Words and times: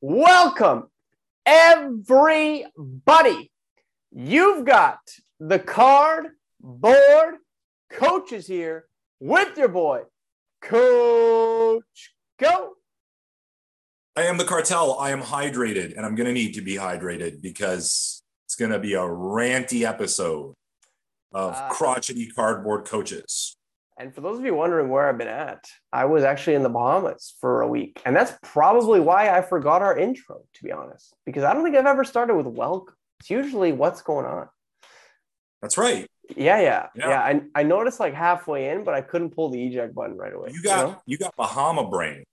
welcome 0.00 0.88
everybody. 1.46 3.50
You've 4.12 4.64
got 4.64 4.98
the 5.38 5.58
card 5.58 6.28
board 6.60 7.36
coaches 7.90 8.46
here 8.46 8.86
with 9.20 9.56
your 9.56 9.68
boy, 9.68 10.02
Coach 10.62 12.14
Koe. 12.38 12.72
I 14.16 14.22
am 14.22 14.38
the 14.38 14.44
cartel. 14.44 14.98
I 14.98 15.10
am 15.10 15.22
hydrated, 15.22 15.96
and 15.96 16.04
I'm 16.04 16.14
going 16.14 16.26
to 16.26 16.32
need 16.32 16.54
to 16.54 16.62
be 16.62 16.74
hydrated 16.74 17.40
because 17.40 18.22
it's 18.46 18.56
going 18.56 18.72
to 18.72 18.78
be 18.78 18.94
a 18.94 19.00
ranty 19.00 19.86
episode 19.86 20.54
of 21.32 21.54
Uh, 21.54 21.68
crotchety 21.70 22.26
cardboard 22.26 22.86
coaches. 22.86 23.56
And 24.00 24.14
for 24.14 24.22
those 24.22 24.38
of 24.38 24.44
you 24.46 24.54
wondering 24.54 24.88
where 24.88 25.06
I've 25.06 25.18
been 25.18 25.28
at, 25.28 25.68
I 25.92 26.06
was 26.06 26.24
actually 26.24 26.54
in 26.54 26.62
the 26.62 26.70
Bahamas 26.70 27.34
for 27.38 27.60
a 27.60 27.68
week. 27.68 28.00
And 28.06 28.16
that's 28.16 28.32
probably 28.42 28.98
why 28.98 29.28
I 29.28 29.42
forgot 29.42 29.82
our 29.82 29.98
intro, 29.98 30.40
to 30.54 30.64
be 30.64 30.72
honest, 30.72 31.14
because 31.26 31.44
I 31.44 31.52
don't 31.52 31.62
think 31.62 31.76
I've 31.76 31.84
ever 31.84 32.02
started 32.04 32.34
with 32.34 32.46
welcome. 32.46 32.94
It's 33.20 33.28
usually 33.28 33.72
what's 33.72 34.00
going 34.00 34.24
on. 34.24 34.48
That's 35.60 35.76
right. 35.76 36.10
Yeah, 36.34 36.62
yeah, 36.62 36.86
Yeah. 36.94 37.08
yeah. 37.10 37.20
I, 37.20 37.60
I 37.60 37.62
noticed 37.62 38.00
like 38.00 38.14
halfway 38.14 38.70
in, 38.70 38.84
but 38.84 38.94
I 38.94 39.02
couldn't 39.02 39.34
pull 39.34 39.50
the 39.50 39.62
eject 39.66 39.94
button 39.94 40.16
right 40.16 40.32
away. 40.32 40.48
You 40.54 40.62
got 40.62 40.88
know? 40.88 41.02
you 41.04 41.18
got 41.18 41.36
Bahama 41.36 41.86
brain. 41.90 42.24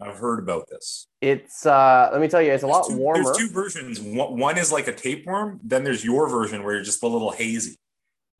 I've 0.00 0.16
heard 0.16 0.40
about 0.40 0.68
this. 0.68 1.06
It's 1.20 1.64
uh 1.64 2.08
let 2.10 2.20
me 2.20 2.26
tell 2.26 2.42
you, 2.42 2.50
it's 2.50 2.64
a 2.64 2.66
lot 2.66 2.88
two, 2.88 2.96
warmer. 2.96 3.22
There's 3.22 3.36
two 3.36 3.50
versions. 3.50 4.00
One, 4.00 4.36
one 4.36 4.58
is 4.58 4.72
like 4.72 4.88
a 4.88 4.92
tapeworm. 4.92 5.60
Then 5.62 5.84
there's 5.84 6.04
your 6.04 6.28
version 6.28 6.64
where 6.64 6.74
you're 6.74 6.82
just 6.82 7.04
a 7.04 7.06
little 7.06 7.30
hazy. 7.30 7.78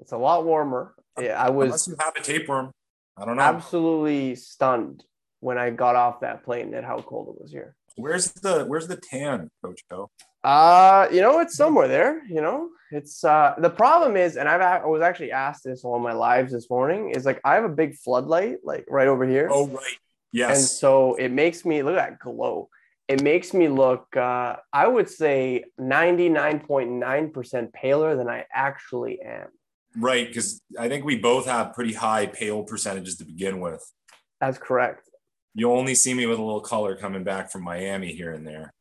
It's 0.05 0.13
a 0.13 0.19
lot 0.19 0.45
warmer. 0.45 0.95
Yeah, 1.19 1.43
I 1.43 1.49
was 1.49 1.65
Unless 1.65 1.89
you 1.89 1.97
have 1.99 2.15
a 2.15 2.21
tapeworm, 2.21 2.73
I 3.17 3.25
don't 3.25 3.37
know. 3.37 3.43
absolutely 3.43 4.35
stunned 4.35 5.03
when 5.41 5.57
I 5.57 5.71
got 5.71 5.97
off 5.97 6.21
that 6.21 6.45
plane 6.45 6.75
at 6.75 6.85
how 6.85 6.99
cold 6.99 7.35
it 7.35 7.41
was 7.41 7.51
here. 7.51 7.75
Where's 7.97 8.31
the 8.33 8.67
Where's 8.67 8.87
the 8.87 8.97
tan, 8.97 9.49
Coach 9.65 9.81
Koe? 9.89 10.11
Uh, 10.43 11.09
you 11.11 11.23
know, 11.23 11.39
it's 11.41 11.57
somewhere 11.57 11.89
there. 11.89 12.23
You 12.27 12.43
know, 12.43 12.69
it's 12.91 13.25
uh 13.25 13.55
the 13.57 13.71
problem 13.71 14.19
is, 14.19 14.37
and 14.37 14.47
I've 14.47 14.61
I 14.61 14.85
was 14.85 15.01
actually 15.01 15.33
asked 15.33 15.65
this 15.65 15.87
on 15.87 16.03
my 16.03 16.13
lives 16.13 16.53
this 16.53 16.69
morning. 16.69 17.09
Is 17.17 17.25
like 17.25 17.41
I 17.43 17.55
have 17.55 17.65
a 17.65 17.71
big 17.71 17.97
floodlight 17.97 18.59
like 18.63 18.85
right 18.91 19.09
over 19.09 19.27
here, 19.27 19.49
Oh 19.51 19.69
right, 19.69 19.97
yes. 20.33 20.51
and 20.59 20.63
so 20.69 21.15
it 21.15 21.31
makes 21.33 21.65
me 21.65 21.83
look 21.83 21.97
at 21.97 22.11
that 22.11 22.19
glow. 22.19 22.69
It 23.09 23.23
makes 23.23 23.55
me 23.55 23.69
look, 23.69 24.15
uh, 24.15 24.57
I 24.71 24.87
would 24.87 25.09
say, 25.09 25.65
ninety 25.79 26.29
nine 26.29 26.61
point 26.61 26.91
nine 26.91 27.31
percent 27.31 27.73
paler 27.73 28.17
than 28.17 28.29
I 28.29 28.45
actually 28.53 29.23
am. 29.23 29.49
Right, 29.97 30.27
because 30.27 30.61
I 30.79 30.89
think 30.89 31.05
we 31.05 31.17
both 31.17 31.47
have 31.47 31.75
pretty 31.75 31.93
high 31.93 32.27
pale 32.27 32.65
percentages 32.65 33.17
to 33.19 33.25
begin 33.25 33.61
with. 33.61 33.85
That's 34.41 34.59
correct. 34.59 35.09
You 35.55 35.71
only 35.71 35.95
see 35.95 36.15
me 36.15 36.27
with 36.27 36.39
a 36.39 36.43
little 36.43 36.61
color 36.61 36.97
coming 36.97 37.23
back 37.23 37.51
from 37.51 37.63
Miami 37.63 38.13
here 38.13 38.33
and 38.33 38.47
there. 38.47 38.73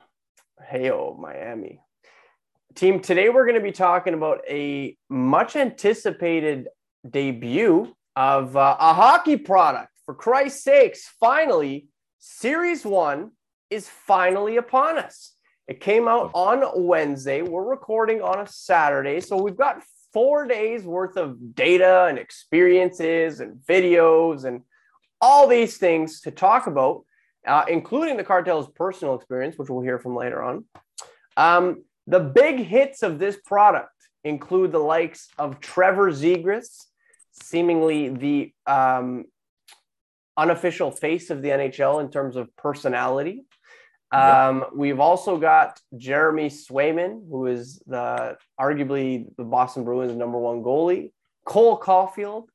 Hey, 0.67 0.89
oh, 0.89 1.15
Miami. 1.19 1.79
Team, 2.73 2.99
today 2.99 3.29
we're 3.29 3.45
going 3.45 3.59
to 3.59 3.61
be 3.61 3.71
talking 3.71 4.15
about 4.15 4.41
a 4.49 4.97
much 5.07 5.55
anticipated 5.55 6.67
debut 7.07 7.95
of 8.15 8.57
uh, 8.57 8.75
a 8.79 8.93
hockey 8.93 9.37
product. 9.37 9.89
For 10.05 10.15
Christ's 10.15 10.63
sakes, 10.63 11.13
finally, 11.19 11.87
Series 12.17 12.83
1 12.83 13.29
is 13.69 13.87
finally 13.87 14.57
upon 14.57 14.97
us. 14.97 15.33
It 15.67 15.79
came 15.79 16.07
out 16.07 16.31
on 16.33 16.63
Wednesday. 16.75 17.41
We're 17.41 17.63
recording 17.63 18.21
on 18.21 18.39
a 18.39 18.47
Saturday. 18.47 19.21
So 19.21 19.41
we've 19.41 19.55
got 19.55 19.83
four 20.13 20.47
days 20.47 20.83
worth 20.83 21.17
of 21.17 21.55
data 21.55 22.05
and 22.07 22.17
experiences 22.17 23.39
and 23.39 23.57
videos 23.67 24.45
and 24.45 24.61
all 25.19 25.47
these 25.47 25.77
things 25.77 26.21
to 26.21 26.31
talk 26.31 26.67
about 26.67 27.03
uh, 27.47 27.65
including 27.67 28.17
the 28.17 28.23
cartel's 28.23 28.69
personal 28.75 29.15
experience, 29.15 29.57
which 29.57 29.69
we'll 29.69 29.81
hear 29.81 29.99
from 29.99 30.15
later 30.15 30.41
on. 30.41 30.65
Um, 31.35 31.83
the 32.07 32.19
big 32.19 32.59
hits 32.59 33.03
of 33.03 33.19
this 33.19 33.37
product 33.37 33.89
include 34.23 34.71
the 34.71 34.79
likes 34.79 35.29
of 35.37 35.59
Trevor 35.59 36.11
Zegras, 36.11 36.85
seemingly 37.31 38.09
the 38.09 38.53
um, 38.65 39.25
unofficial 40.37 40.91
face 40.91 41.29
of 41.29 41.41
the 41.41 41.49
NHL 41.49 42.01
in 42.01 42.09
terms 42.09 42.35
of 42.35 42.55
personality. 42.55 43.43
Um, 44.13 44.65
We've 44.75 44.99
also 44.99 45.37
got 45.37 45.79
Jeremy 45.97 46.49
Swayman, 46.49 47.27
who 47.29 47.47
is 47.47 47.81
the 47.87 48.37
arguably 48.59 49.27
the 49.37 49.43
Boston 49.43 49.83
Bruins' 49.83 50.15
number 50.15 50.37
one 50.37 50.61
goalie. 50.61 51.11
Cole 51.45 51.79
Caufield, 51.79 52.45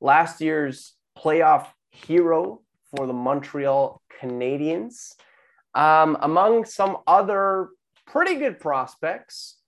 last 0.00 0.40
year's 0.40 0.94
playoff 1.18 1.66
hero 1.90 2.62
for 2.94 3.06
the 3.06 3.12
Montreal 3.12 4.00
Canadiens, 4.20 5.14
um, 5.74 6.16
among 6.20 6.64
some 6.64 6.98
other 7.06 7.70
pretty 8.06 8.36
good 8.36 8.60
prospects. 8.60 9.58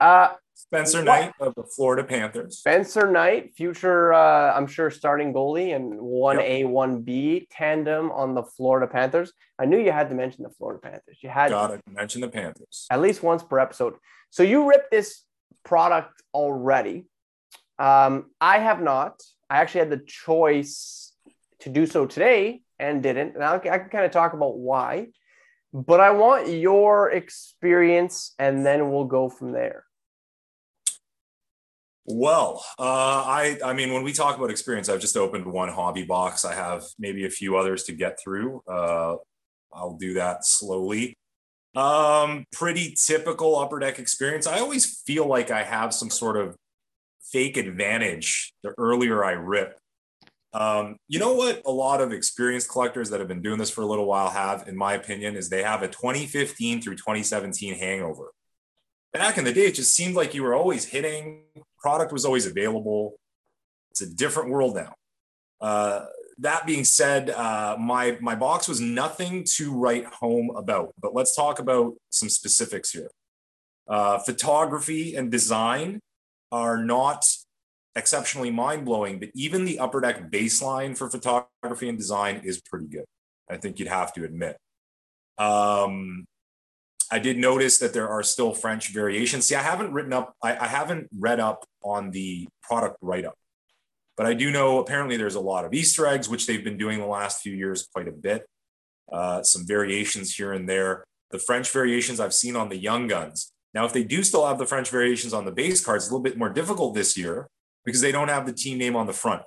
Uh, 0.00 0.30
Spencer? 0.72 1.02
Knight 1.04 1.32
of 1.38 1.54
the 1.54 1.64
Florida 1.64 2.02
Panthers. 2.02 2.58
Spencer 2.58 3.10
Knight, 3.10 3.54
future, 3.54 4.14
uh, 4.14 4.54
I'm 4.56 4.66
sure, 4.66 4.90
starting 4.90 5.34
goalie 5.34 5.76
and 5.76 6.00
1A, 6.00 6.64
1B 6.64 7.46
tandem 7.50 8.10
on 8.10 8.34
the 8.34 8.42
Florida 8.42 8.86
Panthers. 8.86 9.34
I 9.58 9.66
knew 9.66 9.78
you 9.78 9.92
had 9.92 10.08
to 10.08 10.14
mention 10.14 10.44
the 10.44 10.50
Florida 10.50 10.80
Panthers. 10.80 11.18
You 11.20 11.28
had 11.28 11.50
Gotta 11.50 11.80
mention 11.86 12.22
the 12.22 12.28
Panthers. 12.28 12.86
at 12.90 13.02
least 13.02 13.22
once 13.22 13.42
per 13.42 13.58
episode. 13.58 13.96
So 14.30 14.42
you 14.42 14.66
ripped 14.66 14.90
this 14.90 15.24
product 15.62 16.22
already. 16.32 17.04
Um, 17.78 18.30
I 18.40 18.58
have 18.58 18.80
not. 18.80 19.20
I 19.50 19.58
actually 19.58 19.80
had 19.80 19.90
the 19.90 20.02
choice 20.06 21.12
to 21.60 21.68
do 21.68 21.84
so 21.84 22.06
today 22.06 22.62
and 22.78 23.02
didn't. 23.02 23.34
And 23.34 23.44
I, 23.44 23.56
I 23.56 23.58
can 23.78 23.90
kind 23.90 24.06
of 24.06 24.10
talk 24.10 24.32
about 24.32 24.56
why, 24.56 25.08
but 25.74 26.00
I 26.00 26.12
want 26.12 26.48
your 26.48 27.10
experience 27.10 28.34
and 28.38 28.64
then 28.64 28.90
we'll 28.90 29.04
go 29.04 29.28
from 29.28 29.52
there. 29.52 29.84
Well, 32.04 32.64
uh, 32.78 32.82
I 32.82 33.58
I 33.64 33.72
mean, 33.74 33.92
when 33.92 34.02
we 34.02 34.12
talk 34.12 34.36
about 34.36 34.50
experience, 34.50 34.88
I've 34.88 35.00
just 35.00 35.16
opened 35.16 35.46
one 35.46 35.68
hobby 35.68 36.02
box. 36.02 36.44
I 36.44 36.54
have 36.54 36.84
maybe 36.98 37.26
a 37.26 37.30
few 37.30 37.56
others 37.56 37.84
to 37.84 37.92
get 37.92 38.18
through. 38.22 38.60
Uh, 38.66 39.16
I'll 39.72 39.96
do 39.98 40.14
that 40.14 40.44
slowly. 40.44 41.16
Um, 41.76 42.44
pretty 42.52 42.94
typical 43.06 43.56
upper 43.58 43.78
deck 43.78 43.98
experience. 43.98 44.46
I 44.46 44.58
always 44.58 45.00
feel 45.06 45.26
like 45.26 45.50
I 45.50 45.62
have 45.62 45.94
some 45.94 46.10
sort 46.10 46.36
of 46.36 46.56
fake 47.22 47.56
advantage 47.56 48.52
the 48.62 48.74
earlier 48.78 49.24
I 49.24 49.32
rip. 49.32 49.78
Um, 50.52 50.96
you 51.08 51.18
know 51.18 51.32
what? 51.34 51.62
A 51.64 51.70
lot 51.70 52.02
of 52.02 52.12
experienced 52.12 52.68
collectors 52.68 53.10
that 53.10 53.20
have 53.20 53.28
been 53.28 53.42
doing 53.42 53.58
this 53.58 53.70
for 53.70 53.82
a 53.82 53.86
little 53.86 54.06
while 54.06 54.28
have, 54.28 54.68
in 54.68 54.76
my 54.76 54.94
opinion, 54.94 55.36
is 55.36 55.48
they 55.48 55.62
have 55.62 55.82
a 55.82 55.88
2015 55.88 56.82
through 56.82 56.96
2017 56.96 57.74
hangover 57.78 58.32
back 59.12 59.38
in 59.38 59.44
the 59.44 59.52
day, 59.52 59.66
it 59.66 59.74
just 59.74 59.94
seemed 59.94 60.14
like 60.14 60.34
you 60.34 60.42
were 60.42 60.54
always 60.54 60.86
hitting, 60.86 61.42
product 61.82 62.12
was 62.12 62.24
always 62.24 62.46
available. 62.46 63.14
It's 63.90 64.00
a 64.02 64.14
different 64.14 64.50
world 64.50 64.76
now. 64.76 64.94
Uh, 65.60 66.06
that 66.38 66.66
being 66.66 66.84
said, 66.84 67.30
uh, 67.30 67.76
my 67.78 68.18
my 68.20 68.34
box 68.34 68.68
was 68.68 68.80
nothing 68.80 69.44
to 69.56 69.72
write 69.72 70.06
home 70.06 70.50
about, 70.56 70.92
but 71.00 71.14
let's 71.14 71.36
talk 71.36 71.58
about 71.58 71.94
some 72.10 72.28
specifics 72.28 72.90
here. 72.90 73.10
Uh, 73.86 74.18
photography 74.18 75.14
and 75.14 75.30
design 75.30 76.00
are 76.50 76.82
not 76.82 77.24
exceptionally 77.94 78.50
mind 78.50 78.84
blowing, 78.84 79.18
but 79.18 79.28
even 79.34 79.64
the 79.64 79.78
upper 79.78 80.00
deck 80.00 80.30
baseline 80.30 80.96
for 80.96 81.10
photography 81.10 81.88
and 81.88 81.98
design 81.98 82.40
is 82.44 82.60
pretty 82.60 82.86
good. 82.86 83.04
I 83.50 83.56
think 83.58 83.78
you'd 83.78 83.88
have 83.88 84.12
to 84.14 84.24
admit. 84.24 84.56
Um, 85.38 86.24
I 87.12 87.18
did 87.18 87.36
notice 87.36 87.78
that 87.78 87.92
there 87.92 88.08
are 88.08 88.22
still 88.22 88.54
French 88.54 88.88
variations. 88.88 89.46
See, 89.46 89.54
I 89.54 89.62
haven't 89.62 89.92
written 89.92 90.14
up, 90.14 90.34
I, 90.42 90.56
I 90.56 90.66
haven't 90.66 91.08
read 91.16 91.40
up 91.40 91.64
on 91.84 92.10
the 92.10 92.48
product 92.62 92.96
write 93.02 93.26
up, 93.26 93.36
but 94.16 94.24
I 94.24 94.32
do 94.32 94.50
know 94.50 94.80
apparently 94.80 95.18
there's 95.18 95.34
a 95.34 95.40
lot 95.40 95.66
of 95.66 95.74
Easter 95.74 96.06
eggs, 96.06 96.28
which 96.28 96.46
they've 96.46 96.64
been 96.64 96.78
doing 96.78 96.98
the 96.98 97.06
last 97.06 97.42
few 97.42 97.52
years 97.52 97.86
quite 97.92 98.08
a 98.08 98.12
bit. 98.12 98.46
Uh, 99.12 99.42
some 99.42 99.66
variations 99.66 100.34
here 100.34 100.52
and 100.54 100.66
there. 100.66 101.04
The 101.30 101.38
French 101.38 101.70
variations 101.70 102.18
I've 102.18 102.34
seen 102.34 102.56
on 102.56 102.70
the 102.70 102.76
Young 102.78 103.08
Guns. 103.08 103.52
Now, 103.74 103.84
if 103.84 103.92
they 103.92 104.04
do 104.04 104.22
still 104.22 104.46
have 104.46 104.58
the 104.58 104.66
French 104.66 104.90
variations 104.90 105.34
on 105.34 105.44
the 105.44 105.52
base 105.52 105.84
cards, 105.84 106.04
it's 106.04 106.10
a 106.10 106.14
little 106.14 106.22
bit 106.22 106.38
more 106.38 106.50
difficult 106.50 106.94
this 106.94 107.16
year 107.16 107.48
because 107.84 108.00
they 108.00 108.12
don't 108.12 108.28
have 108.28 108.46
the 108.46 108.52
team 108.52 108.78
name 108.78 108.96
on 108.96 109.06
the 109.06 109.12
front. 109.12 109.42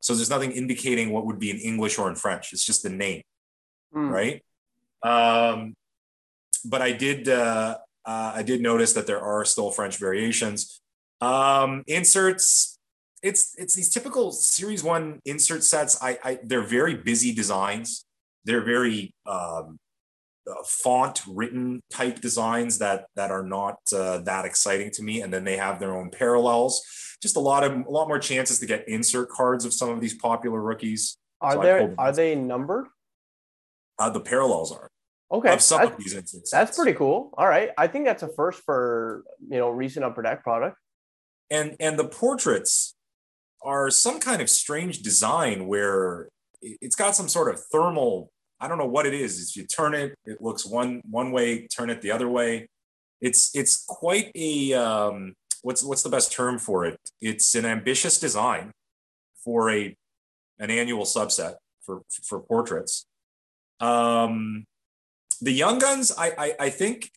So 0.00 0.14
there's 0.14 0.30
nothing 0.30 0.52
indicating 0.52 1.10
what 1.12 1.24
would 1.26 1.38
be 1.38 1.50
in 1.50 1.58
English 1.58 1.98
or 1.98 2.08
in 2.08 2.16
French. 2.16 2.52
It's 2.52 2.64
just 2.64 2.82
the 2.82 2.90
name 2.90 3.22
Hmm. 3.92 4.08
right? 4.08 4.42
Um, 5.02 5.74
but 6.68 6.82
I 6.82 6.92
did 6.92 7.28
uh, 7.28 7.78
uh, 8.04 8.32
I 8.36 8.42
did 8.42 8.60
notice 8.60 8.92
that 8.92 9.06
there 9.06 9.20
are 9.20 9.44
still 9.44 9.70
French 9.70 9.98
variations. 9.98 10.80
Um, 11.20 11.82
inserts, 11.86 12.78
it's 13.22 13.54
it's 13.58 13.74
these 13.74 13.92
typical 13.92 14.32
Series 14.32 14.84
One 14.84 15.20
insert 15.24 15.64
sets. 15.64 16.00
I, 16.02 16.18
I 16.22 16.38
they're 16.44 16.62
very 16.62 16.94
busy 16.94 17.34
designs. 17.34 18.04
They're 18.44 18.64
very 18.64 19.12
um, 19.26 19.78
uh, 20.48 20.62
font 20.64 21.22
written 21.26 21.82
type 21.90 22.20
designs 22.20 22.78
that 22.78 23.06
that 23.16 23.30
are 23.30 23.42
not 23.42 23.78
uh, 23.92 24.18
that 24.18 24.44
exciting 24.44 24.90
to 24.92 25.02
me. 25.02 25.22
And 25.22 25.32
then 25.32 25.44
they 25.44 25.56
have 25.56 25.80
their 25.80 25.96
own 25.96 26.10
parallels. 26.10 26.82
Just 27.20 27.36
a 27.36 27.40
lot 27.40 27.64
of 27.64 27.72
a 27.72 27.90
lot 27.90 28.06
more 28.06 28.20
chances 28.20 28.60
to 28.60 28.66
get 28.66 28.88
insert 28.88 29.30
cards 29.30 29.64
of 29.64 29.72
some 29.72 29.90
of 29.90 30.00
these 30.00 30.14
popular 30.14 30.60
rookies. 30.60 31.16
Are 31.40 31.54
So 31.54 31.62
there 31.62 31.94
are 31.98 32.12
they 32.12 32.36
numbered? 32.36 32.86
Uh, 33.98 34.10
the 34.10 34.20
parallels 34.20 34.70
are. 34.70 34.90
Okay, 35.32 35.52
of 35.52 35.60
some 35.60 35.80
that's, 35.80 35.90
of 35.92 35.98
these 35.98 36.14
instances. 36.14 36.50
that's 36.50 36.76
pretty 36.76 36.92
cool. 36.94 37.32
All 37.36 37.48
right, 37.48 37.70
I 37.76 37.86
think 37.88 38.04
that's 38.04 38.22
a 38.22 38.28
first 38.28 38.62
for 38.64 39.24
you 39.48 39.58
know 39.58 39.70
recent 39.70 40.04
upper 40.04 40.22
deck 40.22 40.42
product. 40.42 40.76
and 41.50 41.76
and 41.80 41.98
the 41.98 42.06
portraits 42.08 42.94
are 43.62 43.90
some 43.90 44.20
kind 44.20 44.40
of 44.42 44.48
strange 44.50 45.00
design 45.02 45.66
where 45.66 46.28
it- 46.62 46.78
it's 46.80 46.96
got 46.96 47.14
some 47.16 47.28
sort 47.28 47.52
of 47.52 47.60
thermal 47.72 48.30
i 48.60 48.68
don't 48.68 48.78
know 48.78 48.86
what 48.86 49.04
it 49.06 49.14
is 49.14 49.48
if 49.50 49.56
you 49.56 49.64
turn 49.66 49.94
it 49.94 50.14
it 50.24 50.40
looks 50.40 50.64
one 50.64 51.02
one 51.10 51.30
way 51.32 51.66
turn 51.66 51.90
it 51.90 52.00
the 52.02 52.10
other 52.10 52.28
way 52.28 52.66
it's 53.20 53.50
it's 53.54 53.84
quite 53.86 54.30
a 54.34 54.72
um 54.74 55.34
what's 55.62 55.82
what's 55.82 56.02
the 56.02 56.08
best 56.08 56.32
term 56.32 56.58
for 56.58 56.84
it 56.86 56.98
it's 57.20 57.54
an 57.54 57.66
ambitious 57.66 58.18
design 58.20 58.70
for 59.44 59.70
a 59.70 59.94
an 60.58 60.70
annual 60.70 61.04
subset 61.04 61.54
for 61.84 62.02
for 62.28 62.40
portraits 62.40 63.06
um 63.80 64.64
the 65.40 65.52
young 65.52 65.78
guns, 65.78 66.12
I, 66.16 66.32
I, 66.38 66.54
I 66.60 66.70
think 66.70 67.10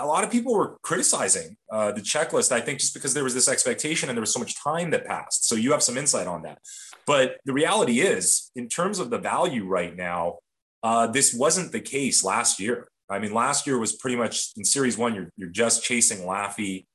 a 0.00 0.06
lot 0.06 0.24
of 0.24 0.30
people 0.30 0.54
were 0.54 0.76
criticizing 0.82 1.56
uh, 1.70 1.92
the 1.92 2.00
checklist. 2.00 2.52
I 2.52 2.60
think 2.60 2.78
just 2.78 2.94
because 2.94 3.14
there 3.14 3.24
was 3.24 3.34
this 3.34 3.48
expectation 3.48 4.08
and 4.08 4.16
there 4.16 4.22
was 4.22 4.32
so 4.32 4.40
much 4.40 4.62
time 4.62 4.90
that 4.90 5.06
passed. 5.06 5.48
So 5.48 5.54
you 5.54 5.72
have 5.72 5.82
some 5.82 5.96
insight 5.96 6.26
on 6.26 6.42
that. 6.42 6.58
But 7.06 7.36
the 7.44 7.52
reality 7.52 8.00
is, 8.00 8.50
in 8.54 8.68
terms 8.68 8.98
of 8.98 9.10
the 9.10 9.18
value 9.18 9.66
right 9.66 9.94
now, 9.94 10.38
uh, 10.82 11.06
this 11.06 11.34
wasn't 11.34 11.72
the 11.72 11.80
case 11.80 12.24
last 12.24 12.60
year. 12.60 12.88
I 13.10 13.18
mean, 13.18 13.32
last 13.32 13.66
year 13.66 13.78
was 13.78 13.92
pretty 13.92 14.16
much 14.16 14.52
in 14.56 14.64
Series 14.64 14.96
One. 14.96 15.14
You're 15.14 15.30
you're 15.36 15.50
just 15.50 15.84
chasing 15.84 16.26
Laffy. 16.26 16.86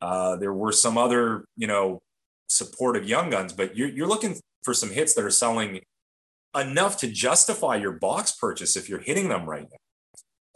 Uh, 0.00 0.36
there 0.36 0.52
were 0.52 0.72
some 0.72 0.98
other 0.98 1.44
you 1.56 1.66
know 1.66 2.00
supportive 2.48 3.08
young 3.08 3.30
guns, 3.30 3.52
but 3.52 3.76
you're 3.76 3.88
you're 3.88 4.06
looking 4.06 4.36
for 4.64 4.74
some 4.74 4.90
hits 4.90 5.14
that 5.14 5.24
are 5.24 5.30
selling 5.30 5.80
enough 6.54 6.98
to 6.98 7.08
justify 7.08 7.76
your 7.76 7.92
box 7.92 8.32
purchase 8.32 8.76
if 8.76 8.88
you're 8.88 9.00
hitting 9.00 9.28
them 9.28 9.48
right 9.48 9.62
now. 9.70 9.76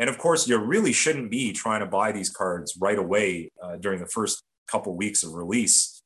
And 0.01 0.09
of 0.09 0.17
course, 0.17 0.49
you 0.49 0.57
really 0.57 0.95
shouldn't 0.95 1.31
be 1.31 1.53
trying 1.53 1.81
to 1.81 1.87
buy 1.87 2.11
these 2.11 2.31
cards 2.31 2.77
right 2.81 2.99
away 2.99 3.53
uh, 3.63 3.77
during 3.77 4.01
the 4.01 4.07
first 4.07 4.43
couple 4.67 4.97
weeks 4.97 5.23
of 5.23 5.35
release. 5.35 6.03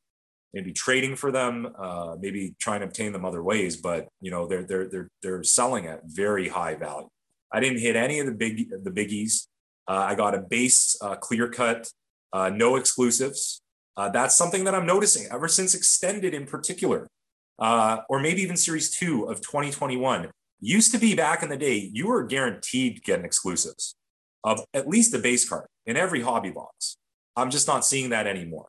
Maybe 0.53 0.73
trading 0.73 1.15
for 1.15 1.31
them, 1.31 1.69
uh, 1.79 2.17
maybe 2.21 2.57
trying 2.61 2.81
to 2.81 2.87
obtain 2.87 3.13
them 3.13 3.25
other 3.25 3.43
ways, 3.43 3.77
but 3.77 4.09
you 4.21 4.31
know 4.31 4.47
they're 4.47 4.65
they're 4.65 4.89
they're 4.89 5.09
they're 5.23 5.43
selling 5.43 5.87
at 5.87 6.01
very 6.07 6.49
high 6.49 6.75
value. 6.75 7.09
I 7.53 7.61
didn't 7.61 7.81
hit 7.81 7.97
any 7.97 8.19
of 8.19 8.27
the 8.27 8.33
big 8.33 8.69
the 8.71 8.91
biggies. 8.91 9.47
Uh, 9.89 10.07
I 10.09 10.15
got 10.15 10.35
a 10.35 10.41
base 10.41 10.97
uh, 11.01 11.17
clear 11.17 11.49
cut, 11.49 11.89
uh, 12.33 12.51
no 12.51 12.77
exclusives. 12.77 13.63
Uh, 13.97 14.09
that's 14.09 14.35
something 14.35 14.65
that 14.65 14.75
I'm 14.75 14.87
noticing 14.87 15.29
ever 15.31 15.47
since 15.47 15.75
extended 15.75 16.35
in 16.35 16.47
particular, 16.47 17.09
or 17.61 18.21
maybe 18.21 18.43
even 18.43 18.57
series 18.57 18.97
two 18.97 19.25
of 19.25 19.41
2021 19.41 20.31
used 20.61 20.93
to 20.93 20.99
be 20.99 21.15
back 21.15 21.43
in 21.43 21.49
the 21.49 21.57
day, 21.57 21.91
you 21.93 22.09
were 22.09 22.25
guaranteed 22.25 23.03
getting 23.05 23.25
exclusives 23.25 23.97
of 24.43 24.61
at 24.75 24.89
least 24.89 25.13
the 25.13 25.19
base 25.19 25.49
card 25.49 25.67
in 25.87 25.97
every 25.97 26.21
hobby 26.21 26.51
box. 26.51 26.97
I'm 27.37 27.51
just 27.51 27.67
not 27.67 27.85
seeing 27.85 28.11
that 28.11 28.27
anymore. 28.27 28.69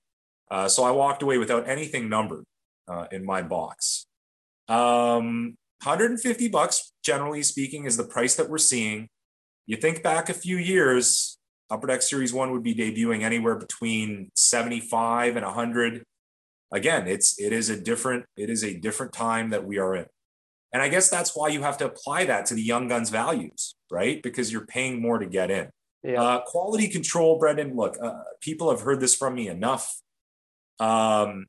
Uh, 0.49 0.67
so 0.67 0.83
I 0.83 0.91
walked 0.91 1.21
away 1.21 1.37
without 1.37 1.67
anything 1.67 2.09
numbered 2.09 2.45
uh, 2.87 3.05
in 3.11 3.25
my 3.25 3.41
box. 3.41 4.07
Um, 4.67 5.57
150 5.83 6.47
bucks, 6.49 6.93
generally 7.03 7.43
speaking, 7.43 7.85
is 7.85 7.97
the 7.97 8.03
price 8.03 8.35
that 8.35 8.49
we're 8.49 8.57
seeing. 8.57 9.07
You 9.67 9.77
think 9.77 10.03
back 10.03 10.29
a 10.29 10.33
few 10.33 10.57
years, 10.57 11.37
Upper 11.69 11.87
Deck 11.87 12.01
Series 12.01 12.33
1 12.33 12.51
would 12.51 12.63
be 12.63 12.75
debuting 12.75 13.23
anywhere 13.23 13.55
between 13.55 14.29
75 14.35 15.35
and 15.35 15.45
100. 15.45 16.03
Again, 16.71 17.07
it's 17.07 17.39
it 17.39 17.53
is 17.53 17.69
a 17.69 17.79
different 17.79 18.25
it 18.35 18.49
is 18.49 18.63
a 18.63 18.73
different 18.73 19.13
time 19.13 19.51
that 19.51 19.65
we 19.65 19.77
are 19.77 19.95
in. 19.95 20.05
And 20.75 20.81
I 20.81 20.89
guess 20.89 21.07
that's 21.07 21.33
why 21.33 21.47
you 21.47 21.61
have 21.61 21.77
to 21.77 21.85
apply 21.85 22.25
that 22.25 22.47
to 22.47 22.53
the 22.53 22.61
young 22.61 22.89
guns 22.89 23.09
values, 23.09 23.75
right? 23.89 24.21
Because 24.21 24.51
you're 24.51 24.65
paying 24.65 25.01
more 25.01 25.19
to 25.19 25.25
get 25.25 25.49
in. 25.49 25.69
Yeah. 26.03 26.21
Uh, 26.21 26.41
quality 26.41 26.89
control, 26.89 27.39
Brendan. 27.39 27.77
Look, 27.77 27.95
uh, 28.03 28.23
people 28.41 28.69
have 28.71 28.81
heard 28.81 28.99
this 28.99 29.15
from 29.15 29.35
me 29.35 29.47
enough. 29.47 30.01
Um, 30.81 31.45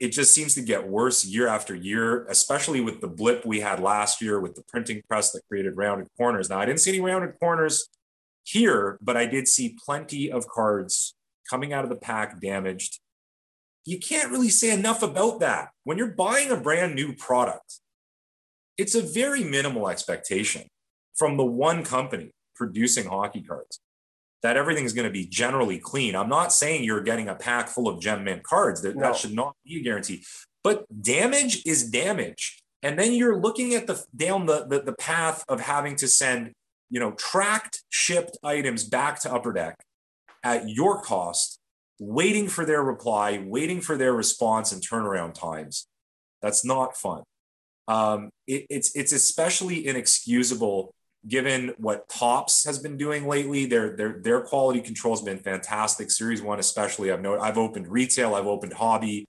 it 0.00 0.08
just 0.08 0.34
seems 0.34 0.54
to 0.54 0.60
get 0.60 0.88
worse 0.88 1.24
year 1.24 1.46
after 1.46 1.72
year, 1.72 2.26
especially 2.26 2.80
with 2.80 3.00
the 3.00 3.06
blip 3.06 3.46
we 3.46 3.60
had 3.60 3.78
last 3.78 4.20
year 4.20 4.40
with 4.40 4.56
the 4.56 4.64
printing 4.64 5.02
press 5.08 5.30
that 5.30 5.42
created 5.46 5.76
rounded 5.76 6.08
corners. 6.16 6.50
Now, 6.50 6.58
I 6.58 6.66
didn't 6.66 6.80
see 6.80 6.90
any 6.90 7.00
rounded 7.00 7.38
corners 7.38 7.90
here, 8.42 8.98
but 9.00 9.16
I 9.16 9.24
did 9.26 9.46
see 9.46 9.76
plenty 9.86 10.32
of 10.32 10.48
cards 10.48 11.14
coming 11.48 11.72
out 11.72 11.84
of 11.84 11.90
the 11.90 11.96
pack 11.96 12.40
damaged. 12.40 12.98
You 13.84 14.00
can't 14.00 14.32
really 14.32 14.48
say 14.48 14.72
enough 14.72 15.00
about 15.00 15.38
that. 15.38 15.68
When 15.84 15.96
you're 15.96 16.08
buying 16.08 16.50
a 16.50 16.56
brand 16.56 16.96
new 16.96 17.14
product, 17.14 17.78
it's 18.78 18.94
a 18.94 19.02
very 19.02 19.44
minimal 19.44 19.88
expectation 19.88 20.66
from 21.14 21.36
the 21.36 21.44
one 21.44 21.84
company 21.84 22.30
producing 22.54 23.06
hockey 23.06 23.42
cards 23.42 23.80
that 24.42 24.56
everything's 24.56 24.92
going 24.92 25.06
to 25.06 25.12
be 25.12 25.26
generally 25.26 25.78
clean. 25.78 26.16
I'm 26.16 26.28
not 26.28 26.52
saying 26.52 26.84
you're 26.84 27.02
getting 27.02 27.28
a 27.28 27.34
pack 27.34 27.68
full 27.68 27.88
of 27.88 28.00
gem 28.00 28.24
mint 28.24 28.42
cards. 28.42 28.82
That, 28.82 28.96
No. 28.96 29.02
that 29.02 29.16
should 29.16 29.32
not 29.34 29.54
be 29.64 29.80
a 29.80 29.82
guarantee. 29.82 30.24
But 30.64 30.84
damage 31.02 31.62
is 31.64 31.88
damage. 31.90 32.60
And 32.82 32.98
then 32.98 33.12
you're 33.12 33.40
looking 33.40 33.74
at 33.74 33.86
the 33.86 34.04
down 34.16 34.46
the, 34.46 34.66
the, 34.66 34.80
the 34.82 34.94
path 34.94 35.44
of 35.48 35.60
having 35.60 35.94
to 35.96 36.08
send, 36.08 36.52
you 36.90 36.98
know, 36.98 37.12
tracked 37.12 37.82
shipped 37.90 38.36
items 38.42 38.82
back 38.84 39.20
to 39.20 39.32
Upper 39.32 39.52
Deck 39.52 39.76
at 40.42 40.68
your 40.68 41.00
cost, 41.00 41.60
waiting 42.00 42.48
for 42.48 42.64
their 42.64 42.82
reply, 42.82 43.44
waiting 43.46 43.80
for 43.80 43.96
their 43.96 44.12
response 44.12 44.72
and 44.72 44.82
turnaround 44.82 45.34
times. 45.34 45.86
That's 46.40 46.64
not 46.64 46.96
fun. 46.96 47.22
Um, 47.88 48.30
it, 48.46 48.66
it's 48.70 48.94
it's 48.94 49.12
especially 49.12 49.86
inexcusable 49.86 50.94
given 51.28 51.72
what 51.78 52.08
Topps 52.08 52.64
has 52.64 52.78
been 52.78 52.96
doing 52.96 53.26
lately. 53.26 53.66
Their 53.66 53.96
their 53.96 54.20
their 54.20 54.40
quality 54.40 54.80
control 54.80 55.14
has 55.14 55.22
been 55.22 55.38
fantastic. 55.38 56.10
Series 56.10 56.42
one, 56.42 56.58
especially. 56.58 57.10
I've 57.12 57.20
known 57.20 57.40
I've 57.40 57.58
opened 57.58 57.88
retail, 57.88 58.34
I've 58.34 58.46
opened 58.46 58.74
hobby. 58.74 59.26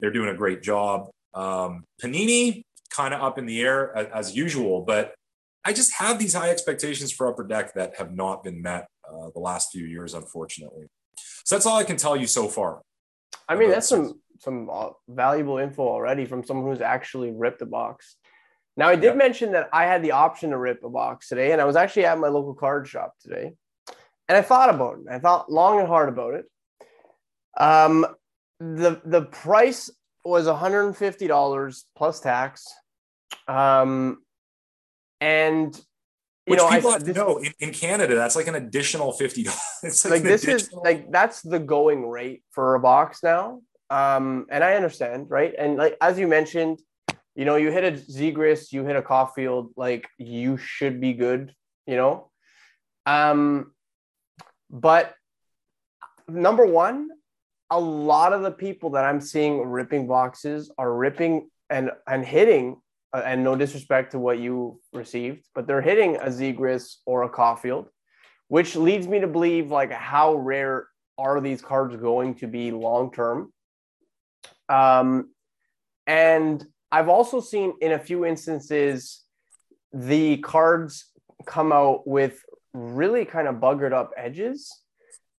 They're 0.00 0.12
doing 0.12 0.28
a 0.28 0.34
great 0.34 0.62
job. 0.62 1.10
Um, 1.34 1.84
Panini 2.02 2.62
kind 2.90 3.12
of 3.14 3.22
up 3.22 3.38
in 3.38 3.46
the 3.46 3.60
air 3.60 3.96
as, 3.96 4.06
as 4.28 4.36
usual, 4.36 4.82
but 4.82 5.14
I 5.64 5.72
just 5.72 5.92
have 5.94 6.18
these 6.18 6.34
high 6.34 6.50
expectations 6.50 7.12
for 7.12 7.28
Upper 7.28 7.44
Deck 7.44 7.74
that 7.74 7.96
have 7.96 8.14
not 8.14 8.44
been 8.44 8.62
met 8.62 8.86
uh, 9.10 9.30
the 9.34 9.40
last 9.40 9.72
few 9.72 9.84
years, 9.84 10.14
unfortunately. 10.14 10.86
So 11.44 11.54
that's 11.54 11.66
all 11.66 11.76
I 11.76 11.84
can 11.84 11.96
tell 11.96 12.16
you 12.16 12.26
so 12.26 12.48
far. 12.48 12.82
I 13.48 13.54
mean, 13.54 13.70
that's 13.70 13.88
some 13.88 14.20
some 14.38 14.68
uh, 14.70 14.90
valuable 15.08 15.58
info 15.58 15.82
already 15.82 16.24
from 16.26 16.44
someone 16.44 16.70
who's 16.70 16.80
actually 16.80 17.32
ripped 17.32 17.62
a 17.62 17.66
box. 17.66 18.16
Now, 18.76 18.88
I 18.88 18.96
did 18.96 19.16
mention 19.16 19.52
that 19.52 19.68
I 19.72 19.84
had 19.84 20.02
the 20.02 20.12
option 20.12 20.50
to 20.50 20.58
rip 20.58 20.84
a 20.84 20.90
box 20.90 21.28
today, 21.28 21.52
and 21.52 21.60
I 21.60 21.64
was 21.64 21.76
actually 21.76 22.04
at 22.04 22.18
my 22.18 22.28
local 22.28 22.54
card 22.54 22.86
shop 22.86 23.14
today, 23.22 23.52
and 24.28 24.36
I 24.36 24.42
thought 24.42 24.68
about 24.68 24.98
it. 24.98 25.06
I 25.10 25.18
thought 25.18 25.50
long 25.50 25.78
and 25.78 25.88
hard 25.88 26.10
about 26.10 26.34
it. 26.34 26.44
Um, 27.58 28.06
the 28.60 29.00
the 29.04 29.22
price 29.22 29.90
was 30.24 30.46
one 30.46 30.56
hundred 30.56 30.86
and 30.86 30.96
fifty 30.96 31.26
dollars 31.26 31.86
plus 31.96 32.20
tax, 32.20 32.66
um, 33.48 34.18
and 35.22 35.74
you 36.46 36.50
Which 36.52 36.58
know, 36.58 36.68
people 36.68 36.90
I, 36.90 36.92
have 36.94 37.00
to 37.00 37.06
this- 37.06 37.16
know 37.16 37.38
in, 37.38 37.52
in 37.60 37.72
Canada, 37.72 38.14
that's 38.14 38.36
like 38.36 38.46
an 38.46 38.56
additional 38.56 39.12
fifty 39.12 39.44
dollars. 39.44 39.62
Like, 40.04 40.10
like 40.10 40.22
this 40.22 40.44
is 40.44 40.70
like 40.72 41.10
that's 41.10 41.40
the 41.40 41.58
going 41.58 42.06
rate 42.08 42.42
for 42.50 42.74
a 42.74 42.80
box 42.80 43.22
now 43.22 43.60
um 43.90 44.46
and 44.50 44.64
i 44.64 44.74
understand 44.74 45.30
right? 45.30 45.54
And 45.58 45.76
like 45.76 45.96
as 46.00 46.18
you 46.18 46.26
mentioned 46.26 46.80
you 47.34 47.44
know 47.44 47.56
you 47.56 47.70
hit 47.70 47.84
a 47.84 47.92
zegras 47.92 48.72
you 48.72 48.84
hit 48.84 48.96
a 48.96 49.02
caufield 49.02 49.70
like 49.76 50.08
you 50.18 50.56
should 50.56 51.00
be 51.00 51.12
good 51.12 51.54
you 51.86 51.96
know? 51.96 52.30
Um 53.06 53.72
but 54.70 55.14
number 56.28 56.66
one 56.66 57.10
a 57.70 57.78
lot 57.78 58.32
of 58.32 58.42
the 58.42 58.50
people 58.50 58.90
that 58.90 59.04
i'm 59.04 59.20
seeing 59.20 59.62
ripping 59.62 60.06
boxes 60.06 60.70
are 60.78 60.92
ripping 60.92 61.48
and 61.70 61.90
and 62.06 62.24
hitting 62.24 62.80
uh, 63.12 63.22
and 63.24 63.42
no 63.42 63.56
disrespect 63.56 64.12
to 64.12 64.18
what 64.18 64.38
you 64.38 64.80
received 64.92 65.44
but 65.54 65.66
they're 65.66 65.82
hitting 65.82 66.16
a 66.16 66.26
zegras 66.26 66.96
or 67.06 67.22
a 67.22 67.30
caufield 67.30 67.86
which 68.48 68.76
leads 68.76 69.08
me 69.08 69.20
to 69.20 69.26
believe 69.26 69.70
like 69.70 69.90
how 69.92 70.34
rare 70.34 70.86
are 71.18 71.40
these 71.40 71.62
cards 71.62 71.96
going 71.96 72.34
to 72.34 72.46
be 72.46 72.70
long 72.70 73.12
term 73.12 73.52
um 74.68 75.30
and 76.06 76.64
i've 76.90 77.08
also 77.08 77.40
seen 77.40 77.74
in 77.80 77.92
a 77.92 77.98
few 77.98 78.24
instances 78.24 79.22
the 79.92 80.36
cards 80.38 81.06
come 81.46 81.72
out 81.72 82.06
with 82.06 82.42
really 82.74 83.24
kind 83.24 83.48
of 83.48 83.56
buggered 83.56 83.92
up 83.92 84.12
edges. 84.16 84.70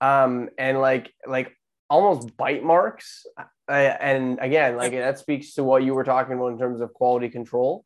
Um 0.02 0.50
and 0.58 0.80
like 0.80 1.14
like 1.26 1.56
almost 1.90 2.36
bite 2.36 2.64
marks. 2.64 3.26
And 3.68 4.40
again 4.40 4.78
like 4.78 4.92
that 4.94 5.20
speaks 5.20 5.54
to 5.56 5.64
what 5.64 5.84
you 5.84 5.94
were 5.94 6.04
talking 6.04 6.36
about 6.36 6.54
in 6.54 6.60
terms 6.60 6.82
of 6.82 6.94
quality 6.94 7.30
control. 7.30 7.86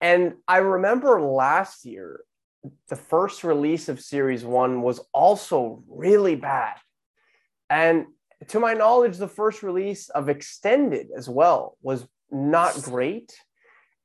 And 0.00 0.34
i 0.48 0.58
remember 0.58 1.20
last 1.20 1.84
year 1.84 2.20
the 2.88 2.96
first 2.96 3.44
release 3.44 3.88
of 3.88 4.00
series 4.00 4.44
one 4.44 4.82
was 4.82 5.00
also 5.12 5.84
really 5.88 6.34
bad. 6.34 6.76
And 7.70 8.06
to 8.48 8.60
my 8.60 8.74
knowledge 8.74 9.16
the 9.16 9.28
first 9.28 9.62
release 9.62 10.08
of 10.10 10.28
extended 10.28 11.08
as 11.16 11.28
well 11.28 11.76
was 11.82 12.06
not 12.30 12.74
great 12.82 13.32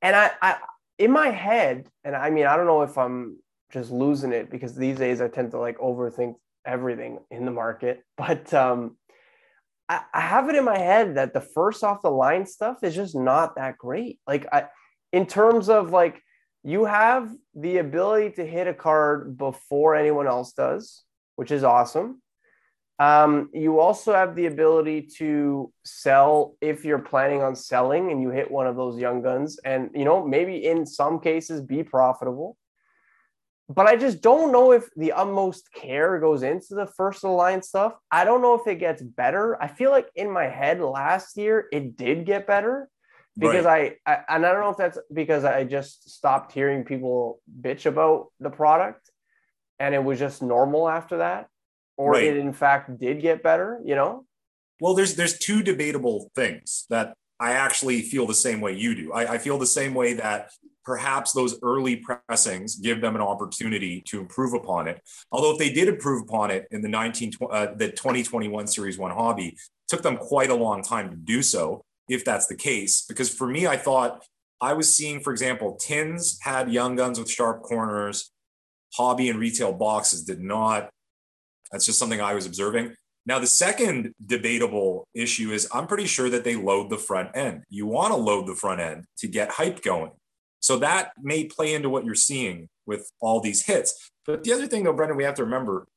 and 0.01 0.15
i, 0.15 0.31
I 0.41 0.57
in 0.97 1.11
my 1.11 1.29
head 1.29 1.87
and 2.03 2.15
i 2.15 2.29
mean 2.29 2.45
i 2.45 2.55
don't 2.55 2.67
know 2.67 2.83
if 2.83 2.97
i'm 2.97 3.37
just 3.71 3.91
losing 3.91 4.31
it 4.31 4.49
because 4.49 4.75
these 4.75 4.97
days 4.97 5.21
I 5.21 5.27
tend 5.27 5.51
to 5.51 5.59
like 5.59 5.77
overthink 5.79 6.35
everything 6.65 7.19
in 7.31 7.45
the 7.45 7.51
market. 7.51 8.03
But 8.17 8.53
um, 8.53 8.97
I, 9.89 10.01
I 10.13 10.21
have 10.21 10.49
it 10.49 10.55
in 10.55 10.63
my 10.63 10.77
head 10.77 11.15
that 11.15 11.33
the 11.33 11.41
first 11.41 11.83
off 11.83 12.01
the 12.01 12.11
line 12.11 12.45
stuff 12.45 12.83
is 12.83 12.95
just 12.95 13.15
not 13.15 13.55
that 13.55 13.77
great. 13.77 14.19
Like 14.27 14.45
I, 14.51 14.65
in 15.11 15.25
terms 15.25 15.69
of 15.69 15.91
like 15.91 16.21
you 16.63 16.85
have 16.85 17.31
the 17.55 17.77
ability 17.79 18.35
to 18.35 18.45
hit 18.45 18.67
a 18.67 18.73
card 18.73 19.37
before 19.37 19.95
anyone 19.95 20.27
else 20.27 20.53
does, 20.53 21.03
which 21.35 21.51
is 21.51 21.63
awesome. 21.63 22.21
Um, 23.01 23.49
you 23.51 23.79
also 23.79 24.13
have 24.13 24.35
the 24.35 24.45
ability 24.45 25.09
to 25.17 25.73
sell 25.83 26.53
if 26.61 26.85
you're 26.85 26.99
planning 26.99 27.41
on 27.41 27.55
selling 27.55 28.11
and 28.11 28.21
you 28.21 28.29
hit 28.29 28.51
one 28.51 28.67
of 28.67 28.75
those 28.75 28.99
young 28.99 29.23
guns, 29.23 29.57
and 29.65 29.89
you 29.95 30.05
know 30.05 30.23
maybe 30.23 30.67
in 30.67 30.85
some 30.85 31.19
cases 31.19 31.61
be 31.61 31.81
profitable. 31.81 32.57
But 33.67 33.87
I 33.87 33.95
just 33.95 34.21
don't 34.21 34.51
know 34.51 34.71
if 34.71 34.87
the 34.95 35.13
utmost 35.13 35.73
care 35.73 36.19
goes 36.19 36.43
into 36.43 36.75
the 36.75 36.85
first 36.85 37.23
line 37.23 37.63
stuff. 37.63 37.93
I 38.11 38.23
don't 38.23 38.43
know 38.43 38.53
if 38.53 38.67
it 38.67 38.75
gets 38.75 39.01
better. 39.01 39.59
I 39.59 39.67
feel 39.67 39.89
like 39.89 40.07
in 40.15 40.29
my 40.29 40.45
head 40.45 40.79
last 40.79 41.37
year 41.37 41.65
it 41.71 41.97
did 41.97 42.23
get 42.27 42.45
better 42.45 42.87
because 43.35 43.65
right. 43.65 43.97
I, 44.05 44.11
I 44.13 44.35
and 44.35 44.45
I 44.45 44.51
don't 44.51 44.61
know 44.61 44.69
if 44.69 44.77
that's 44.77 44.99
because 45.11 45.43
I 45.43 45.63
just 45.63 46.07
stopped 46.07 46.51
hearing 46.51 46.83
people 46.83 47.41
bitch 47.61 47.87
about 47.87 48.27
the 48.39 48.51
product 48.51 49.09
and 49.79 49.95
it 49.95 50.03
was 50.03 50.19
just 50.19 50.43
normal 50.43 50.87
after 50.87 51.17
that 51.17 51.47
or 52.01 52.13
right. 52.13 52.23
it 52.23 52.37
in 52.37 52.51
fact 52.51 52.99
did 52.99 53.21
get 53.21 53.43
better, 53.43 53.79
you 53.85 53.95
know? 53.95 54.25
Well, 54.79 54.95
there's 54.95 55.15
there's 55.15 55.37
two 55.37 55.61
debatable 55.61 56.31
things 56.35 56.85
that 56.89 57.13
I 57.39 57.51
actually 57.53 58.01
feel 58.01 58.25
the 58.25 58.33
same 58.33 58.59
way 58.61 58.73
you 58.73 58.95
do. 58.95 59.13
I, 59.13 59.33
I 59.33 59.37
feel 59.37 59.59
the 59.59 59.67
same 59.67 59.93
way 59.93 60.13
that 60.13 60.51
perhaps 60.83 61.31
those 61.31 61.59
early 61.61 61.97
pressings 61.97 62.75
give 62.75 63.01
them 63.01 63.15
an 63.15 63.21
opportunity 63.21 64.01
to 64.07 64.19
improve 64.19 64.53
upon 64.53 64.87
it. 64.87 64.99
Although 65.31 65.51
if 65.51 65.59
they 65.59 65.71
did 65.71 65.87
improve 65.87 66.23
upon 66.23 66.49
it 66.49 66.67
in 66.71 66.81
the 66.81 66.89
19 66.89 67.33
uh, 67.51 67.67
the 67.75 67.89
2021 67.89 68.65
Series 68.65 68.97
1 68.97 69.11
hobby, 69.11 69.55
took 69.87 70.01
them 70.01 70.17
quite 70.17 70.49
a 70.49 70.55
long 70.55 70.81
time 70.81 71.11
to 71.11 71.15
do 71.15 71.43
so 71.43 71.83
if 72.09 72.25
that's 72.25 72.47
the 72.47 72.55
case 72.55 73.05
because 73.07 73.29
for 73.33 73.47
me 73.47 73.67
I 73.67 73.77
thought 73.77 74.23
I 74.59 74.73
was 74.73 74.95
seeing 74.95 75.19
for 75.21 75.31
example 75.31 75.75
tins 75.75 76.39
had 76.41 76.71
young 76.71 76.95
guns 76.95 77.19
with 77.19 77.29
sharp 77.29 77.61
corners, 77.61 78.31
hobby 78.95 79.29
and 79.29 79.39
retail 79.39 79.73
boxes 79.73 80.23
did 80.23 80.41
not 80.41 80.89
that's 81.71 81.85
just 81.85 81.99
something 81.99 82.21
I 82.21 82.33
was 82.33 82.45
observing. 82.45 82.95
Now, 83.25 83.37
the 83.39 83.47
second 83.47 84.13
debatable 84.25 85.07
issue 85.13 85.51
is 85.51 85.67
I'm 85.71 85.87
pretty 85.87 86.07
sure 86.07 86.29
that 86.29 86.43
they 86.43 86.55
load 86.55 86.89
the 86.89 86.97
front 86.97 87.29
end. 87.35 87.63
You 87.69 87.85
want 87.85 88.11
to 88.13 88.17
load 88.17 88.47
the 88.47 88.55
front 88.55 88.81
end 88.81 89.05
to 89.19 89.27
get 89.27 89.51
hype 89.51 89.81
going. 89.83 90.11
So 90.59 90.77
that 90.77 91.11
may 91.21 91.45
play 91.45 91.73
into 91.73 91.89
what 91.89 92.05
you're 92.05 92.15
seeing 92.15 92.69
with 92.85 93.11
all 93.19 93.39
these 93.39 93.65
hits. 93.65 94.11
But 94.25 94.43
the 94.43 94.53
other 94.53 94.67
thing, 94.67 94.83
though, 94.83 94.93
Brendan, 94.93 95.17
we 95.17 95.23
have 95.23 95.35
to 95.35 95.43
remember 95.43 95.87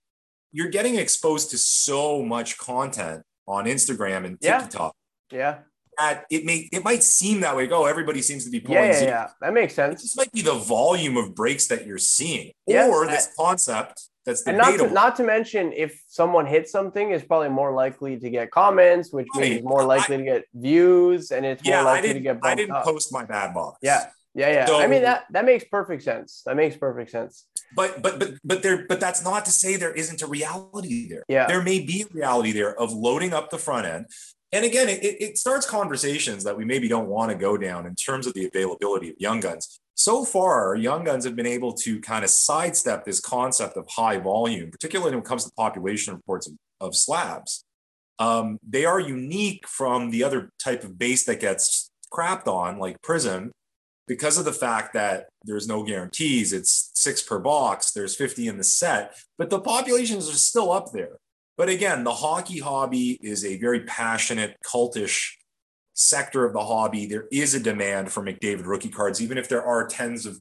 you're 0.52 0.68
getting 0.68 0.96
exposed 0.96 1.50
to 1.50 1.58
so 1.58 2.22
much 2.22 2.56
content 2.58 3.22
on 3.46 3.64
Instagram 3.64 4.24
and 4.24 4.40
TikTok. 4.40 4.94
Yeah. 5.30 5.38
yeah. 5.38 5.58
That 5.98 6.24
it 6.28 6.44
may 6.44 6.68
it 6.72 6.82
might 6.82 7.04
seem 7.04 7.42
that 7.42 7.54
way. 7.54 7.68
Go, 7.68 7.82
oh, 7.82 7.86
everybody 7.86 8.20
seems 8.20 8.44
to 8.44 8.50
be 8.50 8.58
pulling. 8.58 8.82
Yeah, 8.82 9.00
yeah, 9.00 9.04
yeah. 9.04 9.28
that 9.40 9.54
makes 9.54 9.74
sense. 9.74 10.00
It 10.00 10.02
just 10.02 10.16
might 10.16 10.32
be 10.32 10.42
the 10.42 10.54
volume 10.54 11.16
of 11.16 11.36
breaks 11.36 11.68
that 11.68 11.86
you're 11.86 11.98
seeing, 11.98 12.50
yeah, 12.66 12.88
or 12.88 13.06
this 13.06 13.32
concept 13.38 14.08
that's 14.24 14.46
and 14.46 14.56
not 14.56 14.78
to, 14.78 14.90
not 14.90 15.16
to 15.16 15.24
mention 15.24 15.72
if 15.72 16.02
someone 16.08 16.46
hits 16.46 16.72
something 16.72 17.10
is 17.10 17.22
probably 17.22 17.50
more 17.50 17.72
likely 17.72 18.18
to 18.18 18.30
get 18.30 18.50
comments 18.50 19.12
which 19.12 19.26
right. 19.34 19.52
means 19.52 19.64
more 19.64 19.84
likely 19.84 20.16
I, 20.16 20.18
to 20.18 20.24
get 20.24 20.44
views 20.54 21.30
and 21.30 21.44
it's 21.44 21.64
yeah, 21.64 21.82
more 21.82 21.92
likely 21.92 22.14
to 22.14 22.20
get 22.20 22.38
I 22.42 22.54
didn't 22.54 22.74
up. 22.74 22.84
post 22.84 23.12
my 23.12 23.24
bad 23.24 23.54
box. 23.54 23.78
Yeah. 23.82 24.06
Yeah, 24.36 24.48
yeah. 24.48 24.66
So, 24.66 24.80
I 24.80 24.88
mean 24.88 25.02
that 25.02 25.26
that 25.30 25.44
makes 25.44 25.64
perfect 25.64 26.02
sense. 26.02 26.42
That 26.44 26.56
makes 26.56 26.76
perfect 26.76 27.12
sense. 27.12 27.46
But 27.76 28.02
but 28.02 28.18
but 28.18 28.30
but 28.42 28.62
there 28.64 28.84
but 28.88 28.98
that's 28.98 29.22
not 29.22 29.44
to 29.44 29.52
say 29.52 29.76
there 29.76 29.94
isn't 29.94 30.22
a 30.22 30.26
reality 30.26 31.08
there. 31.08 31.22
Yeah. 31.28 31.46
There 31.46 31.62
may 31.62 31.78
be 31.78 32.02
a 32.02 32.12
reality 32.12 32.50
there 32.50 32.78
of 32.80 32.92
loading 32.92 33.32
up 33.32 33.50
the 33.50 33.58
front 33.58 33.86
end. 33.86 34.06
And 34.50 34.64
again, 34.64 34.88
it, 34.88 35.02
it 35.02 35.38
starts 35.38 35.68
conversations 35.68 36.44
that 36.44 36.56
we 36.56 36.64
maybe 36.64 36.86
don't 36.86 37.08
want 37.08 37.30
to 37.32 37.36
go 37.36 37.56
down 37.56 37.86
in 37.86 37.94
terms 37.96 38.26
of 38.26 38.34
the 38.34 38.46
availability 38.46 39.10
of 39.10 39.16
young 39.18 39.40
guns 39.40 39.80
so 40.04 40.22
far, 40.22 40.76
Young 40.76 41.04
Guns 41.04 41.24
have 41.24 41.34
been 41.34 41.46
able 41.46 41.72
to 41.72 41.98
kind 41.98 42.24
of 42.24 42.30
sidestep 42.30 43.06
this 43.06 43.20
concept 43.20 43.78
of 43.78 43.88
high 43.88 44.18
volume, 44.18 44.70
particularly 44.70 45.12
when 45.12 45.22
it 45.22 45.26
comes 45.26 45.44
to 45.44 45.50
population 45.52 46.12
reports 46.12 46.46
of, 46.46 46.54
of 46.78 46.94
slabs. 46.94 47.64
Um, 48.18 48.58
they 48.68 48.84
are 48.84 49.00
unique 49.00 49.66
from 49.66 50.10
the 50.10 50.22
other 50.22 50.50
type 50.62 50.84
of 50.84 50.98
base 50.98 51.24
that 51.24 51.40
gets 51.40 51.90
crapped 52.12 52.46
on, 52.46 52.78
like 52.78 53.00
Prizm, 53.00 53.48
because 54.06 54.36
of 54.36 54.44
the 54.44 54.52
fact 54.52 54.92
that 54.92 55.30
there's 55.42 55.66
no 55.66 55.82
guarantees. 55.82 56.52
It's 56.52 56.90
six 56.92 57.22
per 57.22 57.38
box, 57.38 57.92
there's 57.92 58.14
50 58.14 58.46
in 58.46 58.58
the 58.58 58.64
set, 58.64 59.16
but 59.38 59.48
the 59.48 59.58
populations 59.58 60.28
are 60.28 60.34
still 60.34 60.70
up 60.70 60.92
there. 60.92 61.16
But 61.56 61.70
again, 61.70 62.04
the 62.04 62.12
hockey 62.12 62.58
hobby 62.58 63.18
is 63.22 63.42
a 63.42 63.58
very 63.58 63.84
passionate, 63.84 64.58
cultish 64.66 65.30
sector 65.94 66.44
of 66.44 66.52
the 66.52 66.64
hobby, 66.64 67.06
there 67.06 67.26
is 67.32 67.54
a 67.54 67.60
demand 67.60 68.12
for 68.12 68.22
McDavid 68.22 68.66
rookie 68.66 68.90
cards, 68.90 69.22
even 69.22 69.38
if 69.38 69.48
there 69.48 69.64
are 69.64 69.86
tens 69.86 70.26
of 70.26 70.40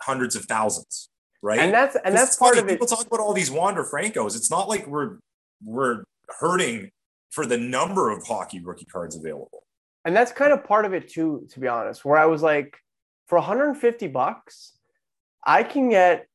hundreds 0.00 0.34
of 0.34 0.44
thousands, 0.44 1.10
right? 1.42 1.58
And 1.58 1.74
that's 1.74 1.96
and 2.04 2.14
that's 2.16 2.36
part 2.36 2.54
funny. 2.54 2.66
of 2.66 2.68
it. 2.70 2.72
People 2.72 2.86
talk 2.86 3.06
about 3.06 3.20
all 3.20 3.34
these 3.34 3.50
Wander 3.50 3.84
Francos. 3.84 4.36
It's 4.36 4.50
not 4.50 4.68
like 4.68 4.86
we're 4.86 5.18
we're 5.64 6.04
hurting 6.40 6.90
for 7.30 7.46
the 7.46 7.58
number 7.58 8.10
of 8.10 8.26
hockey 8.26 8.60
rookie 8.60 8.84
cards 8.84 9.16
available. 9.16 9.64
And 10.04 10.14
that's 10.14 10.32
kind 10.32 10.52
of 10.52 10.64
part 10.64 10.84
of 10.84 10.94
it 10.94 11.08
too, 11.08 11.46
to 11.50 11.60
be 11.60 11.68
honest, 11.68 12.04
where 12.04 12.18
I 12.18 12.26
was 12.26 12.42
like, 12.42 12.76
for 13.26 13.38
150 13.38 14.08
bucks, 14.08 14.72
I 15.44 15.62
can 15.62 15.90
get 15.90 16.26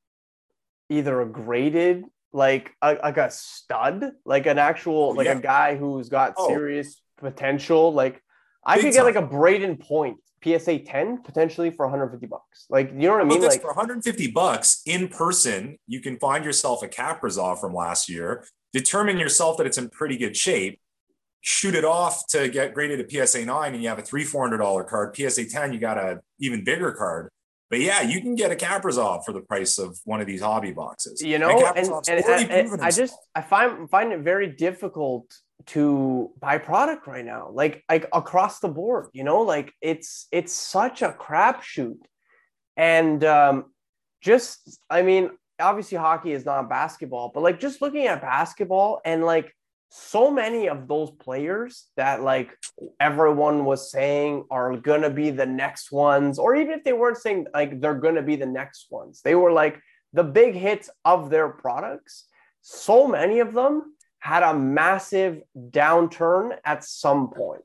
either 0.90 1.22
a 1.22 1.26
graded 1.26 2.06
like 2.34 2.74
a, 2.82 2.94
like 2.96 3.18
a 3.18 3.30
stud, 3.30 4.12
like 4.26 4.46
an 4.46 4.58
actual 4.58 5.14
like 5.14 5.26
yeah. 5.26 5.38
a 5.38 5.42
guy 5.42 5.76
who's 5.76 6.10
got 6.10 6.34
oh. 6.38 6.48
serious 6.48 7.02
potential, 7.18 7.94
like 7.94 8.22
I 8.68 8.76
could 8.76 8.94
get 8.94 8.98
time. 8.98 9.06
like 9.06 9.16
a 9.16 9.28
Brayden 9.28 9.80
Point 9.80 10.18
PSA 10.44 10.80
10 10.80 11.24
potentially 11.24 11.72
for 11.72 11.86
150 11.86 12.28
bucks. 12.28 12.66
Like, 12.70 12.92
you 12.92 13.08
know 13.08 13.14
what 13.14 13.22
I 13.22 13.26
mean? 13.26 13.42
Like 13.42 13.62
for 13.62 13.68
150 13.68 14.32
bucks 14.32 14.82
in 14.86 15.08
person, 15.08 15.78
you 15.88 16.02
can 16.02 16.20
find 16.20 16.46
yourself 16.46 16.84
a 16.84 16.88
Kaprizov 16.88 17.60
from 17.60 17.74
last 17.74 18.10
year, 18.10 18.46
determine 18.74 19.18
yourself 19.18 19.58
that 19.58 19.66
it's 19.66 19.78
in 19.78 19.90
pretty 19.90 20.18
good 20.18 20.38
shape, 20.38 20.80
shoot 21.42 21.76
it 21.76 21.86
off 21.86 22.28
to 22.28 22.50
get 22.50 22.74
graded 22.74 23.00
a 23.00 23.26
PSA 23.26 23.46
9 23.46 23.74
and 23.74 23.82
you 23.82 23.90
have 23.90 24.00
a 24.00 24.04
three, 24.04 24.26
$400 24.26 24.88
card. 24.88 25.16
PSA 25.16 25.46
10, 25.50 25.74
you 25.74 25.80
got 25.80 25.98
a 25.98 26.20
even 26.40 26.64
bigger 26.64 26.92
card. 26.92 27.32
But 27.70 27.82
yeah, 27.82 28.02
you 28.02 28.22
can 28.22 28.36
get 28.36 28.52
a 28.52 28.56
Kaprizov 28.56 29.26
for 29.26 29.34
the 29.34 29.42
price 29.42 29.78
of 29.78 30.00
one 30.06 30.22
of 30.22 30.28
these 30.28 30.42
hobby 30.42 30.72
boxes. 30.72 31.22
You 31.22 31.38
know, 31.38 31.68
and, 31.76 31.90
and, 32.08 32.26
and, 32.26 32.52
and 32.52 32.82
I 32.82 32.92
just 32.92 33.18
I 33.36 33.42
find 33.42 33.90
find 33.90 34.14
it 34.14 34.22
very 34.22 34.48
difficult 34.48 35.26
to 35.66 36.32
buy 36.40 36.58
product 36.58 37.08
right 37.08 37.26
now, 37.26 37.50
like 37.52 37.84
like 37.90 38.08
across 38.14 38.60
the 38.60 38.70
board. 38.70 39.08
You 39.14 39.24
know, 39.24 39.42
like 39.42 39.74
it's 39.82 40.28
it's 40.32 40.54
such 40.54 41.02
a 41.02 41.10
crapshoot, 41.10 42.00
and 42.78 43.24
um, 43.24 43.66
just 44.22 44.80
I 44.90 45.02
mean, 45.02 45.32
obviously 45.60 45.98
hockey 45.98 46.32
is 46.32 46.46
not 46.46 46.70
basketball, 46.70 47.32
but 47.34 47.44
like 47.44 47.60
just 47.60 47.82
looking 47.82 48.08
at 48.08 48.22
basketball 48.22 49.02
and 49.04 49.24
like 49.24 49.54
so 49.90 50.30
many 50.30 50.68
of 50.68 50.88
those 50.88 51.12
players 51.12 51.86
that 51.96 52.22
like 52.22 52.56
everyone 53.00 53.64
was 53.66 53.92
saying 53.92 54.46
are 54.52 54.76
gonna 54.78 55.10
be 55.10 55.32
the 55.32 55.46
next 55.46 55.92
ones, 55.92 56.40
or 56.40 56.56
even 56.56 56.74
if 56.74 56.84
they 56.84 56.94
weren't 56.94 57.18
saying 57.18 57.48
like 57.54 57.82
they're 57.82 57.96
gonna 57.96 58.22
be 58.22 58.36
the 58.36 58.46
next 58.46 58.88
ones, 58.90 59.22
they 59.24 59.36
were 59.36 59.52
like 59.52 59.80
the 60.14 60.24
big 60.24 60.56
hits 60.56 60.90
of 61.04 61.30
their 61.30 61.50
products. 61.50 62.26
So 62.62 63.08
many 63.08 63.40
of 63.40 63.54
them 63.54 63.97
had 64.20 64.44
a 64.44 64.54
massive 64.54 65.42
downturn 65.56 66.58
at 66.66 66.84
some 66.84 67.30
point. 67.30 67.62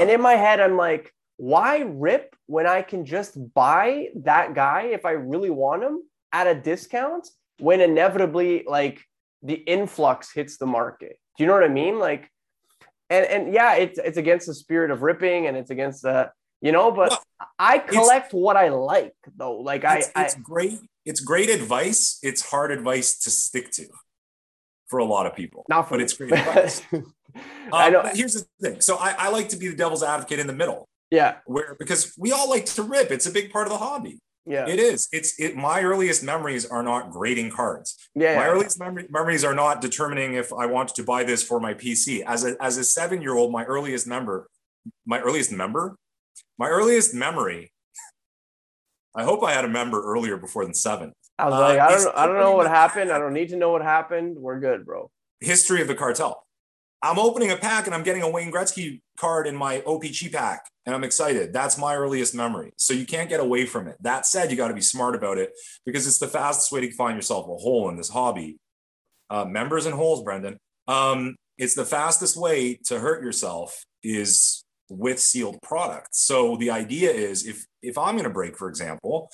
And 0.00 0.10
in 0.10 0.20
my 0.20 0.34
head, 0.34 0.60
I'm 0.60 0.76
like, 0.76 1.12
why 1.36 1.78
rip 1.86 2.36
when 2.46 2.66
I 2.66 2.82
can 2.82 3.04
just 3.04 3.36
buy 3.54 4.08
that 4.16 4.54
guy 4.54 4.82
if 4.92 5.04
I 5.04 5.12
really 5.12 5.50
want 5.50 5.82
him 5.82 6.02
at 6.32 6.46
a 6.46 6.54
discount 6.54 7.28
when 7.58 7.80
inevitably 7.80 8.64
like 8.66 9.02
the 9.42 9.54
influx 9.54 10.32
hits 10.32 10.58
the 10.58 10.66
market? 10.66 11.18
Do 11.36 11.44
you 11.44 11.48
know 11.48 11.54
what 11.54 11.64
I 11.64 11.68
mean? 11.68 11.98
Like, 11.98 12.30
and 13.08 13.24
and 13.26 13.54
yeah, 13.54 13.76
it's 13.76 13.98
it's 13.98 14.18
against 14.18 14.46
the 14.46 14.54
spirit 14.54 14.90
of 14.90 15.02
ripping 15.02 15.46
and 15.46 15.56
it's 15.56 15.70
against 15.70 16.02
the 16.02 16.30
you 16.60 16.72
know, 16.72 16.90
but 16.90 17.10
well, 17.10 17.22
I 17.58 17.78
collect 17.78 18.34
what 18.34 18.56
I 18.56 18.68
like 18.68 19.14
though. 19.36 19.56
Like 19.56 19.82
it's, 19.84 20.10
I, 20.14 20.24
it's 20.24 20.36
I, 20.36 20.40
great. 20.40 20.78
It's 21.06 21.20
great 21.20 21.48
advice. 21.48 22.18
It's 22.22 22.42
hard 22.42 22.70
advice 22.70 23.18
to 23.20 23.30
stick 23.30 23.70
to 23.72 23.86
for 24.90 24.98
a 24.98 25.04
lot 25.04 25.26
of 25.26 25.34
people. 25.34 25.64
Not 25.68 25.82
for 25.82 25.90
but 25.90 25.98
me. 25.98 26.04
it's 26.04 26.12
great 26.14 26.32
advice. 26.32 26.82
I 27.72 27.90
know. 27.90 28.00
Um, 28.00 28.10
here's 28.12 28.34
the 28.34 28.44
thing. 28.60 28.80
So 28.80 28.96
I, 28.96 29.14
I 29.16 29.30
like 29.30 29.48
to 29.50 29.56
be 29.56 29.68
the 29.68 29.76
devil's 29.76 30.02
advocate 30.02 30.40
in 30.40 30.48
the 30.48 30.52
middle. 30.52 30.88
Yeah. 31.10 31.36
Where 31.46 31.76
because 31.78 32.12
we 32.18 32.32
all 32.32 32.50
like 32.50 32.66
to 32.66 32.82
rip. 32.82 33.10
It's 33.10 33.26
a 33.26 33.30
big 33.30 33.50
part 33.52 33.66
of 33.66 33.72
the 33.72 33.78
hobby. 33.78 34.18
Yeah. 34.46 34.66
It 34.68 34.80
is. 34.80 35.08
It's 35.12 35.38
it. 35.38 35.56
My 35.56 35.82
earliest 35.82 36.24
memories 36.24 36.66
are 36.66 36.82
not 36.82 37.10
grading 37.10 37.50
cards. 37.50 37.96
Yeah. 38.14 38.36
My 38.36 38.42
yeah. 38.42 38.50
earliest 38.50 38.80
memory, 38.80 39.06
memories 39.08 39.44
are 39.44 39.54
not 39.54 39.80
determining 39.80 40.34
if 40.34 40.52
I 40.52 40.66
want 40.66 40.94
to 40.96 41.04
buy 41.04 41.24
this 41.24 41.42
for 41.42 41.60
my 41.60 41.74
PC. 41.74 42.24
As 42.26 42.44
a 42.44 42.56
as 42.60 42.76
a 42.76 42.84
seven 42.84 43.22
year 43.22 43.36
old, 43.36 43.52
my 43.52 43.64
earliest 43.64 44.06
member, 44.06 44.48
my 45.06 45.20
earliest 45.20 45.52
member, 45.52 45.96
my 46.58 46.68
earliest 46.68 47.14
memory. 47.14 47.72
I 49.14 49.24
hope 49.24 49.42
I 49.42 49.52
had 49.52 49.64
a 49.64 49.68
member 49.68 50.00
earlier 50.02 50.36
before 50.36 50.64
than 50.64 50.74
seven. 50.74 51.12
I 51.40 51.46
was 51.46 51.54
Uh, 51.54 51.60
like, 51.60 51.78
I 51.78 51.88
don't, 51.90 52.16
I 52.16 52.26
don't 52.26 52.38
know 52.38 52.54
what 52.54 52.68
happened. 52.68 53.10
I 53.10 53.18
don't 53.18 53.32
need 53.32 53.48
to 53.50 53.56
know 53.56 53.70
what 53.70 53.82
happened. 53.82 54.36
We're 54.38 54.60
good, 54.60 54.84
bro. 54.84 55.10
History 55.40 55.80
of 55.80 55.88
the 55.88 55.94
cartel. 55.94 56.46
I'm 57.02 57.18
opening 57.18 57.50
a 57.50 57.56
pack 57.56 57.86
and 57.86 57.94
I'm 57.94 58.02
getting 58.02 58.22
a 58.22 58.28
Wayne 58.28 58.52
Gretzky 58.52 59.00
card 59.16 59.46
in 59.46 59.56
my 59.56 59.80
OPC 59.80 60.30
pack, 60.30 60.66
and 60.84 60.94
I'm 60.94 61.02
excited. 61.02 61.50
That's 61.50 61.78
my 61.78 61.94
earliest 61.96 62.34
memory. 62.34 62.72
So 62.76 62.92
you 62.92 63.06
can't 63.06 63.30
get 63.30 63.40
away 63.40 63.64
from 63.64 63.88
it. 63.88 63.96
That 64.00 64.26
said, 64.26 64.50
you 64.50 64.56
got 64.58 64.68
to 64.68 64.74
be 64.74 64.82
smart 64.82 65.14
about 65.14 65.38
it 65.38 65.52
because 65.86 66.06
it's 66.06 66.18
the 66.18 66.28
fastest 66.28 66.70
way 66.72 66.82
to 66.82 66.92
find 66.92 67.16
yourself 67.16 67.46
a 67.46 67.56
hole 67.56 67.88
in 67.88 67.96
this 67.96 68.10
hobby. 68.10 68.58
Uh, 69.30 69.46
members 69.46 69.86
and 69.86 69.94
holes, 69.94 70.22
Brendan. 70.22 70.58
Um, 70.88 71.36
it's 71.56 71.74
the 71.74 71.86
fastest 71.86 72.36
way 72.36 72.78
to 72.86 72.98
hurt 72.98 73.22
yourself 73.22 73.82
is 74.02 74.62
with 74.90 75.20
sealed 75.20 75.58
products. 75.62 76.20
So 76.20 76.56
the 76.56 76.70
idea 76.70 77.10
is 77.12 77.46
if 77.46 77.64
if 77.80 77.96
I'm 77.96 78.14
going 78.14 78.24
to 78.24 78.30
break, 78.30 78.58
for 78.58 78.68
example, 78.68 79.30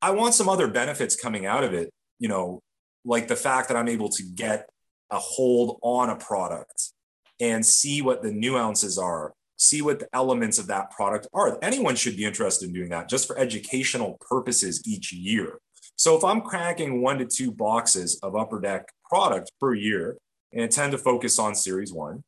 I 0.00 0.12
want 0.12 0.34
some 0.34 0.48
other 0.48 0.68
benefits 0.68 1.16
coming 1.16 1.46
out 1.46 1.64
of 1.64 1.74
it. 1.74 1.92
You 2.18 2.28
know, 2.28 2.60
like 3.04 3.28
the 3.28 3.36
fact 3.36 3.68
that 3.68 3.76
I'm 3.76 3.88
able 3.88 4.08
to 4.10 4.22
get 4.22 4.68
a 5.10 5.18
hold 5.18 5.78
on 5.82 6.10
a 6.10 6.16
product 6.16 6.92
and 7.40 7.64
see 7.64 8.02
what 8.02 8.22
the 8.22 8.32
nuances 8.32 8.98
are, 8.98 9.32
see 9.56 9.82
what 9.82 10.00
the 10.00 10.08
elements 10.12 10.58
of 10.58 10.66
that 10.66 10.90
product 10.90 11.26
are. 11.32 11.58
Anyone 11.62 11.96
should 11.96 12.16
be 12.16 12.24
interested 12.24 12.66
in 12.66 12.74
doing 12.74 12.90
that 12.90 13.08
just 13.08 13.26
for 13.26 13.38
educational 13.38 14.18
purposes 14.28 14.82
each 14.86 15.12
year. 15.12 15.58
So 15.96 16.16
if 16.16 16.24
I'm 16.24 16.42
cracking 16.42 17.02
one 17.02 17.18
to 17.18 17.24
two 17.24 17.50
boxes 17.50 18.18
of 18.22 18.36
upper 18.36 18.60
deck 18.60 18.88
product 19.08 19.50
per 19.60 19.74
year, 19.74 20.16
and 20.52 20.62
I 20.62 20.66
tend 20.68 20.92
to 20.92 20.98
focus 20.98 21.38
on 21.38 21.54
series 21.54 21.92
one, 21.92 22.22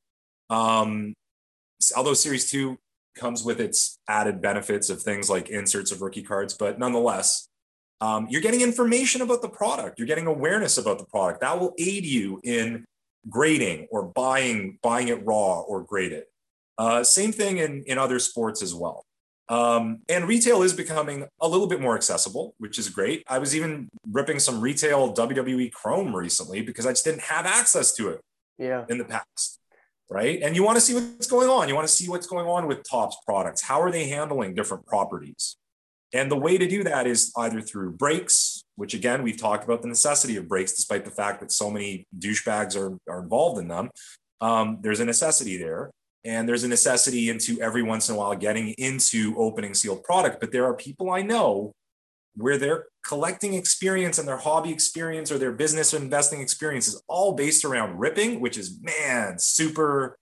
um, 0.48 1.14
although 1.96 2.14
series 2.14 2.50
two 2.50 2.78
comes 3.16 3.44
with 3.44 3.60
its 3.60 3.98
added 4.08 4.40
benefits 4.40 4.90
of 4.90 5.02
things 5.02 5.28
like 5.30 5.50
inserts 5.50 5.92
of 5.92 6.02
rookie 6.02 6.22
cards, 6.22 6.54
but 6.54 6.78
nonetheless, 6.78 7.48
um, 8.00 8.26
you're 8.30 8.40
getting 8.40 8.60
information 8.62 9.20
about 9.22 9.42
the 9.42 9.48
product. 9.48 9.98
You're 9.98 10.06
getting 10.08 10.26
awareness 10.26 10.78
about 10.78 10.98
the 10.98 11.04
product. 11.04 11.40
That 11.40 11.58
will 11.60 11.74
aid 11.78 12.04
you 12.04 12.40
in 12.44 12.84
grading 13.28 13.86
or 13.90 14.04
buying 14.04 14.78
buying 14.82 15.08
it 15.08 15.24
raw 15.26 15.60
or 15.60 15.82
graded. 15.82 16.24
Uh, 16.78 17.04
same 17.04 17.32
thing 17.32 17.58
in 17.58 17.84
in 17.86 17.98
other 17.98 18.18
sports 18.18 18.62
as 18.62 18.74
well. 18.74 19.04
Um, 19.50 20.02
and 20.08 20.28
retail 20.28 20.62
is 20.62 20.72
becoming 20.72 21.26
a 21.40 21.48
little 21.48 21.66
bit 21.66 21.80
more 21.80 21.96
accessible, 21.96 22.54
which 22.58 22.78
is 22.78 22.88
great. 22.88 23.24
I 23.26 23.38
was 23.38 23.54
even 23.56 23.88
ripping 24.10 24.38
some 24.38 24.60
retail 24.60 25.12
WWE 25.12 25.72
Chrome 25.72 26.14
recently 26.14 26.62
because 26.62 26.86
I 26.86 26.90
just 26.90 27.04
didn't 27.04 27.22
have 27.22 27.46
access 27.46 27.92
to 27.96 28.10
it 28.10 28.20
Yeah. 28.58 28.84
in 28.88 28.98
the 28.98 29.04
past. 29.04 29.58
Right. 30.08 30.40
And 30.42 30.54
you 30.56 30.62
want 30.62 30.76
to 30.76 30.80
see 30.80 30.94
what's 30.94 31.26
going 31.26 31.48
on. 31.48 31.68
You 31.68 31.74
want 31.74 31.86
to 31.86 31.92
see 31.92 32.08
what's 32.08 32.26
going 32.28 32.46
on 32.46 32.66
with 32.68 32.82
Topps 32.88 33.16
products. 33.26 33.60
How 33.62 33.80
are 33.82 33.90
they 33.90 34.08
handling 34.08 34.54
different 34.54 34.86
properties? 34.86 35.56
And 36.12 36.30
the 36.30 36.36
way 36.36 36.58
to 36.58 36.66
do 36.66 36.82
that 36.84 37.06
is 37.06 37.32
either 37.36 37.60
through 37.60 37.92
breaks, 37.92 38.62
which 38.76 38.94
again, 38.94 39.22
we've 39.22 39.40
talked 39.40 39.64
about 39.64 39.82
the 39.82 39.88
necessity 39.88 40.36
of 40.36 40.48
breaks, 40.48 40.72
despite 40.72 41.04
the 41.04 41.10
fact 41.10 41.40
that 41.40 41.52
so 41.52 41.70
many 41.70 42.06
douchebags 42.18 42.76
are, 42.76 42.98
are 43.08 43.22
involved 43.22 43.60
in 43.60 43.68
them. 43.68 43.90
Um, 44.40 44.78
there's 44.80 45.00
a 45.00 45.04
necessity 45.04 45.56
there. 45.56 45.90
And 46.24 46.46
there's 46.46 46.64
a 46.64 46.68
necessity 46.68 47.30
into 47.30 47.58
every 47.62 47.82
once 47.82 48.08
in 48.08 48.14
a 48.14 48.18
while 48.18 48.34
getting 48.36 48.70
into 48.76 49.34
opening 49.38 49.72
sealed 49.72 50.02
product. 50.04 50.38
But 50.38 50.52
there 50.52 50.66
are 50.66 50.74
people 50.74 51.10
I 51.10 51.22
know 51.22 51.72
where 52.34 52.58
their 52.58 52.86
collecting 53.06 53.54
experience 53.54 54.18
and 54.18 54.28
their 54.28 54.36
hobby 54.36 54.70
experience 54.70 55.32
or 55.32 55.38
their 55.38 55.52
business 55.52 55.94
or 55.94 55.96
investing 55.96 56.40
experience 56.40 56.88
is 56.88 57.02
all 57.08 57.32
based 57.32 57.64
around 57.64 57.98
ripping, 57.98 58.40
which 58.40 58.58
is, 58.58 58.78
man, 58.82 59.38
super, 59.38 60.18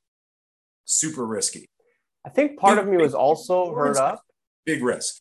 super 0.85 1.27
risky. 1.27 1.69
I 2.25 2.31
think 2.31 2.59
part 2.59 2.77
Big- 2.77 2.85
of 2.85 2.91
me 2.91 2.97
was 2.99 3.15
also 3.15 3.67
big 3.67 3.75
hurt 3.75 3.97
up. 3.97 4.23
Big 4.65 4.83
risk. 4.83 5.21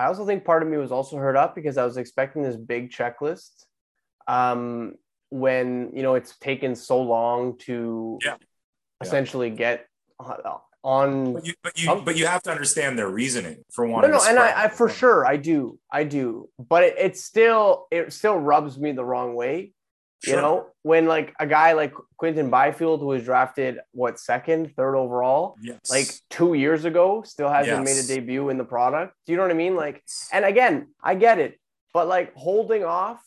I 0.00 0.06
also 0.06 0.24
think 0.24 0.44
part 0.46 0.62
of 0.62 0.68
me 0.70 0.78
was 0.78 0.90
also 0.90 1.18
hurt 1.18 1.36
up 1.36 1.54
because 1.54 1.76
I 1.76 1.84
was 1.84 1.98
expecting 1.98 2.42
this 2.42 2.56
big 2.56 2.90
checklist. 2.90 3.66
Um, 4.26 4.94
when 5.28 5.90
you 5.94 6.02
know 6.02 6.14
it's 6.14 6.36
taken 6.38 6.74
so 6.74 7.02
long 7.02 7.58
to 7.58 8.18
Yeah. 8.24 8.30
Yeah. 8.30 8.36
essentially 9.02 9.50
get 9.50 9.86
uh, 10.18 10.58
on. 10.82 11.34
But 11.34 11.46
you, 11.46 11.54
but 11.62 11.82
you, 11.82 12.02
but 12.02 12.16
you 12.16 12.26
have 12.26 12.42
to 12.44 12.50
understand 12.50 12.98
their 12.98 13.08
reasoning 13.08 13.62
for 13.70 13.86
one 13.86 14.00
No, 14.02 14.08
wanting. 14.08 14.34
no, 14.36 14.42
and 14.42 14.52
I, 14.52 14.64
I 14.64 14.68
for 14.68 14.88
sure 14.88 15.26
I 15.26 15.36
do, 15.36 15.78
I 15.92 16.04
do, 16.04 16.48
but 16.58 16.82
it, 16.82 16.94
it 16.98 17.18
still 17.18 17.86
it 17.90 18.12
still 18.12 18.38
rubs 18.38 18.78
me 18.78 18.92
the 18.92 19.04
wrong 19.04 19.34
way. 19.34 19.74
You 20.26 20.36
know, 20.36 20.66
when 20.82 21.06
like 21.06 21.34
a 21.40 21.46
guy 21.46 21.72
like 21.72 21.94
Quinton 22.18 22.50
Byfield, 22.50 23.00
who 23.00 23.06
was 23.06 23.24
drafted 23.24 23.78
what 23.92 24.18
second, 24.18 24.74
third 24.76 24.94
overall, 24.96 25.56
yes. 25.62 25.78
like 25.90 26.08
two 26.28 26.54
years 26.54 26.84
ago, 26.84 27.22
still 27.22 27.48
hasn't 27.48 27.84
made 27.84 27.96
a 27.96 28.06
debut 28.06 28.50
in 28.50 28.58
the 28.58 28.64
product. 28.64 29.14
Do 29.26 29.32
you 29.32 29.36
know 29.36 29.44
what 29.44 29.50
I 29.50 29.54
mean? 29.54 29.76
Like, 29.76 30.02
and 30.32 30.44
again, 30.44 30.88
I 31.02 31.14
get 31.14 31.38
it, 31.38 31.58
but 31.94 32.06
like 32.06 32.34
holding 32.34 32.84
off 32.84 33.20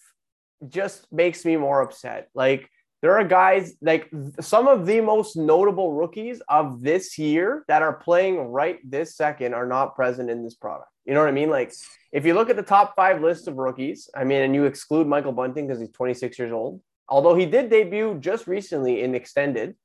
just 0.70 1.12
makes 1.12 1.44
me 1.46 1.58
more 1.58 1.82
upset. 1.82 2.30
Like, 2.36 2.70
there 3.02 3.18
are 3.18 3.26
guys 3.26 3.76
like 3.82 4.10
some 4.40 4.68
of 4.68 4.86
the 4.86 5.02
most 5.02 5.36
notable 5.36 5.92
rookies 5.92 6.42
of 6.48 6.82
this 6.82 7.18
year 7.18 7.66
that 7.68 7.82
are 7.82 7.94
playing 7.94 8.38
right 8.38 8.80
this 8.90 9.18
second 9.18 9.54
are 9.54 9.66
not 9.66 9.96
present 9.96 10.30
in 10.30 10.44
this 10.44 10.56
product. 10.56 10.93
You 11.06 11.14
know 11.14 11.20
what 11.20 11.30
I 11.30 11.34
mean? 11.34 11.50
Like, 11.50 11.74
if 12.12 12.26
you 12.26 12.34
look 12.34 12.50
at 12.50 12.56
the 12.56 12.64
top 12.64 12.96
five 12.96 13.22
list 13.22 13.48
of 13.48 13.56
rookies, 13.56 14.10
I 14.16 14.24
mean, 14.24 14.42
and 14.42 14.56
you 14.56 14.66
exclude 14.66 15.08
Michael 15.08 15.34
Bunting 15.34 15.68
because 15.68 15.82
he's 15.82 15.92
26 15.92 16.40
years 16.40 16.52
old, 16.52 16.82
although 17.10 17.36
he 17.36 17.46
did 17.46 17.70
debut 17.70 18.18
just 18.20 18.48
recently 18.48 19.02
in 19.02 19.16
extended. 19.16 19.76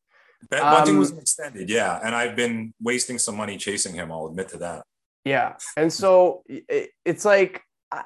Ben 0.51 0.63
Bunting 0.63 0.95
um, 0.95 1.01
was 1.01 1.17
extended, 1.17 1.69
yeah, 1.69 1.99
and 2.03 2.15
I've 2.15 2.37
been 2.37 2.73
wasting 2.81 3.19
some 3.19 3.37
money 3.37 3.57
chasing 3.57 3.95
him. 3.95 4.13
I'll 4.13 4.27
admit 4.27 4.49
to 4.51 4.59
that. 4.59 4.85
Yeah. 5.25 5.57
And 5.77 5.93
so 5.93 6.43
it, 6.47 6.91
it's 7.05 7.25
like, 7.25 7.63
I, 7.91 8.05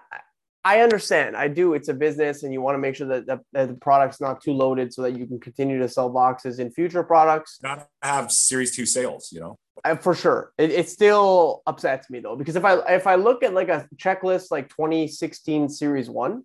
I 0.64 0.80
understand. 0.80 1.36
I 1.36 1.48
do. 1.48 1.74
It's 1.74 1.88
a 1.88 1.94
business 1.94 2.42
and 2.42 2.52
you 2.52 2.60
want 2.60 2.74
to 2.74 2.78
make 2.78 2.94
sure 2.94 3.08
that 3.08 3.26
the, 3.26 3.40
that 3.52 3.68
the 3.68 3.74
product's 3.74 4.20
not 4.20 4.42
too 4.42 4.52
loaded 4.52 4.92
so 4.94 5.02
that 5.02 5.18
you 5.18 5.26
can 5.26 5.40
continue 5.40 5.78
to 5.80 5.88
sell 5.88 6.08
boxes 6.08 6.58
in 6.58 6.70
future 6.70 7.02
products. 7.02 7.58
Gotta 7.62 7.86
have 8.02 8.30
Series 8.30 8.74
Two 8.74 8.86
sales, 8.86 9.30
you 9.32 9.40
know. 9.40 9.58
Uh, 9.84 9.96
for 9.96 10.14
sure. 10.14 10.52
It, 10.58 10.70
it 10.70 10.88
still 10.88 11.62
upsets 11.66 12.10
me 12.10 12.20
though, 12.20 12.36
because 12.36 12.56
if 12.56 12.64
I, 12.64 12.78
if 12.94 13.06
I 13.06 13.14
look 13.16 13.42
at 13.42 13.54
like 13.54 13.68
a 13.68 13.88
checklist, 13.96 14.50
like 14.50 14.68
2016 14.68 15.68
series 15.68 16.08
one, 16.08 16.44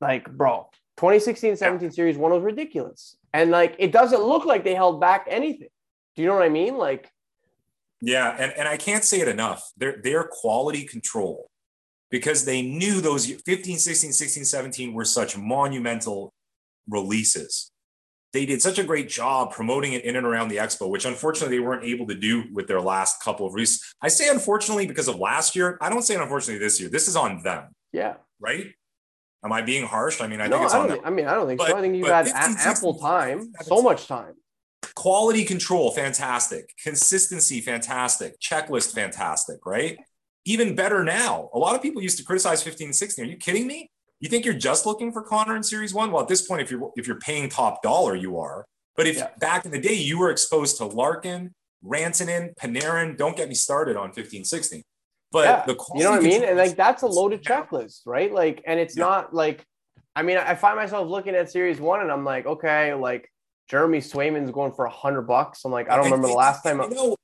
like 0.00 0.30
bro, 0.30 0.68
2016, 0.98 1.56
17 1.56 1.90
series 1.90 2.16
one 2.18 2.32
was 2.32 2.42
ridiculous. 2.42 3.16
And 3.32 3.50
like, 3.50 3.76
it 3.78 3.92
doesn't 3.92 4.22
look 4.22 4.44
like 4.44 4.64
they 4.64 4.74
held 4.74 5.00
back 5.00 5.26
anything. 5.28 5.68
Do 6.14 6.22
you 6.22 6.28
know 6.28 6.34
what 6.34 6.42
I 6.42 6.50
mean? 6.50 6.76
Like, 6.76 7.10
Yeah, 8.02 8.36
and, 8.38 8.52
and 8.52 8.68
I 8.68 8.76
can't 8.76 9.04
say 9.04 9.20
it 9.20 9.28
enough. 9.28 9.72
Their 9.76 10.00
their 10.02 10.24
quality 10.24 10.84
control, 10.84 11.50
because 12.10 12.44
they 12.44 12.60
knew 12.60 13.00
those 13.00 13.26
15, 13.26 13.78
16, 13.78 14.12
16, 14.12 14.44
17 14.44 14.92
were 14.92 15.06
such 15.06 15.38
monumental 15.38 16.34
releases. 16.88 17.71
They 18.32 18.46
did 18.46 18.62
such 18.62 18.78
a 18.78 18.84
great 18.84 19.08
job 19.08 19.52
promoting 19.52 19.92
it 19.92 20.04
in 20.04 20.16
and 20.16 20.26
around 20.26 20.48
the 20.48 20.56
expo, 20.56 20.88
which 20.88 21.04
unfortunately 21.04 21.56
they 21.58 21.62
weren't 21.62 21.84
able 21.84 22.06
to 22.06 22.14
do 22.14 22.44
with 22.52 22.66
their 22.66 22.80
last 22.80 23.22
couple 23.22 23.46
of 23.46 23.52
releases. 23.54 23.94
I 24.00 24.08
say 24.08 24.28
unfortunately 24.30 24.86
because 24.86 25.06
of 25.08 25.16
last 25.16 25.54
year. 25.54 25.76
I 25.80 25.90
don't 25.90 26.02
say 26.02 26.16
unfortunately 26.16 26.58
this 26.58 26.80
year. 26.80 26.88
This 26.88 27.08
is 27.08 27.16
on 27.16 27.42
them, 27.42 27.74
yeah. 27.92 28.14
right? 28.40 28.66
Am 29.44 29.52
I 29.52 29.60
being 29.60 29.84
harsh? 29.84 30.20
I 30.20 30.28
mean, 30.28 30.40
I 30.40 30.46
no, 30.46 30.56
think 30.56 30.64
it's 30.66 30.74
I 30.74 30.78
on 30.78 30.88
them. 30.88 30.98
I 31.04 31.10
mean, 31.10 31.26
I 31.26 31.34
don't 31.34 31.46
think 31.46 31.60
so. 31.60 31.76
I 31.76 31.80
think 31.80 31.96
you've 31.96 32.06
had 32.08 32.26
15, 32.26 32.40
a- 32.40 32.44
ample 32.44 32.92
16, 32.94 33.00
time, 33.00 33.38
17. 33.40 33.64
so 33.64 33.82
much 33.82 34.06
time. 34.06 34.34
quality 34.94 35.44
control 35.44 35.90
fantastic 35.92 36.74
consistency 36.82 37.60
fantastic 37.60 38.38
checklist 38.40 38.92
fantastic 38.94 39.64
right 39.64 39.96
even 40.44 40.74
better 40.74 41.04
now 41.04 41.48
a 41.54 41.58
lot 41.58 41.74
of 41.76 41.80
people 41.82 42.02
used 42.02 42.18
to 42.18 42.24
criticize 42.24 42.62
15 42.62 42.92
16 42.92 43.24
are 43.24 43.28
you 43.28 43.36
kidding 43.36 43.66
me 43.66 43.90
you 44.22 44.28
think 44.30 44.44
you're 44.46 44.54
just 44.54 44.86
looking 44.86 45.12
for 45.12 45.20
connor 45.20 45.54
in 45.56 45.62
series 45.62 45.92
one 45.92 46.10
well 46.12 46.22
at 46.22 46.28
this 46.28 46.42
point 46.46 46.62
if 46.62 46.70
you're 46.70 46.90
if 46.96 47.06
you're 47.06 47.18
paying 47.18 47.48
top 47.50 47.82
dollar 47.82 48.14
you 48.14 48.38
are 48.38 48.64
but 48.96 49.06
if 49.06 49.16
Yeah. 49.18 49.28
back 49.38 49.66
in 49.66 49.70
the 49.72 49.80
day 49.80 49.92
you 49.94 50.18
were 50.18 50.30
exposed 50.30 50.78
to 50.78 50.86
larkin 50.86 51.52
rantanen 51.84 52.54
panarin 52.54 53.16
don't 53.18 53.36
get 53.36 53.48
me 53.48 53.54
started 53.54 53.96
on 53.96 54.12
15 54.12 54.44
16 54.44 54.82
but 55.32 55.44
yeah, 55.46 55.64
the 55.66 55.72
you 55.94 56.04
know 56.04 56.10
what 56.10 56.20
I 56.20 56.22
mean, 56.22 56.44
and 56.44 56.58
like 56.58 56.76
that's 56.76 57.02
a 57.02 57.06
loaded 57.06 57.42
checklist, 57.42 58.02
right? 58.04 58.30
Like, 58.30 58.62
and 58.66 58.78
it's 58.78 58.94
Yeah. 58.98 59.04
not 59.04 59.32
like, 59.32 59.64
I 60.14 60.20
mean, 60.20 60.36
I 60.36 60.54
find 60.54 60.76
myself 60.76 61.08
looking 61.08 61.34
at 61.34 61.50
series 61.50 61.80
one, 61.80 62.02
and 62.02 62.12
I'm 62.12 62.22
like, 62.22 62.44
okay, 62.44 62.92
like 62.92 63.30
Jeremy 63.70 64.00
Swayman's 64.00 64.50
going 64.50 64.72
for 64.72 64.84
a 64.84 64.90
hundred 64.90 65.22
bucks. 65.22 65.64
I'm 65.64 65.72
like, 65.72 65.88
I 65.88 65.96
don't 65.96 66.04
And- 66.04 66.12
remember 66.12 66.28
the 66.28 66.34
last 66.34 66.62
time. 66.62 66.82
you 66.82 66.90
know, 66.90 67.16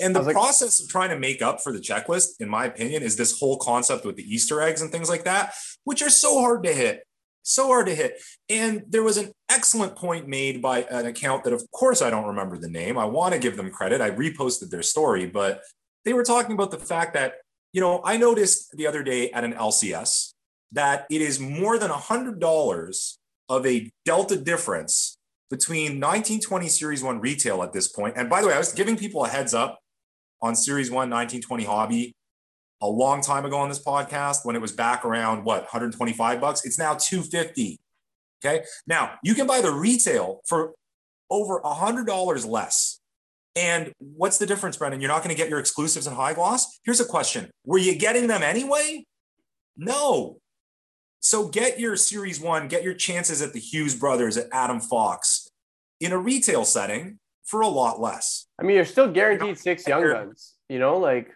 and 0.00 0.14
the 0.14 0.22
like- 0.22 0.34
process 0.34 0.80
of 0.80 0.88
trying 0.88 1.10
to 1.10 1.18
make 1.18 1.42
up 1.42 1.62
for 1.62 1.72
the 1.72 1.78
checklist, 1.78 2.40
in 2.40 2.48
my 2.48 2.66
opinion, 2.66 3.02
is 3.02 3.16
this 3.16 3.38
whole 3.38 3.58
concept 3.58 4.04
with 4.04 4.16
the 4.16 4.22
Easter 4.22 4.60
eggs 4.60 4.82
and 4.82 4.90
things 4.90 5.08
like 5.08 5.24
that, 5.24 5.54
which 5.84 6.02
are 6.02 6.10
so 6.10 6.40
hard 6.40 6.64
to 6.64 6.72
hit. 6.72 7.06
So 7.42 7.66
hard 7.66 7.86
to 7.86 7.94
hit. 7.94 8.22
And 8.48 8.84
there 8.88 9.02
was 9.02 9.18
an 9.18 9.30
excellent 9.50 9.96
point 9.96 10.26
made 10.26 10.62
by 10.62 10.82
an 10.84 11.06
account 11.06 11.44
that, 11.44 11.52
of 11.52 11.62
course, 11.70 12.00
I 12.00 12.08
don't 12.08 12.26
remember 12.26 12.56
the 12.56 12.70
name. 12.70 12.96
I 12.96 13.04
want 13.04 13.34
to 13.34 13.40
give 13.40 13.56
them 13.56 13.70
credit. 13.70 14.00
I 14.00 14.10
reposted 14.10 14.70
their 14.70 14.82
story, 14.82 15.26
but 15.26 15.60
they 16.04 16.14
were 16.14 16.24
talking 16.24 16.54
about 16.54 16.70
the 16.70 16.78
fact 16.78 17.12
that, 17.14 17.34
you 17.72 17.82
know, 17.82 18.00
I 18.02 18.16
noticed 18.16 18.74
the 18.76 18.86
other 18.86 19.02
day 19.02 19.30
at 19.30 19.44
an 19.44 19.52
LCS 19.52 20.32
that 20.72 21.06
it 21.10 21.20
is 21.20 21.38
more 21.38 21.78
than 21.78 21.90
$100 21.90 23.16
of 23.50 23.66
a 23.66 23.90
delta 24.04 24.36
difference 24.36 25.18
between 25.50 26.00
1920 26.00 26.68
Series 26.68 27.02
1 27.02 27.20
retail 27.20 27.62
at 27.62 27.72
this 27.72 27.88
point. 27.88 28.14
And 28.16 28.30
by 28.30 28.40
the 28.40 28.48
way, 28.48 28.54
I 28.54 28.58
was 28.58 28.72
giving 28.72 28.96
people 28.96 29.24
a 29.24 29.28
heads 29.28 29.54
up 29.54 29.80
on 30.44 30.54
Series 30.54 30.90
1 30.90 31.08
1920 31.08 31.64
hobby 31.64 32.14
a 32.82 32.86
long 32.86 33.22
time 33.22 33.46
ago 33.46 33.56
on 33.56 33.70
this 33.70 33.82
podcast 33.82 34.44
when 34.44 34.54
it 34.54 34.60
was 34.60 34.72
back 34.72 35.04
around 35.06 35.42
what 35.44 35.62
125 35.62 36.40
bucks. 36.40 36.66
It's 36.66 36.78
now 36.78 36.94
250. 36.94 37.80
Okay. 38.44 38.62
Now 38.86 39.14
you 39.22 39.34
can 39.34 39.46
buy 39.46 39.62
the 39.62 39.72
retail 39.72 40.42
for 40.46 40.74
over 41.30 41.60
a 41.64 41.72
hundred 41.72 42.06
dollars 42.06 42.44
less. 42.44 43.00
And 43.56 43.92
what's 43.98 44.36
the 44.36 44.44
difference, 44.46 44.76
Brendan? 44.76 45.00
You're 45.00 45.08
not 45.08 45.22
going 45.22 45.34
to 45.34 45.40
get 45.40 45.48
your 45.48 45.60
exclusives 45.60 46.06
in 46.06 46.12
high 46.12 46.34
gloss. 46.34 46.78
Here's 46.84 47.00
a 47.00 47.06
question: 47.06 47.50
Were 47.64 47.78
you 47.78 47.96
getting 47.96 48.26
them 48.26 48.42
anyway? 48.42 49.06
No. 49.76 50.38
So 51.20 51.48
get 51.48 51.80
your 51.80 51.96
Series 51.96 52.38
One, 52.38 52.68
get 52.68 52.82
your 52.82 52.92
chances 52.92 53.40
at 53.40 53.54
the 53.54 53.60
Hughes 53.60 53.94
brothers, 53.94 54.36
at 54.36 54.48
Adam 54.52 54.78
Fox, 54.78 55.48
in 56.00 56.12
a 56.12 56.18
retail 56.18 56.66
setting 56.66 57.18
for 57.44 57.62
a 57.62 57.68
lot 57.68 57.98
less. 57.98 58.43
I 58.58 58.62
mean, 58.62 58.76
you're 58.76 58.84
still 58.84 59.10
guaranteed 59.10 59.58
six 59.58 59.86
young 59.86 60.02
guns. 60.02 60.54
You 60.68 60.78
know, 60.78 60.98
like 60.98 61.30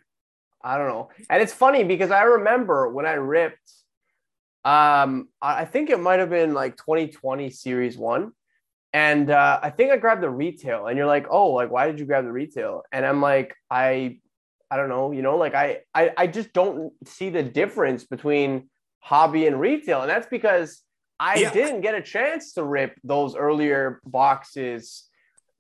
I 0.63 0.79
don't 0.79 0.89
know. 0.89 1.11
And 1.31 1.43
it's 1.43 1.53
funny 1.53 1.85
because 1.85 2.11
I 2.11 2.23
remember 2.23 2.89
when 2.89 3.07
I 3.07 3.15
ripped, 3.15 3.73
um, 4.65 5.29
I 5.41 5.65
think 5.65 5.91
it 5.91 6.01
might 6.01 6.19
have 6.19 6.31
been 6.31 6.55
like 6.55 6.77
2020 6.77 7.51
Series 7.51 7.97
One, 7.97 8.33
and 8.93 9.31
uh, 9.31 9.61
I 9.63 9.71
think 9.71 9.93
I 9.93 9.97
grabbed 9.97 10.23
the 10.23 10.31
retail. 10.31 10.87
And 10.87 10.97
you're 10.97 11.07
like, 11.07 11.27
oh, 11.31 11.53
like 11.53 11.71
why 11.71 11.87
did 11.87 11.99
you 11.99 12.07
grab 12.07 12.25
the 12.25 12.33
retail? 12.33 12.83
And 12.93 13.07
I'm 13.07 13.21
like, 13.21 13.55
I, 13.71 14.19
I 14.71 14.77
don't 14.77 14.89
know. 14.89 15.13
You 15.13 15.23
know, 15.23 15.37
like 15.37 15.55
I, 15.55 15.81
I, 15.95 16.13
I 16.17 16.27
just 16.27 16.53
don't 16.53 16.93
see 17.07 17.31
the 17.31 17.43
difference 17.43 18.05
between 18.05 18.69
hobby 19.01 19.47
and 19.47 19.61
retail, 19.61 20.03
and 20.03 20.11
that's 20.11 20.29
because 20.29 20.83
I 21.21 21.37
yeah. 21.37 21.53
didn't 21.53 21.81
get 21.81 21.95
a 21.95 22.03
chance 22.03 22.53
to 22.55 22.65
rip 22.65 22.99
those 23.03 23.35
earlier 23.35 24.01
boxes 24.05 25.08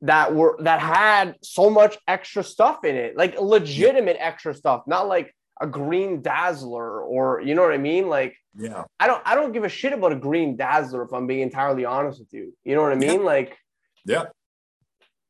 that 0.03 0.35
were 0.35 0.57
that 0.61 0.81
had 0.81 1.37
so 1.43 1.69
much 1.71 1.99
extra 2.07 2.45
stuff 2.45 2.85
in 2.85 2.95
it, 2.95 3.17
like 3.17 3.39
legitimate 3.41 4.17
extra 4.21 4.55
stuff, 4.55 4.83
not 4.87 5.09
like 5.09 5.35
a 5.61 5.67
green 5.67 6.23
dazzler 6.23 7.03
or 7.03 7.41
you 7.41 7.55
know 7.55 7.63
what 7.63 7.73
I 7.73 7.79
mean? 7.79 8.09
Like, 8.09 8.37
yeah, 8.57 8.85
I 9.01 9.07
don't 9.07 9.23
I 9.27 9.35
don't 9.35 9.53
give 9.53 9.65
a 9.65 9.69
shit 9.69 9.93
about 9.93 10.13
a 10.13 10.17
green 10.17 10.57
dazzler 10.57 11.03
if 11.03 11.13
I'm 11.13 11.27
being 11.27 11.41
entirely 11.41 11.85
honest 11.85 12.21
with 12.21 12.33
you. 12.33 12.55
You 12.65 12.77
know 12.77 12.83
what 12.83 12.93
I 12.93 12.97
mean? 12.97 13.21
Yeah. 13.21 13.27
Like, 13.27 13.59
yeah, 14.05 14.25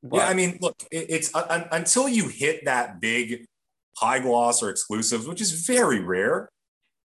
but, 0.02 0.18
yeah. 0.18 0.26
I 0.26 0.35
mean, 0.35 0.59
look, 0.61 0.76
it, 0.90 1.07
it's 1.09 1.35
uh, 1.35 1.64
until 1.72 2.09
you 2.09 2.28
hit 2.28 2.64
that 2.66 3.00
big 3.00 3.46
high 3.96 4.20
gloss 4.20 4.62
or 4.62 4.70
exclusives, 4.70 5.26
which 5.26 5.40
is 5.40 5.66
very 5.66 6.00
rare. 6.00 6.50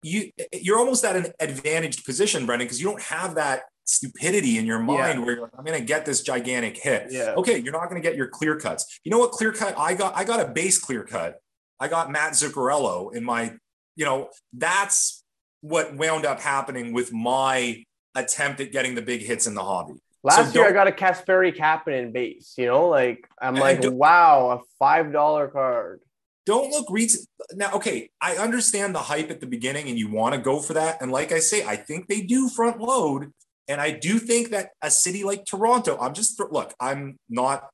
You 0.03 0.29
you're 0.53 0.77
almost 0.77 1.03
at 1.03 1.15
an 1.15 1.33
advantaged 1.39 2.05
position, 2.05 2.45
Brendan, 2.45 2.67
because 2.67 2.79
you 2.79 2.87
don't 2.87 3.01
have 3.01 3.35
that 3.35 3.63
stupidity 3.87 4.57
in 4.57 4.65
your 4.65 4.79
mind 4.79 5.19
yeah. 5.19 5.25
where 5.25 5.35
you're 5.35 5.43
like, 5.43 5.51
I'm 5.57 5.65
going 5.65 5.79
to 5.79 5.85
get 5.85 6.05
this 6.05 6.21
gigantic 6.21 6.77
hit. 6.77 7.07
Yeah. 7.09 7.33
Okay, 7.37 7.57
you're 7.57 7.73
not 7.73 7.89
going 7.89 8.01
to 8.01 8.07
get 8.07 8.15
your 8.15 8.27
clear 8.27 8.57
cuts. 8.57 8.99
You 9.03 9.11
know 9.11 9.17
what 9.17 9.31
clear 9.31 9.51
cut 9.51 9.77
I 9.77 9.93
got? 9.93 10.15
I 10.15 10.23
got 10.23 10.39
a 10.39 10.47
base 10.47 10.77
clear 10.77 11.03
cut. 11.03 11.39
I 11.79 11.87
got 11.87 12.11
Matt 12.11 12.33
Zuccarello 12.33 13.15
in 13.15 13.23
my, 13.23 13.53
you 13.95 14.05
know, 14.05 14.29
that's 14.53 15.23
what 15.61 15.95
wound 15.95 16.25
up 16.25 16.39
happening 16.39 16.93
with 16.93 17.13
my 17.13 17.83
attempt 18.13 18.59
at 18.59 18.71
getting 18.71 18.95
the 18.95 19.01
big 19.01 19.21
hits 19.21 19.47
in 19.47 19.55
the 19.55 19.63
hobby. 19.63 19.93
Last 20.23 20.53
so 20.53 20.59
year 20.59 20.69
I 20.69 20.71
got 20.73 20.87
a 20.87 20.91
Kasperi 20.91 21.55
Kapanen 21.55 22.11
base, 22.11 22.55
you 22.57 22.65
know, 22.65 22.89
like 22.89 23.27
I'm 23.41 23.55
like, 23.55 23.79
wow, 23.83 24.59
a 24.59 24.59
five 24.79 25.13
dollar 25.13 25.47
card. 25.47 26.01
Don't 26.45 26.71
look 26.71 26.87
reads 26.89 27.27
now. 27.53 27.71
Okay, 27.73 28.09
I 28.21 28.37
understand 28.37 28.95
the 28.95 28.99
hype 28.99 29.29
at 29.29 29.41
the 29.41 29.45
beginning, 29.45 29.89
and 29.89 29.99
you 29.99 30.09
want 30.09 30.33
to 30.33 30.39
go 30.39 30.59
for 30.59 30.73
that. 30.73 31.01
And 31.01 31.11
like 31.11 31.31
I 31.31 31.39
say, 31.39 31.65
I 31.65 31.75
think 31.75 32.07
they 32.07 32.21
do 32.21 32.49
front 32.49 32.79
load 32.79 33.33
and 33.67 33.81
I 33.81 33.91
do 33.91 34.19
think 34.19 34.49
that 34.49 34.69
a 34.81 34.89
city 34.89 35.23
like 35.23 35.45
Toronto, 35.45 35.97
I'm 35.99 36.13
just 36.13 36.39
look, 36.51 36.73
I'm 36.79 37.17
not 37.29 37.69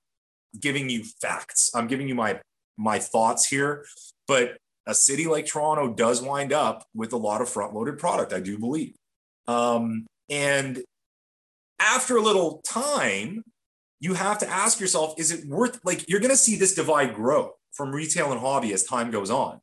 giving 0.59 0.89
you 0.89 1.03
facts. 1.21 1.71
I'm 1.75 1.87
giving 1.87 2.07
you 2.07 2.15
my 2.15 2.39
my 2.77 2.99
thoughts 2.99 3.47
here, 3.47 3.85
but 4.27 4.57
a 4.87 4.93
city 4.93 5.27
like 5.27 5.45
Toronto 5.45 5.93
does 5.93 6.21
wind 6.21 6.51
up 6.51 6.85
with 6.93 7.13
a 7.13 7.17
lot 7.17 7.41
of 7.41 7.49
front 7.49 7.73
loaded 7.73 7.97
product, 7.97 8.33
I 8.33 8.39
do 8.39 8.57
believe. 8.57 8.95
Um, 9.47 10.05
and 10.29 10.81
after 11.79 12.17
a 12.17 12.21
little 12.21 12.61
time, 12.65 13.43
you 13.99 14.15
have 14.15 14.39
to 14.39 14.49
ask 14.49 14.79
yourself, 14.79 15.13
is 15.17 15.31
it 15.31 15.47
worth 15.47 15.79
like 15.85 16.09
you're 16.09 16.19
going 16.19 16.31
to 16.31 16.37
see 16.37 16.55
this 16.55 16.75
divide 16.75 17.13
grow 17.13 17.51
from 17.71 17.91
retail 17.91 18.31
and 18.31 18.41
hobby 18.41 18.73
as 18.73 18.83
time 18.83 19.11
goes 19.11 19.29
on? 19.29 19.59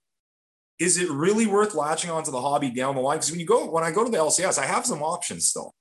Is 0.78 0.96
it 0.96 1.10
really 1.10 1.46
worth 1.46 1.74
latching 1.74 2.10
onto 2.10 2.30
the 2.30 2.40
hobby 2.40 2.70
down 2.70 2.94
the 2.94 3.02
line? 3.02 3.18
Because 3.18 3.30
when 3.30 3.40
you 3.40 3.46
go, 3.46 3.68
when 3.68 3.84
I 3.84 3.90
go 3.90 4.04
to 4.04 4.10
the 4.10 4.16
LCS, 4.16 4.58
I 4.58 4.64
have 4.64 4.86
some 4.86 5.02
options 5.02 5.46
still. 5.46 5.74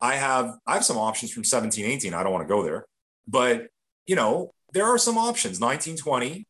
I 0.00 0.16
have 0.16 0.56
I 0.66 0.74
have 0.74 0.84
some 0.84 0.98
options 0.98 1.32
from 1.32 1.44
17, 1.44 1.84
18. 1.84 2.14
I 2.14 2.22
don't 2.22 2.32
want 2.32 2.46
to 2.46 2.52
go 2.52 2.62
there, 2.62 2.86
but 3.26 3.68
you 4.06 4.16
know 4.16 4.52
there 4.72 4.84
are 4.84 4.98
some 4.98 5.16
options. 5.16 5.60
1920 5.60 6.46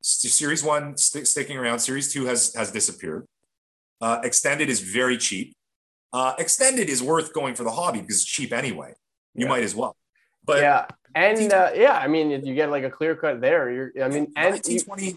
series 0.00 0.62
one 0.62 0.96
st- 0.96 1.26
sticking 1.26 1.56
around. 1.56 1.78
Series 1.78 2.12
two 2.12 2.26
has 2.26 2.54
has 2.54 2.70
disappeared. 2.70 3.26
Uh, 4.00 4.20
extended 4.22 4.68
is 4.68 4.80
very 4.80 5.16
cheap. 5.16 5.54
Uh, 6.12 6.34
extended 6.38 6.88
is 6.88 7.02
worth 7.02 7.32
going 7.32 7.54
for 7.54 7.64
the 7.64 7.70
hobby 7.70 8.00
because 8.00 8.16
it's 8.16 8.24
cheap 8.24 8.52
anyway. 8.52 8.94
You 9.34 9.44
yeah. 9.44 9.48
might 9.50 9.64
as 9.64 9.74
well. 9.74 9.96
But 10.44 10.62
yeah, 10.62 10.86
and 11.14 11.52
uh, 11.52 11.70
yeah, 11.74 11.98
I 11.98 12.08
mean, 12.08 12.30
you 12.30 12.54
get 12.54 12.70
like 12.70 12.84
a 12.84 12.90
clear 12.90 13.14
cut 13.14 13.40
there. 13.40 13.70
You're, 13.70 13.92
I 14.02 14.08
mean, 14.08 14.32
and 14.36 14.54
1920. 14.54 15.16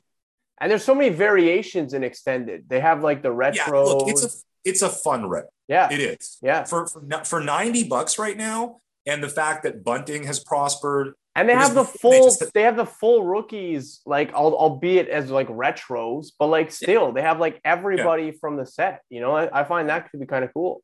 and 0.60 0.72
there's 0.72 0.84
so 0.84 0.96
many 0.96 1.10
variations 1.10 1.94
in 1.94 2.04
extended. 2.04 2.66
They 2.68 2.80
have 2.80 3.04
like 3.04 3.22
the 3.22 3.32
retro. 3.32 3.86
Yeah, 3.86 3.94
look, 3.94 4.10
it's 4.10 4.24
a 4.24 4.30
it's 4.66 4.82
a 4.82 4.90
fun 4.90 5.28
rip. 5.30 5.46
Yeah, 5.68 5.92
it 5.92 6.00
is. 6.00 6.38
Yeah, 6.42 6.64
for 6.64 6.88
for, 6.88 7.02
for 7.26 7.42
ninety 7.42 7.84
bucks 7.84 8.20
right 8.20 8.38
now, 8.38 8.82
and 9.06 9.24
the 9.24 9.30
fact 9.30 9.64
that 9.64 9.84
bunting 9.84 10.24
has 10.24 10.40
prospered, 10.40 11.14
and 11.36 11.48
they 11.48 11.54
have 11.54 11.74
the 11.74 11.86
full, 11.86 12.12
they, 12.12 12.20
just, 12.20 12.54
they, 12.54 12.64
have 12.64 12.76
the 12.76 12.86
full 12.86 13.24
rookies, 13.24 14.02
like 14.06 14.34
albeit 14.34 15.08
as 15.08 15.32
like 15.32 15.48
retros, 15.48 16.28
but 16.38 16.48
like 16.48 16.72
still 16.72 17.08
yeah. 17.08 17.12
they 17.14 17.22
have 17.22 17.40
like 17.40 17.62
everybody 17.64 18.26
yeah. 18.26 18.32
from 18.40 18.58
the 18.58 18.66
set. 18.66 19.02
You 19.10 19.22
know, 19.22 19.36
I, 19.36 19.62
I 19.62 19.64
find 19.64 19.90
that 19.90 20.12
could 20.12 20.20
be 20.20 20.26
kind 20.26 20.44
of 20.44 20.54
cool. 20.54 20.84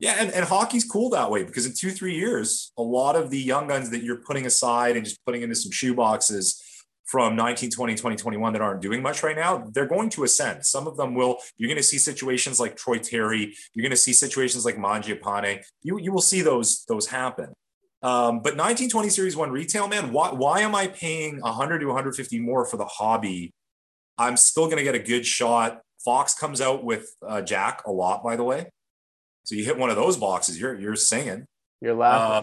Yeah, 0.00 0.16
and, 0.18 0.32
and 0.32 0.44
hockey's 0.44 0.84
cool 0.84 1.10
that 1.10 1.30
way 1.30 1.44
because 1.44 1.66
in 1.66 1.72
two, 1.72 1.90
three 1.90 2.16
years, 2.16 2.72
a 2.76 2.82
lot 2.82 3.16
of 3.16 3.30
the 3.30 3.38
young 3.38 3.68
guns 3.68 3.90
that 3.90 4.02
you're 4.02 4.16
putting 4.16 4.44
aside 4.44 4.96
and 4.96 5.04
just 5.04 5.24
putting 5.24 5.42
into 5.42 5.54
some 5.54 5.70
shoe 5.70 5.94
boxes 5.94 6.62
from 7.04 7.36
1920, 7.36 7.94
2021 7.94 8.52
that 8.54 8.62
aren't 8.62 8.80
doing 8.80 9.02
much 9.02 9.22
right 9.22 9.36
now, 9.36 9.58
they're 9.72 9.86
going 9.86 10.08
to 10.10 10.24
ascend. 10.24 10.64
Some 10.64 10.86
of 10.86 10.96
them 10.96 11.14
will. 11.14 11.38
You're 11.56 11.68
going 11.68 11.76
to 11.76 11.82
see 11.82 11.98
situations 11.98 12.58
like 12.58 12.76
Troy 12.76 12.98
Terry. 12.98 13.54
You're 13.74 13.82
going 13.82 13.90
to 13.90 13.96
see 13.96 14.12
situations 14.12 14.64
like 14.64 14.76
Mangiapane. 14.76 15.62
You, 15.82 15.98
you 15.98 16.12
will 16.12 16.22
see 16.22 16.40
those, 16.40 16.84
those 16.86 17.06
happen. 17.06 17.52
Um, 18.02 18.36
but 18.36 18.56
1920 18.56 19.08
Series 19.10 19.36
1 19.36 19.50
retail, 19.50 19.88
man, 19.88 20.12
why, 20.12 20.30
why 20.30 20.60
am 20.60 20.74
I 20.74 20.88
paying 20.88 21.40
100 21.40 21.78
to 21.78 21.86
150 21.86 22.40
more 22.40 22.66
for 22.66 22.76
the 22.76 22.84
hobby? 22.84 23.52
I'm 24.18 24.36
still 24.36 24.66
going 24.66 24.78
to 24.78 24.84
get 24.84 24.94
a 24.94 24.98
good 24.98 25.26
shot. 25.26 25.80
Fox 26.04 26.34
comes 26.34 26.60
out 26.60 26.84
with 26.84 27.14
uh, 27.26 27.40
Jack 27.40 27.82
a 27.86 27.90
lot, 27.90 28.22
by 28.22 28.36
the 28.36 28.44
way. 28.44 28.66
So 29.44 29.54
you 29.54 29.64
hit 29.64 29.78
one 29.78 29.90
of 29.90 29.96
those 29.96 30.16
boxes, 30.16 30.58
you're 30.58 30.78
you're 30.78 30.96
singing. 30.96 31.46
You're 31.80 31.94
laughing. 31.94 32.36
Uh, 32.36 32.42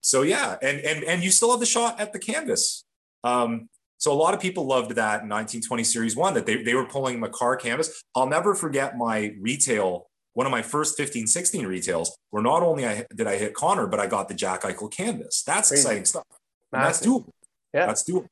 so 0.00 0.22
yeah, 0.22 0.56
and 0.62 0.80
and 0.80 1.04
and 1.04 1.22
you 1.22 1.30
still 1.30 1.50
have 1.50 1.60
the 1.60 1.66
shot 1.66 2.00
at 2.00 2.12
the 2.12 2.18
canvas. 2.18 2.84
Um, 3.22 3.68
so 4.02 4.12
a 4.12 4.14
lot 4.14 4.34
of 4.34 4.40
people 4.40 4.66
loved 4.66 4.96
that 4.96 5.22
1920 5.22 5.84
Series 5.84 6.16
One 6.16 6.34
that 6.34 6.44
they, 6.44 6.60
they 6.60 6.74
were 6.74 6.86
pulling 6.86 7.20
Makar 7.20 7.54
canvas. 7.54 8.02
I'll 8.16 8.26
never 8.26 8.52
forget 8.52 8.98
my 8.98 9.32
retail, 9.40 10.08
one 10.32 10.44
of 10.44 10.50
my 10.50 10.60
first 10.60 10.96
15, 10.96 11.28
16 11.28 11.64
retails, 11.68 12.18
where 12.30 12.42
not 12.42 12.64
only 12.64 12.84
I, 12.84 13.06
did 13.14 13.28
I 13.28 13.36
hit 13.36 13.54
Connor, 13.54 13.86
but 13.86 14.00
I 14.00 14.08
got 14.08 14.26
the 14.26 14.34
Jack 14.34 14.62
Eichel 14.62 14.92
canvas. 14.92 15.44
That's 15.44 15.68
Crazy. 15.68 15.82
exciting 15.82 16.04
stuff. 16.04 16.24
that's 16.72 17.00
doable. 17.00 17.28
Yeah. 17.72 17.86
That's 17.86 18.02
doable. 18.02 18.26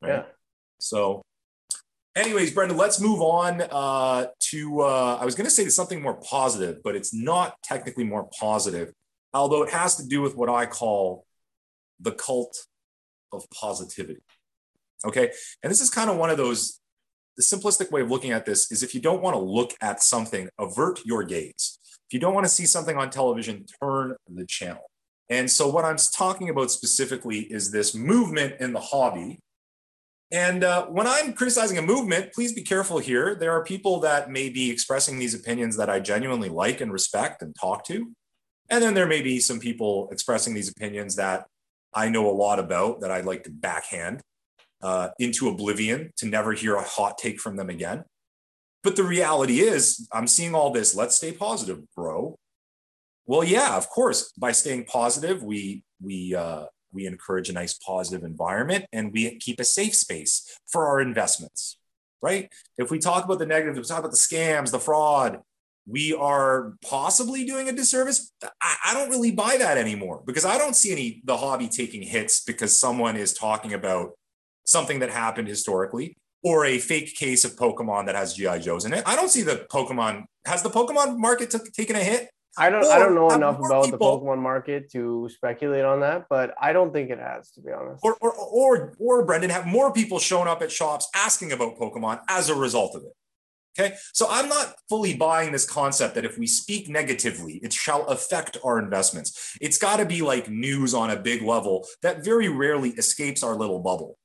Right? 0.00 0.10
Yeah. 0.10 0.22
So 0.78 1.22
anyways, 2.14 2.52
Brendan, 2.52 2.76
let's 2.76 3.00
move 3.00 3.20
on 3.20 3.62
uh, 3.62 4.26
to, 4.50 4.80
uh, 4.80 5.18
I 5.20 5.24
was 5.24 5.34
going 5.34 5.46
to 5.46 5.50
say 5.50 5.68
something 5.70 6.00
more 6.00 6.20
positive, 6.20 6.84
but 6.84 6.94
it's 6.94 7.12
not 7.12 7.56
technically 7.64 8.04
more 8.04 8.28
positive, 8.38 8.92
although 9.34 9.64
it 9.64 9.72
has 9.72 9.96
to 9.96 10.06
do 10.06 10.22
with 10.22 10.36
what 10.36 10.48
I 10.48 10.66
call 10.66 11.26
the 11.98 12.12
cult 12.12 12.56
of 13.32 13.44
positivity. 13.50 14.22
Okay. 15.06 15.30
And 15.62 15.70
this 15.70 15.80
is 15.80 15.90
kind 15.90 16.10
of 16.10 16.16
one 16.16 16.30
of 16.30 16.36
those, 16.36 16.80
the 17.36 17.42
simplistic 17.42 17.90
way 17.90 18.00
of 18.00 18.10
looking 18.10 18.32
at 18.32 18.44
this 18.44 18.70
is 18.72 18.82
if 18.82 18.94
you 18.94 19.00
don't 19.00 19.22
want 19.22 19.34
to 19.34 19.40
look 19.40 19.72
at 19.80 20.02
something, 20.02 20.48
avert 20.58 21.00
your 21.04 21.22
gaze. 21.22 21.78
If 22.08 22.14
you 22.14 22.20
don't 22.20 22.34
want 22.34 22.44
to 22.44 22.50
see 22.50 22.66
something 22.66 22.96
on 22.96 23.10
television, 23.10 23.64
turn 23.82 24.16
the 24.28 24.46
channel. 24.46 24.90
And 25.28 25.50
so, 25.50 25.68
what 25.68 25.84
I'm 25.84 25.96
talking 25.96 26.50
about 26.50 26.70
specifically 26.70 27.40
is 27.40 27.72
this 27.72 27.94
movement 27.94 28.60
in 28.60 28.72
the 28.72 28.80
hobby. 28.80 29.40
And 30.30 30.64
uh, 30.64 30.86
when 30.86 31.06
I'm 31.06 31.32
criticizing 31.32 31.78
a 31.78 31.82
movement, 31.82 32.32
please 32.32 32.52
be 32.52 32.62
careful 32.62 32.98
here. 32.98 33.34
There 33.34 33.52
are 33.52 33.64
people 33.64 34.00
that 34.00 34.30
may 34.30 34.48
be 34.48 34.70
expressing 34.70 35.18
these 35.18 35.34
opinions 35.34 35.76
that 35.76 35.90
I 35.90 36.00
genuinely 36.00 36.48
like 36.48 36.80
and 36.80 36.92
respect 36.92 37.42
and 37.42 37.54
talk 37.60 37.84
to. 37.86 38.12
And 38.68 38.82
then 38.82 38.94
there 38.94 39.06
may 39.06 39.22
be 39.22 39.38
some 39.38 39.60
people 39.60 40.08
expressing 40.10 40.54
these 40.54 40.68
opinions 40.68 41.16
that 41.16 41.46
I 41.94 42.08
know 42.08 42.28
a 42.28 42.32
lot 42.32 42.58
about 42.58 43.00
that 43.00 43.10
I'd 43.10 43.24
like 43.24 43.44
to 43.44 43.50
backhand 43.50 44.20
uh, 44.82 45.08
into 45.18 45.48
oblivion 45.48 46.12
to 46.18 46.26
never 46.26 46.52
hear 46.52 46.76
a 46.76 46.82
hot 46.82 47.18
take 47.18 47.40
from 47.40 47.56
them 47.56 47.70
again. 47.70 48.04
But 48.82 48.96
the 48.96 49.04
reality 49.04 49.60
is, 49.60 50.08
I'm 50.12 50.26
seeing 50.26 50.54
all 50.54 50.70
this. 50.70 50.94
Let's 50.94 51.16
stay 51.16 51.32
positive, 51.32 51.82
bro. 51.94 52.38
Well, 53.26 53.42
yeah, 53.42 53.76
of 53.76 53.88
course. 53.88 54.32
By 54.38 54.52
staying 54.52 54.84
positive, 54.84 55.42
we 55.42 55.82
we 56.00 56.34
uh, 56.34 56.66
we 56.92 57.06
encourage 57.06 57.48
a 57.48 57.52
nice 57.52 57.74
positive 57.74 58.24
environment 58.24 58.86
and 58.92 59.12
we 59.12 59.38
keep 59.38 59.60
a 59.60 59.64
safe 59.64 59.94
space 59.94 60.58
for 60.66 60.86
our 60.86 61.00
investments, 61.00 61.78
right? 62.22 62.48
If 62.78 62.90
we 62.90 62.98
talk 62.98 63.24
about 63.24 63.38
the 63.38 63.46
negatives, 63.46 63.78
if 63.78 63.84
we 63.84 63.88
talk 63.88 63.98
about 63.98 64.12
the 64.12 64.16
scams, 64.16 64.70
the 64.70 64.78
fraud, 64.78 65.40
we 65.86 66.14
are 66.14 66.74
possibly 66.84 67.44
doing 67.44 67.68
a 67.68 67.72
disservice. 67.72 68.32
I, 68.60 68.76
I, 68.86 68.94
don't 68.94 69.10
really 69.10 69.30
buy 69.30 69.56
that 69.58 69.78
anymore 69.78 70.22
because 70.26 70.44
I 70.44 70.58
don't 70.58 70.74
see 70.74 70.90
any 70.90 71.22
the 71.24 71.36
hobby 71.36 71.68
taking 71.68 72.02
hits 72.02 72.42
because 72.42 72.76
someone 72.76 73.16
is 73.16 73.32
talking 73.32 73.72
about 73.72 74.12
something 74.66 74.98
that 74.98 75.10
happened 75.10 75.48
historically 75.48 76.16
or 76.42 76.66
a 76.66 76.78
fake 76.78 77.16
case 77.16 77.44
of 77.44 77.56
Pokemon 77.56 78.06
that 78.06 78.14
has 78.14 78.34
GI 78.34 78.60
Joes 78.60 78.84
in 78.84 78.92
it. 78.92 79.02
I 79.06 79.16
don't 79.16 79.30
see 79.30 79.42
the 79.42 79.66
Pokemon 79.72 80.24
has 80.44 80.62
the 80.62 80.70
Pokemon 80.70 81.16
market 81.16 81.50
t- 81.50 81.58
taken 81.74 81.96
a 81.96 82.04
hit. 82.04 82.30
I 82.58 82.70
don't. 82.70 82.84
Or 82.84 82.92
I 82.92 82.98
don't 82.98 83.14
know 83.14 83.30
enough 83.30 83.58
about 83.58 83.84
people, 83.84 83.98
the 83.98 84.24
Pokemon 84.24 84.38
market 84.38 84.90
to 84.92 85.28
speculate 85.30 85.84
on 85.84 86.00
that, 86.00 86.26
but 86.30 86.54
I 86.60 86.72
don't 86.72 86.92
think 86.92 87.10
it 87.10 87.18
has, 87.18 87.50
to 87.52 87.60
be 87.60 87.70
honest. 87.72 88.00
Or, 88.02 88.16
or, 88.20 88.32
or, 88.32 88.94
or 88.98 89.24
Brendan, 89.24 89.50
have 89.50 89.66
more 89.66 89.92
people 89.92 90.18
shown 90.18 90.48
up 90.48 90.62
at 90.62 90.72
shops 90.72 91.08
asking 91.14 91.52
about 91.52 91.76
Pokemon 91.76 92.20
as 92.28 92.48
a 92.48 92.54
result 92.54 92.94
of 92.94 93.02
it. 93.02 93.12
Okay. 93.78 93.94
So 94.14 94.26
I'm 94.30 94.48
not 94.48 94.74
fully 94.88 95.14
buying 95.14 95.52
this 95.52 95.68
concept 95.68 96.14
that 96.14 96.24
if 96.24 96.38
we 96.38 96.46
speak 96.46 96.88
negatively, 96.88 97.60
it 97.62 97.74
shall 97.74 98.06
affect 98.06 98.56
our 98.64 98.78
investments. 98.78 99.56
It's 99.60 99.76
got 99.76 99.98
to 99.98 100.06
be 100.06 100.22
like 100.22 100.48
news 100.48 100.94
on 100.94 101.10
a 101.10 101.16
big 101.16 101.42
level 101.42 101.86
that 102.00 102.24
very 102.24 102.48
rarely 102.48 102.90
escapes 102.90 103.42
our 103.42 103.54
little 103.54 103.80
bubble. 103.80 104.16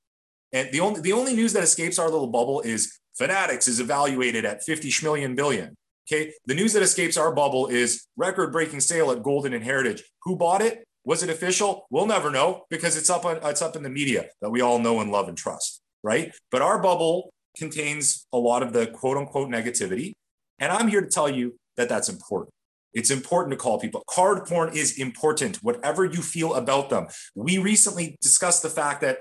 And 0.54 0.72
the 0.72 0.80
only 0.80 1.02
the 1.02 1.14
only 1.14 1.34
news 1.36 1.54
that 1.54 1.64
escapes 1.64 1.98
our 2.00 2.10
little 2.10 2.28
bubble 2.28 2.62
is 2.62 3.00
Fanatics 3.18 3.68
is 3.68 3.80
evaluated 3.80 4.46
at 4.46 4.64
50 4.64 4.92
million 5.04 5.36
billion. 5.36 5.76
Okay. 6.12 6.34
The 6.46 6.56
news 6.56 6.74
that 6.74 6.82
escapes 6.82 7.18
our 7.18 7.34
bubble 7.34 7.68
is 7.68 8.08
record 8.18 8.52
breaking 8.52 8.80
sale 8.80 9.12
at 9.12 9.22
Goldin 9.22 9.54
and 9.54 9.64
Heritage. 9.64 10.04
Who 10.24 10.36
bought 10.36 10.62
it? 10.62 10.84
Was 11.04 11.24
it 11.24 11.30
official? 11.30 11.88
We'll 11.90 12.06
never 12.06 12.32
know 12.32 12.66
because 12.70 12.98
it's 12.98 13.10
up 13.10 13.26
on 13.26 13.40
it's 13.44 13.62
up 13.62 13.76
in 13.76 13.84
the 13.84 13.90
media 13.90 14.28
that 14.42 14.50
we 14.50 14.62
all 14.62 14.80
know 14.80 15.00
and 15.02 15.12
love 15.12 15.28
and 15.28 15.38
trust. 15.38 15.82
Right. 16.04 16.34
But 16.50 16.62
our 16.62 16.82
bubble 16.82 17.32
contains 17.58 18.26
a 18.34 18.38
lot 18.38 18.64
of 18.64 18.74
the 18.74 18.88
quote 18.88 19.18
unquote 19.18 19.50
negativity. 19.50 20.14
And 20.60 20.72
I'm 20.72 20.88
here 20.88 21.02
to 21.02 21.08
tell 21.08 21.30
you 21.30 21.58
that 21.78 21.90
that's 21.90 22.10
important. 22.10 22.54
It's 22.94 23.12
important 23.12 23.52
to 23.52 23.58
call 23.58 23.80
people. 23.80 24.04
Card 24.10 24.46
porn 24.46 24.76
is 24.76 25.00
important, 25.00 25.58
whatever 25.58 26.04
you 26.06 26.22
feel 26.22 26.56
about 26.56 26.90
them. 26.90 27.08
We 27.36 27.58
recently 27.58 28.18
discussed 28.22 28.64
the 28.64 28.70
fact 28.70 29.02
that 29.02 29.20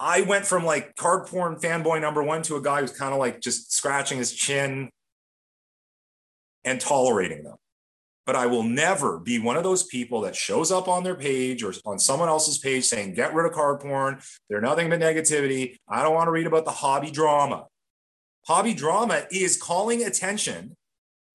I 0.00 0.22
went 0.22 0.46
from 0.46 0.64
like 0.64 0.96
card 0.96 1.28
porn 1.28 1.56
fanboy 1.56 2.00
number 2.00 2.22
one 2.22 2.42
to 2.42 2.56
a 2.56 2.62
guy 2.62 2.80
who's 2.80 2.96
kind 2.96 3.12
of 3.12 3.18
like 3.18 3.40
just 3.40 3.72
scratching 3.72 4.18
his 4.18 4.32
chin 4.32 4.90
and 6.64 6.80
tolerating 6.80 7.44
them 7.44 7.56
but 8.30 8.36
I 8.36 8.46
will 8.46 8.62
never 8.62 9.18
be 9.18 9.40
one 9.40 9.56
of 9.56 9.64
those 9.64 9.82
people 9.82 10.20
that 10.20 10.36
shows 10.36 10.70
up 10.70 10.86
on 10.86 11.02
their 11.02 11.16
page 11.16 11.64
or 11.64 11.74
on 11.84 11.98
someone 11.98 12.28
else's 12.28 12.58
page 12.58 12.84
saying, 12.84 13.14
get 13.14 13.34
rid 13.34 13.44
of 13.44 13.50
card 13.50 13.80
porn. 13.80 14.20
They're 14.48 14.60
nothing 14.60 14.88
but 14.88 15.00
negativity. 15.00 15.74
I 15.88 16.04
don't 16.04 16.14
want 16.14 16.28
to 16.28 16.30
read 16.30 16.46
about 16.46 16.64
the 16.64 16.70
hobby 16.70 17.10
drama. 17.10 17.66
Hobby 18.46 18.72
drama 18.72 19.24
is 19.32 19.60
calling 19.60 20.04
attention 20.04 20.76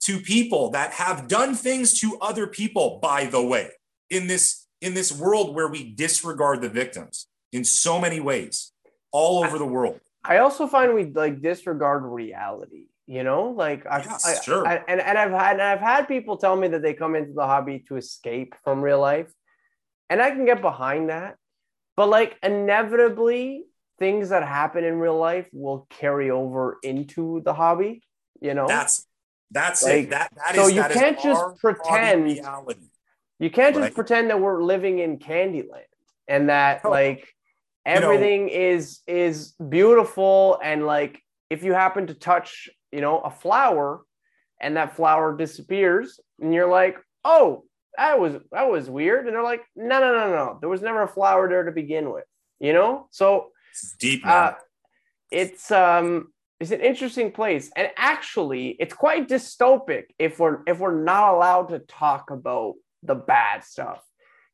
to 0.03 0.21
people 0.21 0.71
that 0.71 0.91
have 0.93 1.27
done 1.27 1.53
things 1.53 1.99
to 1.99 2.17
other 2.21 2.47
people, 2.47 2.99
by 3.01 3.25
the 3.25 3.41
way, 3.41 3.71
in 4.09 4.27
this, 4.27 4.65
in 4.79 4.93
this 4.93 5.11
world 5.11 5.53
where 5.53 5.67
we 5.67 5.93
disregard 5.95 6.61
the 6.61 6.69
victims 6.69 7.27
in 7.55 7.63
so 7.63 7.99
many 7.99 8.19
ways 8.19 8.71
all 9.11 9.43
over 9.43 9.57
the 9.57 9.65
world. 9.65 9.99
I 10.23 10.37
also 10.37 10.67
find 10.67 10.93
we 10.93 11.05
like 11.05 11.41
disregard 11.41 12.03
reality 12.03 12.87
you 13.07 13.23
know 13.23 13.49
like 13.49 13.85
I've, 13.89 14.05
yes, 14.05 14.25
I, 14.25 14.41
sure. 14.41 14.67
I, 14.67 14.83
and, 14.87 14.99
and 14.99 15.17
i've 15.17 15.31
had 15.31 15.53
and 15.53 15.61
i've 15.61 15.79
had 15.79 16.07
people 16.07 16.37
tell 16.37 16.55
me 16.55 16.67
that 16.69 16.81
they 16.81 16.93
come 16.93 17.15
into 17.15 17.33
the 17.33 17.45
hobby 17.45 17.83
to 17.87 17.97
escape 17.97 18.55
from 18.63 18.81
real 18.81 18.99
life 18.99 19.31
and 20.09 20.21
i 20.21 20.31
can 20.31 20.45
get 20.45 20.61
behind 20.61 21.09
that 21.09 21.37
but 21.95 22.09
like 22.09 22.37
inevitably 22.41 23.65
things 23.99 24.29
that 24.29 24.43
happen 24.43 24.83
in 24.83 24.99
real 24.99 25.17
life 25.17 25.47
will 25.53 25.87
carry 25.89 26.31
over 26.31 26.77
into 26.83 27.41
the 27.45 27.53
hobby 27.53 28.01
you 28.41 28.53
know 28.53 28.67
that's 28.67 29.07
that's 29.51 29.83
like, 29.83 30.05
it 30.05 30.09
that, 30.09 30.33
that 30.35 30.55
so 30.55 30.67
is, 30.67 30.73
you 30.73 30.83
can't 30.83 31.21
just 31.21 31.57
pretend 31.59 32.29
you 33.39 33.49
can't 33.49 33.75
just 33.75 33.83
right. 33.83 33.93
pretend 33.93 34.29
that 34.31 34.39
we're 34.39 34.63
living 34.63 34.99
in 34.99 35.19
candyland 35.19 35.83
and 36.27 36.49
that 36.49 36.81
oh. 36.83 36.89
like 36.89 37.34
everything 37.85 38.49
you 38.49 38.55
know, 38.55 38.75
is 38.75 38.99
is 39.07 39.53
beautiful 39.69 40.59
and 40.63 40.85
like 40.85 41.21
if 41.49 41.63
you 41.63 41.73
happen 41.73 42.07
to 42.07 42.13
touch 42.13 42.69
you 42.95 43.01
know, 43.01 43.19
a 43.19 43.29
flower 43.29 44.01
and 44.61 44.77
that 44.77 44.95
flower 44.95 45.35
disappears 45.35 46.17
and 46.39 46.53
you're 46.53 46.69
like, 46.69 46.97
oh, 47.25 47.65
that 47.97 48.19
was 48.19 48.35
that 48.53 48.69
was 48.69 48.89
weird. 48.89 49.25
And 49.27 49.35
they're 49.35 49.43
like, 49.43 49.63
no, 49.75 49.99
no, 49.99 50.13
no, 50.13 50.29
no. 50.29 50.57
There 50.61 50.69
was 50.69 50.81
never 50.81 51.03
a 51.03 51.07
flower 51.07 51.49
there 51.49 51.63
to 51.63 51.73
begin 51.73 52.11
with, 52.11 52.23
you 52.59 52.71
know? 52.71 53.07
So 53.11 53.47
it's 53.71 53.95
deep. 53.99 54.25
Uh, 54.25 54.53
it's 55.29 55.71
um 55.71 56.31
it's 56.61 56.71
an 56.71 56.79
interesting 56.79 57.33
place. 57.33 57.69
And 57.75 57.89
actually 57.97 58.77
it's 58.79 58.93
quite 58.93 59.27
dystopic 59.27 60.05
if 60.17 60.39
we're 60.39 60.59
if 60.65 60.79
we're 60.79 61.03
not 61.03 61.33
allowed 61.33 61.69
to 61.69 61.79
talk 61.79 62.31
about 62.31 62.75
the 63.03 63.15
bad 63.15 63.65
stuff. 63.65 64.01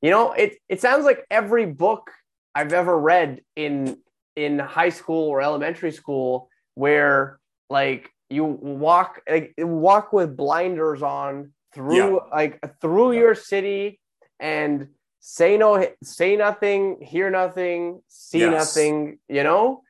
You 0.02 0.10
know, 0.10 0.32
it 0.32 0.56
it 0.68 0.82
sounds 0.82 1.06
like 1.06 1.24
every 1.30 1.68
book 1.68 2.10
I've 2.54 2.74
ever 2.74 2.98
read 2.98 3.42
in 3.56 3.98
in 4.36 4.60
high 4.60 4.90
school 4.90 5.30
or 5.30 5.42
elementary 5.42 5.92
school 5.92 6.50
where 6.76 7.40
like 7.70 8.10
you 8.30 8.46
walk 8.46 9.22
like 9.30 9.54
walk 9.58 10.14
with 10.14 10.36
blinders 10.36 11.02
on 11.02 11.54
through 11.74 12.16
yeah. 12.16 12.36
like 12.36 12.60
through 12.80 13.14
yeah. 13.14 13.20
your 13.20 13.36
city 13.36 14.00
and 14.40 14.88
say 15.20 15.58
no 15.58 15.86
say 16.04 16.36
nothing 16.36 16.98
hear 17.02 17.30
nothing 17.30 18.02
see 18.08 18.40
yes. 18.40 18.52
nothing 18.52 19.20
you 19.28 19.44
know 19.44 19.82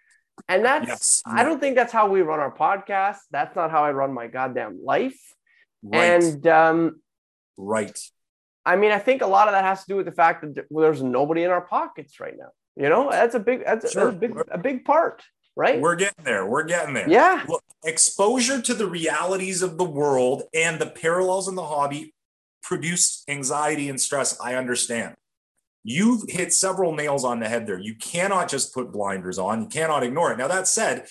and 0.49 0.65
that's 0.65 0.87
yes. 0.87 1.23
i 1.25 1.43
don't 1.43 1.59
think 1.59 1.75
that's 1.75 1.93
how 1.93 2.09
we 2.09 2.21
run 2.21 2.39
our 2.39 2.53
podcast 2.53 3.19
that's 3.31 3.55
not 3.55 3.71
how 3.71 3.83
i 3.83 3.91
run 3.91 4.13
my 4.13 4.27
goddamn 4.27 4.79
life 4.83 5.19
right. 5.83 6.23
and 6.23 6.47
um 6.47 7.01
right 7.57 7.97
i 8.65 8.75
mean 8.75 8.91
i 8.91 8.99
think 8.99 9.21
a 9.21 9.27
lot 9.27 9.47
of 9.47 9.53
that 9.53 9.63
has 9.63 9.81
to 9.81 9.87
do 9.87 9.95
with 9.95 10.05
the 10.05 10.11
fact 10.11 10.41
that 10.41 10.65
there's 10.69 11.03
nobody 11.03 11.43
in 11.43 11.51
our 11.51 11.61
pockets 11.61 12.19
right 12.19 12.35
now 12.37 12.49
you 12.75 12.89
know 12.89 13.09
that's 13.09 13.35
a 13.35 13.39
big 13.39 13.63
that's, 13.65 13.91
sure. 13.91 14.05
that's 14.05 14.15
a 14.15 14.19
big 14.19 14.33
a 14.51 14.57
big 14.57 14.85
part 14.85 15.23
right? 15.55 15.81
We're 15.81 15.95
getting 15.95 16.23
there. 16.23 16.45
We're 16.45 16.63
getting 16.63 16.93
there. 16.93 17.09
Yeah. 17.09 17.43
Look, 17.47 17.63
exposure 17.83 18.61
to 18.61 18.73
the 18.73 18.87
realities 18.87 19.61
of 19.61 19.77
the 19.77 19.83
world 19.83 20.43
and 20.53 20.79
the 20.79 20.87
parallels 20.87 21.47
in 21.47 21.55
the 21.55 21.65
hobby 21.65 22.13
produce 22.63 23.23
anxiety 23.27 23.89
and 23.89 23.99
stress. 23.99 24.39
I 24.39 24.55
understand. 24.55 25.15
You've 25.83 26.29
hit 26.29 26.53
several 26.53 26.93
nails 26.93 27.25
on 27.25 27.39
the 27.39 27.49
head 27.49 27.65
there. 27.65 27.79
You 27.79 27.95
cannot 27.95 28.49
just 28.49 28.73
put 28.73 28.91
blinders 28.91 29.39
on. 29.39 29.63
You 29.63 29.67
cannot 29.67 30.03
ignore 30.03 30.31
it. 30.31 30.37
Now, 30.37 30.47
that 30.47 30.67
said, 30.67 31.07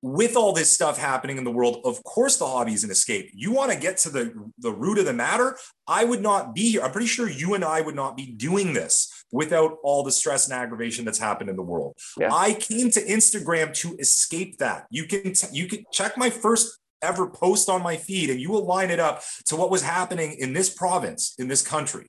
with 0.00 0.36
all 0.36 0.52
this 0.52 0.70
stuff 0.70 0.96
happening 0.96 1.38
in 1.38 1.44
the 1.44 1.50
world, 1.50 1.80
of 1.84 2.02
course 2.04 2.36
the 2.36 2.46
hobby 2.46 2.72
is 2.72 2.84
an 2.84 2.90
escape. 2.90 3.30
You 3.34 3.52
want 3.52 3.72
to 3.72 3.78
get 3.78 3.96
to 3.98 4.10
the, 4.10 4.50
the 4.58 4.70
root 4.70 4.98
of 4.98 5.06
the 5.06 5.12
matter. 5.12 5.58
I 5.86 6.04
would 6.04 6.22
not 6.22 6.54
be 6.54 6.70
here. 6.70 6.82
I'm 6.82 6.92
pretty 6.92 7.08
sure 7.08 7.28
you 7.28 7.54
and 7.54 7.64
I 7.64 7.80
would 7.80 7.96
not 7.96 8.16
be 8.16 8.26
doing 8.26 8.72
this 8.72 9.24
without 9.32 9.78
all 9.82 10.04
the 10.04 10.12
stress 10.12 10.46
and 10.46 10.54
aggravation 10.54 11.04
that's 11.04 11.18
happened 11.18 11.50
in 11.50 11.56
the 11.56 11.62
world. 11.62 11.96
Yeah. 12.16 12.32
I 12.32 12.54
came 12.54 12.90
to 12.92 13.04
Instagram 13.04 13.74
to 13.78 13.96
escape 13.96 14.58
that. 14.58 14.86
You 14.90 15.04
can 15.04 15.32
t- 15.32 15.48
you 15.52 15.66
can 15.66 15.84
check 15.92 16.16
my 16.16 16.30
first 16.30 16.78
ever 17.02 17.28
post 17.28 17.68
on 17.68 17.82
my 17.82 17.96
feed 17.96 18.30
and 18.30 18.40
you 18.40 18.50
will 18.50 18.64
line 18.64 18.90
it 18.90 19.00
up 19.00 19.22
to 19.46 19.56
what 19.56 19.70
was 19.70 19.82
happening 19.82 20.36
in 20.38 20.52
this 20.52 20.70
province, 20.70 21.34
in 21.38 21.48
this 21.48 21.62
country. 21.66 22.06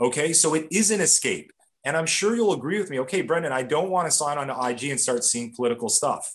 Okay? 0.00 0.32
So 0.32 0.54
it 0.54 0.68
is 0.70 0.90
an 0.90 1.00
escape. 1.00 1.52
And 1.84 1.96
I'm 1.96 2.06
sure 2.06 2.36
you'll 2.36 2.52
agree 2.52 2.78
with 2.78 2.90
me. 2.90 3.00
Okay, 3.00 3.22
Brendan, 3.22 3.52
I 3.52 3.62
don't 3.62 3.88
want 3.88 4.06
to 4.06 4.10
sign 4.10 4.36
on 4.36 4.48
to 4.48 4.68
IG 4.68 4.90
and 4.90 5.00
start 5.00 5.24
seeing 5.24 5.54
political 5.54 5.88
stuff 5.88 6.30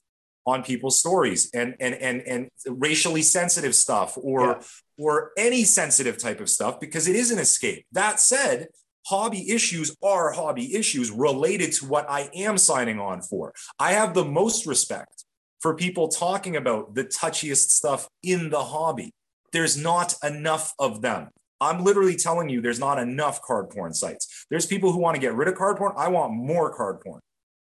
on 0.45 0.63
people's 0.63 0.99
stories 0.99 1.49
and 1.53 1.75
and 1.79 1.95
and 1.95 2.21
and 2.21 2.49
racially 2.67 3.21
sensitive 3.21 3.75
stuff 3.75 4.17
or 4.17 4.41
yeah. 4.41 4.63
or 4.97 5.31
any 5.38 5.63
sensitive 5.63 6.17
type 6.17 6.39
of 6.39 6.49
stuff 6.49 6.79
because 6.79 7.08
it 7.08 7.15
is 7.15 7.31
an 7.31 7.39
escape. 7.39 7.86
That 7.91 8.19
said, 8.19 8.67
hobby 9.08 9.51
issues 9.51 9.95
are 10.03 10.31
hobby 10.31 10.75
issues 10.75 11.12
related 11.12 11.71
to 11.73 11.86
what 11.86 12.10
I 12.10 12.29
am 12.34 12.58
signing 12.58 12.99
on 12.99 13.21
for. 13.21 13.53
I 13.79 13.93
have 13.93 14.13
the 14.13 14.25
most 14.25 14.65
respect 14.65 15.25
for 15.60 15.75
people 15.75 16.08
talking 16.10 16.55
about 16.55 16.93
the 16.95 17.05
touchiest 17.05 17.69
stuff 17.69 18.08
in 18.21 18.49
the 18.49 18.63
hobby. 18.63 19.13
There's 19.51 19.77
not 19.77 20.15
enough 20.23 20.73
of 20.77 21.01
them. 21.01 21.29
I'm 21.62 21.84
literally 21.84 22.15
telling 22.15 22.49
you, 22.49 22.62
there's 22.62 22.79
not 22.79 22.99
enough 22.99 23.41
card 23.41 23.69
porn 23.69 23.93
sites. 23.93 24.45
There's 24.49 24.65
people 24.65 24.91
who 24.91 24.99
want 24.99 25.15
to 25.15 25.21
get 25.21 25.34
rid 25.34 25.47
of 25.47 25.55
card 25.55 25.77
porn. 25.77 25.93
I 25.97 26.10
want 26.10 26.34
more 26.34 26.75
card 26.75 27.01
porn. 27.01 27.21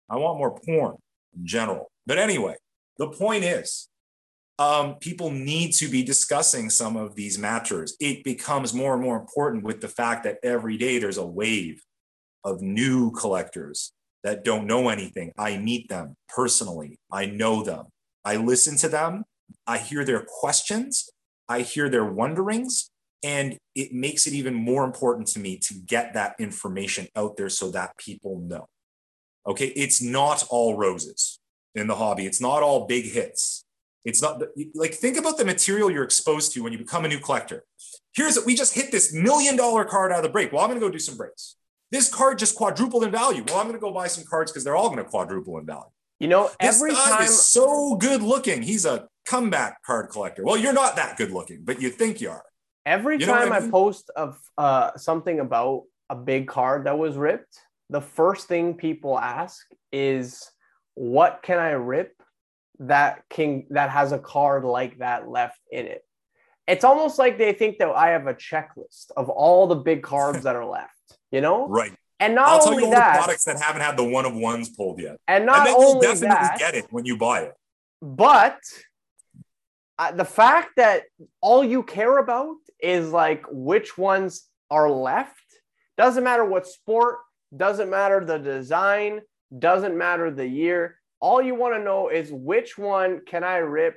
I 0.09 0.16
want 0.16 0.38
more 0.38 0.59
porn 0.64 0.97
in 1.37 1.47
general. 1.47 1.90
But 2.07 2.19
anyway, 2.19 2.55
the 3.01 3.09
point 3.09 3.45
is, 3.45 3.89
um, 4.59 4.97
people 4.97 5.31
need 5.31 5.73
to 5.73 5.89
be 5.89 6.03
discussing 6.03 6.69
some 6.69 6.99
of 6.99 7.15
these 7.15 7.39
matters. 7.39 7.97
It 7.99 8.23
becomes 8.25 8.75
more 8.75 8.93
and 8.93 9.03
more 9.03 9.17
important 9.17 9.65
with 9.65 9.81
the 9.81 9.89
fact 9.89 10.23
that 10.25 10.37
every 10.43 10.77
day 10.77 10.99
there's 10.99 11.17
a 11.17 11.27
wave 11.27 11.83
of 12.45 12.61
new 12.61 13.11
collectors 13.13 13.93
that 14.23 14.45
don't 14.45 14.67
know 14.67 14.91
anything. 14.91 15.33
I 15.39 15.57
meet 15.57 15.89
them 15.89 16.15
personally, 16.29 16.99
I 17.11 17.25
know 17.25 17.63
them, 17.63 17.87
I 18.23 18.37
listen 18.37 18.77
to 18.77 18.89
them, 18.91 19.25
I 19.67 19.79
hear 19.79 20.05
their 20.05 20.27
questions, 20.29 21.09
I 21.49 21.63
hear 21.63 21.89
their 21.89 22.05
wonderings. 22.05 22.91
And 23.23 23.57
it 23.75 23.95
makes 23.95 24.27
it 24.27 24.35
even 24.35 24.53
more 24.55 24.85
important 24.85 25.27
to 25.29 25.41
me 25.41 25.59
to 25.69 25.75
get 25.87 26.13
that 26.15 26.35
information 26.39 27.09
out 27.17 27.39
there 27.39 27.49
so 27.49 27.71
that 27.71 27.97
people 27.97 28.41
know. 28.41 28.67
Okay, 29.47 29.69
it's 29.69 30.03
not 30.03 30.45
all 30.51 30.77
roses 30.77 31.39
in 31.75 31.87
the 31.87 31.95
hobby. 31.95 32.27
It's 32.27 32.41
not 32.41 32.63
all 32.63 32.87
big 32.87 33.05
hits. 33.13 33.65
It's 34.05 34.23
not 34.23 34.43
like 34.75 34.95
think 34.95 35.19
about 35.19 35.37
the 35.37 35.45
material 35.45 35.91
you're 35.91 36.05
exposed 36.05 36.53
to 36.55 36.63
when 36.63 36.73
you 36.73 36.79
become 36.79 37.05
a 37.05 37.09
new 37.09 37.19
collector. 37.19 37.65
Here's 38.15 38.39
we 38.45 38.55
just 38.55 38.75
hit 38.75 38.91
this 38.91 39.13
million 39.13 39.57
dollar 39.57 39.85
card 39.85 40.11
out 40.11 40.19
of 40.19 40.25
the 40.25 40.31
break. 40.31 40.53
Well, 40.53 40.63
I'm 40.63 40.71
going 40.71 40.81
to 40.81 40.87
go 40.87 40.91
do 40.91 40.99
some 40.99 41.17
breaks. 41.17 41.57
This 41.91 42.13
card 42.13 42.39
just 42.39 42.55
quadrupled 42.55 43.05
in 43.05 43.11
value. 43.11 43.45
Well, 43.47 43.59
I'm 43.59 43.67
going 43.67 43.75
to 43.75 43.81
go 43.81 43.93
buy 43.93 44.07
some 44.07 44.25
cards 44.25 44.53
because 44.53 44.65
they're 44.65 44.77
all 44.77 44.89
going 44.89 45.05
to 45.05 45.11
quadruple 45.11 45.59
in 45.59 45.67
value. 45.67 45.91
You 46.19 46.29
know, 46.29 46.51
every 46.61 46.91
this 46.91 46.99
guy 46.99 47.17
time 47.17 47.23
is 47.25 47.47
so 47.47 47.97
good 47.97 48.23
looking. 48.23 48.63
He's 48.63 48.85
a 48.85 49.09
comeback 49.27 49.83
card 49.83 50.11
collector. 50.11 50.45
Well, 50.45 50.57
you're 50.57 50.73
not 50.73 50.97
that 50.97 51.17
good 51.17 51.31
looking, 51.31 51.63
but 51.65 51.81
you 51.81 51.91
think 51.91 52.21
you 52.21 52.31
are. 52.31 52.45
Every 52.87 53.19
you 53.19 53.27
time 53.27 53.53
I, 53.53 53.61
mean? 53.61 53.69
I, 53.69 53.71
post 53.71 54.11
of 54.17 54.39
uh, 54.57 54.97
something 54.97 55.41
about 55.41 55.85
a 56.09 56.17
big 56.17 56.47
card 56.47 56.85
that 56.85 56.99
was 56.99 57.17
ripped, 57.17 57.59
the 57.89 58.01
first 58.01 58.49
thing 58.49 58.75
people 58.75 59.19
ask 59.19 59.67
is, 59.93 60.51
"What 60.94 61.40
can 61.42 61.59
I 61.59 61.70
rip 61.70 62.14
that 62.81 63.22
can 63.29 63.66
that 63.70 63.90
has 63.90 64.12
a 64.12 64.18
card 64.18 64.64
like 64.64 64.98
that 64.98 65.29
left 65.29 65.61
in 65.70 65.87
it?" 65.87 66.05
It's 66.66 66.85
almost 66.85 67.18
like 67.18 67.38
they 67.38 67.53
think 67.53 67.79
that 67.79 67.90
I 67.90 68.11
have 68.11 68.26
a 68.26 68.35
checklist 68.35 69.11
of 69.16 69.29
all 69.29 69.66
the 69.66 69.76
big 69.76 70.03
cards 70.03 70.44
that 70.44 70.57
are 70.57 70.66
left. 70.66 70.94
You 71.31 71.40
know, 71.40 71.68
right? 71.68 71.92
And 72.20 72.35
not 72.35 72.48
I'll 72.48 72.59
tell 72.59 72.68
only 72.72 72.83
you 72.83 72.87
all 72.87 72.94
that, 72.94 73.14
the 73.14 73.18
products 73.24 73.44
that 73.44 73.61
haven't 73.61 73.81
had 73.81 73.96
the 73.96 74.05
one 74.05 74.26
of 74.26 74.35
ones 74.35 74.68
pulled 74.68 75.00
yet. 75.00 75.16
And 75.26 75.46
not 75.46 75.59
and 75.59 75.66
then 75.68 75.74
only 75.74 75.87
you'll 75.87 76.00
definitely 76.00 76.29
that, 76.29 76.59
get 76.59 76.74
it 76.74 76.87
when 76.90 77.07
you 77.07 77.16
buy 77.16 77.40
it. 77.42 77.55
But 78.03 78.61
uh, 79.98 80.12
the 80.12 80.24
fact 80.24 80.72
that 80.76 81.05
all 81.40 81.64
you 81.64 81.83
care 81.83 82.18
about 82.18 82.57
is 82.79 83.11
like 83.11 83.44
which 83.50 83.96
ones 83.96 84.46
are 84.70 84.90
left 84.90 85.35
doesn't 85.96 86.24
matter 86.24 86.44
what 86.44 86.66
sport, 86.66 87.18
doesn't 87.57 87.90
matter 87.90 88.24
the 88.24 88.38
design, 88.38 89.20
doesn't 89.57 89.97
matter 89.97 90.31
the 90.31 90.47
year. 90.47 90.99
All 91.21 91.43
you 91.43 91.55
want 91.55 91.75
to 91.75 91.83
know 91.83 92.09
is 92.09 92.31
which 92.33 92.79
one 92.79 93.21
can 93.27 93.45
I 93.45 93.59
rip 93.59 93.97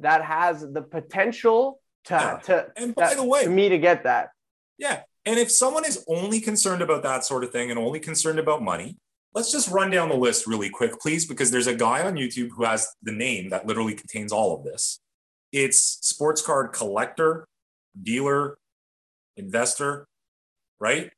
that 0.00 0.24
has 0.24 0.60
the 0.60 0.82
potential 0.82 1.80
to, 2.04 2.14
yeah. 2.14 2.38
to, 2.44 2.66
and 2.76 2.94
by 2.94 3.14
the 3.14 3.24
way, 3.24 3.44
to 3.44 3.50
me 3.50 3.68
to 3.70 3.78
get 3.78 4.04
that. 4.04 4.30
Yeah. 4.78 5.02
And 5.26 5.38
if 5.38 5.50
someone 5.50 5.84
is 5.84 6.04
only 6.08 6.40
concerned 6.40 6.82
about 6.82 7.02
that 7.02 7.24
sort 7.24 7.44
of 7.44 7.50
thing 7.50 7.70
and 7.70 7.78
only 7.78 7.98
concerned 7.98 8.38
about 8.38 8.62
money, 8.62 8.98
let's 9.34 9.50
just 9.50 9.70
run 9.70 9.90
down 9.90 10.10
the 10.10 10.16
list 10.16 10.46
really 10.46 10.68
quick, 10.68 11.00
please, 11.00 11.26
because 11.26 11.50
there's 11.50 11.66
a 11.66 11.74
guy 11.74 12.02
on 12.02 12.14
YouTube 12.14 12.50
who 12.56 12.64
has 12.64 12.88
the 13.02 13.12
name 13.12 13.48
that 13.50 13.66
literally 13.66 13.94
contains 13.94 14.32
all 14.32 14.56
of 14.56 14.64
this. 14.64 15.00
It's 15.52 15.80
sports 16.02 16.42
card 16.42 16.72
collector, 16.72 17.46
dealer, 18.00 18.58
investor, 19.36 20.06
right? 20.80 21.10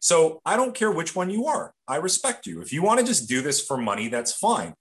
So 0.00 0.40
I 0.44 0.56
don't 0.56 0.74
care 0.74 0.90
which 0.90 1.16
one 1.16 1.30
you 1.30 1.46
are. 1.46 1.72
I 1.88 1.96
respect 1.96 2.46
you. 2.46 2.60
If 2.60 2.72
you 2.72 2.82
want 2.82 3.00
to 3.00 3.06
just 3.06 3.28
do 3.28 3.42
this 3.42 3.64
for 3.64 3.76
money, 3.76 4.08
that's 4.08 4.32
fine. 4.32 4.74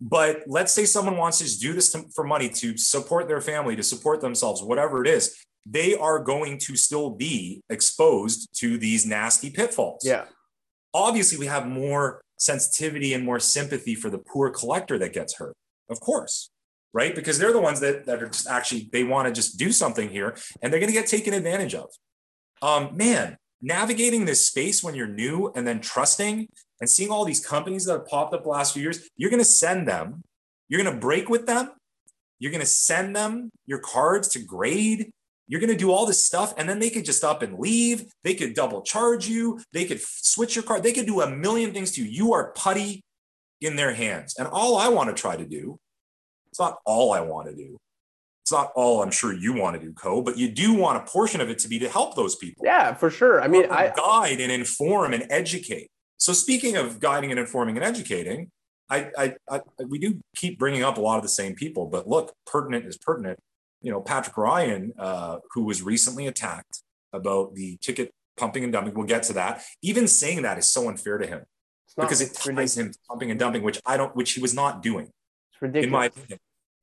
But 0.00 0.42
let's 0.46 0.72
say 0.72 0.84
someone 0.84 1.16
wants 1.16 1.38
to 1.38 1.44
just 1.44 1.60
do 1.60 1.72
this 1.72 1.92
to, 1.92 2.04
for 2.14 2.24
money 2.24 2.48
to 2.48 2.76
support 2.76 3.28
their 3.28 3.40
family, 3.40 3.76
to 3.76 3.82
support 3.82 4.20
themselves, 4.20 4.62
whatever 4.62 5.04
it 5.04 5.08
is, 5.08 5.36
they 5.66 5.94
are 5.94 6.18
going 6.18 6.58
to 6.58 6.76
still 6.76 7.10
be 7.10 7.62
exposed 7.70 8.48
to 8.60 8.76
these 8.76 9.06
nasty 9.06 9.50
pitfalls. 9.50 10.02
Yeah. 10.04 10.24
Obviously, 10.92 11.38
we 11.38 11.46
have 11.46 11.66
more 11.66 12.22
sensitivity 12.38 13.14
and 13.14 13.24
more 13.24 13.40
sympathy 13.40 13.94
for 13.94 14.10
the 14.10 14.18
poor 14.18 14.50
collector 14.50 14.98
that 14.98 15.12
gets 15.12 15.36
hurt. 15.36 15.54
Of 15.88 16.00
course 16.00 16.50
right? 16.94 17.14
Because 17.14 17.38
they're 17.38 17.52
the 17.52 17.60
ones 17.60 17.80
that, 17.80 18.06
that 18.06 18.22
are 18.22 18.28
just 18.28 18.48
actually, 18.48 18.88
they 18.92 19.04
want 19.04 19.28
to 19.28 19.34
just 19.34 19.58
do 19.58 19.72
something 19.72 20.08
here 20.08 20.34
and 20.62 20.72
they're 20.72 20.80
going 20.80 20.92
to 20.92 20.98
get 20.98 21.08
taken 21.08 21.34
advantage 21.34 21.74
of. 21.74 21.90
Um, 22.62 22.96
man, 22.96 23.36
navigating 23.64 24.24
this 24.24 24.46
space 24.46 24.84
when 24.84 24.94
you're 24.94 25.06
new 25.06 25.50
and 25.54 25.66
then 25.66 25.80
trusting 25.80 26.48
and 26.80 26.90
seeing 26.90 27.10
all 27.10 27.24
these 27.24 27.44
companies 27.44 27.86
that 27.86 27.92
have 27.92 28.06
popped 28.06 28.34
up 28.34 28.42
the 28.42 28.48
last 28.48 28.74
few 28.74 28.82
years, 28.82 29.08
you're 29.16 29.30
going 29.30 29.40
to 29.40 29.44
send 29.44 29.88
them, 29.88 30.22
you're 30.68 30.82
going 30.82 30.94
to 30.94 31.00
break 31.00 31.28
with 31.28 31.46
them, 31.46 31.70
you're 32.38 32.52
going 32.52 32.60
to 32.60 32.66
send 32.66 33.16
them 33.16 33.50
your 33.66 33.78
cards 33.78 34.28
to 34.28 34.38
grade. 34.40 35.10
You're 35.46 35.60
going 35.60 35.70
to 35.70 35.76
do 35.76 35.92
all 35.92 36.06
this 36.06 36.24
stuff, 36.24 36.54
and 36.56 36.66
then 36.66 36.78
they 36.78 36.88
could 36.88 37.04
just 37.04 37.22
up 37.22 37.42
and 37.42 37.58
leave. 37.58 38.06
They 38.22 38.32
could 38.32 38.54
double 38.54 38.80
charge 38.80 39.28
you. 39.28 39.60
They 39.74 39.84
could 39.84 40.00
switch 40.00 40.56
your 40.56 40.64
card. 40.64 40.82
They 40.82 40.94
could 40.94 41.04
do 41.04 41.20
a 41.20 41.28
million 41.28 41.74
things 41.74 41.90
to 41.92 42.02
you. 42.02 42.10
You 42.10 42.32
are 42.32 42.52
putty 42.52 43.02
in 43.60 43.76
their 43.76 43.92
hands. 43.92 44.36
And 44.38 44.48
all 44.48 44.78
I 44.78 44.88
want 44.88 45.14
to 45.14 45.20
try 45.20 45.36
to 45.36 45.44
do 45.44 45.78
it's 46.54 46.60
not 46.60 46.78
all 46.86 47.12
I 47.12 47.18
want 47.18 47.48
to 47.48 47.56
do. 47.56 47.76
It's 48.44 48.52
not 48.52 48.72
all 48.76 49.02
I'm 49.02 49.10
sure 49.10 49.32
you 49.32 49.54
want 49.54 49.80
to 49.80 49.84
do, 49.84 49.94
Koe, 49.94 50.20
but 50.20 50.36
you 50.36 50.50
do 50.50 50.74
want 50.74 50.98
a 50.98 51.10
portion 51.10 51.40
of 51.40 51.48
it 51.48 51.58
to 51.60 51.68
be 51.68 51.78
to 51.78 51.88
help 51.88 52.14
those 52.14 52.36
people. 52.36 52.62
Yeah, 52.66 52.92
for 52.92 53.08
sure. 53.08 53.40
I 53.40 53.48
mean, 53.48 53.70
I 53.70 53.90
guide 53.96 54.38
and 54.38 54.52
inform 54.52 55.14
and 55.14 55.26
educate. 55.30 55.88
So 56.18 56.34
speaking 56.34 56.76
of 56.76 57.00
guiding 57.00 57.30
and 57.30 57.40
informing 57.40 57.76
and 57.78 57.84
educating, 57.84 58.50
I, 58.90 59.10
I, 59.16 59.34
I, 59.48 59.60
we 59.88 59.98
do 59.98 60.20
keep 60.36 60.58
bringing 60.58 60.82
up 60.82 60.98
a 60.98 61.00
lot 61.00 61.16
of 61.16 61.22
the 61.22 61.28
same 61.30 61.54
people, 61.54 61.86
but 61.86 62.06
look, 62.06 62.34
pertinent 62.46 62.84
is 62.84 62.98
pertinent. 62.98 63.38
You 63.80 63.90
know, 63.90 64.02
Patrick 64.02 64.36
Ryan, 64.36 64.92
uh, 64.98 65.38
who 65.52 65.64
was 65.64 65.80
recently 65.80 66.26
attacked 66.26 66.82
about 67.14 67.54
the 67.54 67.78
ticket 67.80 68.12
pumping 68.36 68.62
and 68.62 68.72
dumping. 68.74 68.92
We'll 68.92 69.06
get 69.06 69.22
to 69.24 69.32
that. 69.34 69.62
Even 69.80 70.06
saying 70.06 70.42
that 70.42 70.58
is 70.58 70.68
so 70.68 70.88
unfair 70.90 71.16
to 71.16 71.26
him 71.26 71.44
because 71.96 72.20
it 72.20 72.34
ties 72.34 72.46
ridiculous. 72.46 72.76
him 72.76 72.92
to 72.92 72.98
pumping 73.08 73.30
and 73.30 73.40
dumping, 73.40 73.62
which 73.62 73.80
I 73.86 73.96
don't, 73.96 74.14
which 74.14 74.32
he 74.32 74.42
was 74.42 74.54
not 74.54 74.82
doing. 74.82 75.06
It's 75.52 75.62
ridiculous. 75.62 75.86
In 75.86 75.90
my 75.90 76.06
opinion. 76.06 76.38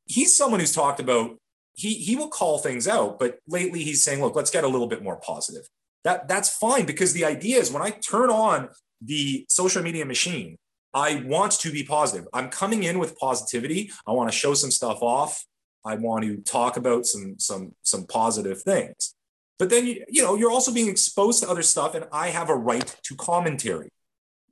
He's 0.08 0.36
someone 0.36 0.60
who's 0.60 0.74
talked 0.74 1.00
about 1.00 1.38
he 1.74 1.94
he 1.96 2.16
will 2.16 2.28
call 2.28 2.58
things 2.58 2.88
out, 2.88 3.20
but 3.20 3.40
lately 3.48 3.84
he's 3.84 4.04
saying, 4.04 4.22
look, 4.22 4.36
let's 4.36 4.52
get 4.52 4.64
a 4.64 4.68
little 4.68 4.88
bit 4.88 5.04
more 5.04 5.18
positive. 5.18 5.64
That 6.04 6.28
that's 6.28 6.50
fine 6.50 6.86
because 6.86 7.14
the 7.14 7.26
idea 7.26 7.60
is 7.60 7.72
when 7.72 7.82
I 7.82 7.92
turn 7.92 8.30
on 8.30 8.70
the 9.02 9.46
social 9.50 9.82
media 9.82 10.06
machine, 10.06 10.58
I 10.94 11.24
want 11.26 11.54
to 11.54 11.72
be 11.72 11.84
positive. 11.84 12.28
I'm 12.34 12.50
coming 12.50 12.84
in 12.84 13.00
with 13.00 13.18
positivity. 13.18 13.92
I 14.08 14.12
want 14.12 14.30
to 14.32 14.38
show 14.38 14.54
some 14.54 14.72
stuff 14.72 15.02
off. 15.02 15.46
I 15.86 15.96
want 15.96 16.26
to 16.26 16.38
talk 16.38 16.78
about 16.78 17.06
some 17.06 17.36
some 17.40 17.74
some 17.84 18.06
positive 18.06 18.62
things. 18.62 19.16
But 19.58 19.70
then 19.70 19.86
you, 19.86 20.04
you 20.10 20.22
know 20.24 20.36
you're 20.36 20.52
also 20.52 20.74
being 20.74 20.90
exposed 20.90 21.42
to 21.42 21.50
other 21.50 21.64
stuff, 21.64 21.96
and 21.96 22.06
I 22.12 22.28
have 22.28 22.50
a 22.50 22.56
right 22.56 22.96
to 23.04 23.16
commentary. 23.16 23.90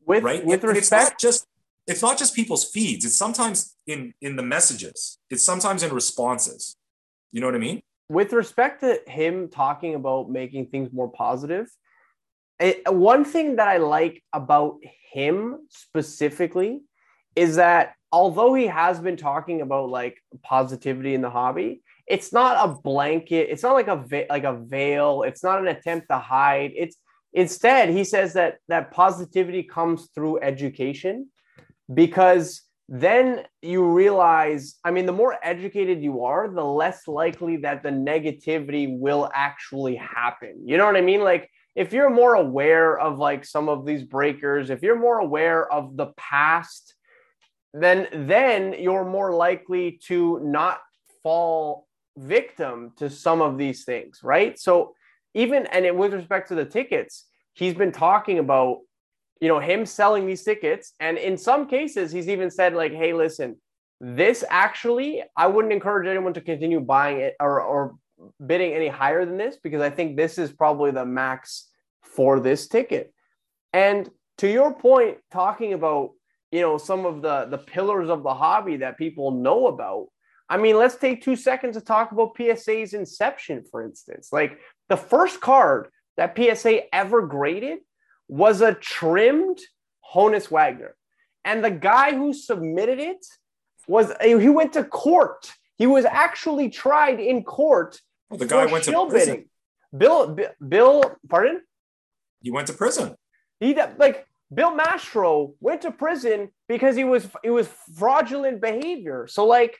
With 0.06 0.24
right, 0.24 0.44
with 0.44 0.64
and, 0.64 0.76
respect, 0.76 0.82
it's 0.82 0.92
not 0.92 1.20
just 1.20 1.46
it's 1.90 2.02
not 2.02 2.18
just 2.18 2.36
people's 2.36 2.64
feeds 2.64 3.04
it's 3.04 3.18
sometimes 3.18 3.76
in 3.88 4.14
in 4.22 4.36
the 4.36 4.44
messages 4.44 5.18
it's 5.30 5.44
sometimes 5.44 5.84
in 5.84 5.92
responses 5.92 6.78
you 7.32 7.42
know 7.42 7.48
what 7.48 7.56
i 7.56 7.60
mean? 7.60 7.82
With 8.10 8.34
respect 8.34 8.82
to 8.82 9.00
him 9.06 9.50
talking 9.50 9.94
about 9.94 10.32
making 10.32 10.68
things 10.68 10.92
more 10.92 11.12
positive 11.12 11.68
it, 12.60 12.82
one 12.92 13.24
thing 13.24 13.56
that 13.58 13.68
i 13.68 13.78
like 13.78 14.24
about 14.34 14.78
him 15.12 15.60
specifically 15.70 16.82
is 17.36 17.56
that 17.56 17.94
although 18.12 18.54
he 18.54 18.68
has 18.68 19.00
been 19.00 19.18
talking 19.18 19.62
about 19.62 19.90
like 19.90 20.18
positivity 20.44 21.14
in 21.14 21.22
the 21.22 21.30
hobby 21.30 21.82
it's 22.08 22.34
not 22.34 22.68
a 22.68 22.74
blanket 22.82 23.50
it's 23.50 23.64
not 23.64 23.74
like 23.74 23.88
a 23.88 24.26
like 24.30 24.44
a 24.44 24.58
veil 24.58 25.24
it's 25.24 25.44
not 25.44 25.60
an 25.60 25.68
attempt 25.68 26.08
to 26.10 26.18
hide. 26.18 26.72
It's 26.76 26.98
instead 27.34 27.90
he 27.90 28.04
says 28.04 28.34
that 28.34 28.58
that 28.68 28.92
positivity 28.92 29.64
comes 29.64 30.10
through 30.16 30.40
education 30.42 31.30
because 31.94 32.64
then 32.92 33.44
you 33.62 33.86
realize 33.86 34.76
i 34.84 34.90
mean 34.90 35.06
the 35.06 35.12
more 35.12 35.38
educated 35.44 36.02
you 36.02 36.24
are 36.24 36.50
the 36.50 36.64
less 36.64 37.08
likely 37.08 37.58
that 37.58 37.84
the 37.84 37.90
negativity 37.90 38.98
will 39.00 39.30
actually 39.34 39.96
happen. 39.96 40.64
You 40.66 40.78
know 40.78 40.88
what 40.88 40.96
i 40.96 41.02
mean? 41.02 41.22
Like 41.22 41.50
if 41.76 41.94
you're 41.94 42.10
more 42.10 42.34
aware 42.34 42.98
of 42.98 43.20
like 43.20 43.46
some 43.46 43.70
of 43.70 43.86
these 43.86 44.04
breakers 44.04 44.72
if 44.72 44.82
you're 44.82 45.00
more 45.00 45.20
aware 45.20 45.72
of 45.72 45.96
the 45.98 46.08
past 46.18 46.96
then 47.74 48.08
then 48.12 48.74
you're 48.74 49.06
more 49.06 49.36
likely 49.36 50.00
to 50.08 50.40
not 50.42 50.80
fall 51.22 51.88
victim 52.18 52.92
to 52.98 53.08
some 53.08 53.40
of 53.40 53.60
these 53.60 53.84
things 53.84 54.22
right? 54.24 54.58
So 54.58 54.96
even 55.36 55.68
and 55.68 55.86
it, 55.86 55.96
with 55.96 56.14
respect 56.14 56.48
to 56.48 56.56
the 56.56 56.66
tickets 56.66 57.28
he's 57.54 57.76
been 57.76 57.92
talking 57.92 58.40
about 58.40 58.80
you 59.40 59.48
know, 59.48 59.60
him 59.60 59.86
selling 59.86 60.26
these 60.26 60.44
tickets. 60.44 60.94
And 61.00 61.18
in 61.18 61.38
some 61.38 61.68
cases, 61.68 62.12
he's 62.12 62.28
even 62.28 62.52
said, 62.52 62.74
like, 62.74 62.94
hey, 62.94 63.14
listen, 63.14 63.58
this 64.02 64.44
actually, 64.50 65.24
I 65.36 65.48
wouldn't 65.48 65.74
encourage 65.74 66.08
anyone 66.08 66.34
to 66.34 66.42
continue 66.42 66.80
buying 66.80 67.20
it 67.20 67.36
or, 67.40 67.62
or 67.62 67.96
bidding 68.46 68.74
any 68.74 68.88
higher 68.88 69.26
than 69.26 69.38
this 69.38 69.58
because 69.62 69.82
I 69.82 69.90
think 69.90 70.16
this 70.16 70.38
is 70.38 70.52
probably 70.52 70.92
the 70.92 71.06
max 71.06 71.70
for 72.02 72.40
this 72.40 72.68
ticket. 72.68 73.14
And 73.74 74.10
to 74.40 74.48
your 74.50 74.74
point, 74.74 75.18
talking 75.32 75.74
about, 75.74 76.12
you 76.52 76.62
know, 76.62 76.78
some 76.78 77.06
of 77.06 77.22
the 77.22 77.46
the 77.46 77.58
pillars 77.58 78.10
of 78.10 78.24
the 78.24 78.34
hobby 78.34 78.78
that 78.78 78.98
people 78.98 79.32
know 79.32 79.68
about. 79.68 80.08
I 80.50 80.58
mean, 80.58 80.78
let's 80.78 80.96
take 80.96 81.22
two 81.22 81.36
seconds 81.36 81.78
to 81.78 81.82
talk 81.82 82.12
about 82.12 82.36
PSA's 82.36 82.96
inception, 82.96 83.64
for 83.70 83.84
instance. 83.84 84.30
Like 84.32 84.58
the 84.88 84.98
first 84.98 85.42
card 85.42 85.90
that 86.18 86.36
PSA 86.36 86.94
ever 86.94 87.28
graded 87.28 87.80
was 88.30 88.62
a 88.62 88.74
trimmed 88.74 89.60
Honus 90.14 90.50
Wagner. 90.50 90.96
And 91.44 91.64
the 91.64 91.72
guy 91.72 92.16
who 92.16 92.32
submitted 92.34 93.00
it 93.00 93.26
was 93.88 94.14
he 94.24 94.50
went 94.50 94.74
to 94.74 94.84
court. 94.84 95.52
He 95.78 95.88
was 95.88 96.06
actually 96.06 96.70
tried 96.70 97.20
in 97.20 97.44
court. 97.44 98.00
Well, 98.30 98.38
the 98.38 98.46
guy 98.46 98.66
went 98.68 98.86
to 98.86 99.08
prison. 99.08 99.36
Bidding. 99.36 99.50
Bill, 99.98 100.38
Bill, 100.66 101.16
pardon? 101.28 101.62
He 102.42 102.52
went 102.52 102.68
to 102.68 102.74
prison. 102.74 103.16
He 103.60 103.76
like 103.98 104.26
Bill 104.54 104.74
Mastro 104.74 105.56
went 105.60 105.82
to 105.82 105.92
prison 105.92 106.50
because 106.68 106.96
he 106.96 107.04
was 107.04 107.28
it 107.44 107.52
was 107.52 107.68
fraudulent 107.96 108.62
behavior. 108.62 109.28
So 109.28 109.46
like, 109.46 109.78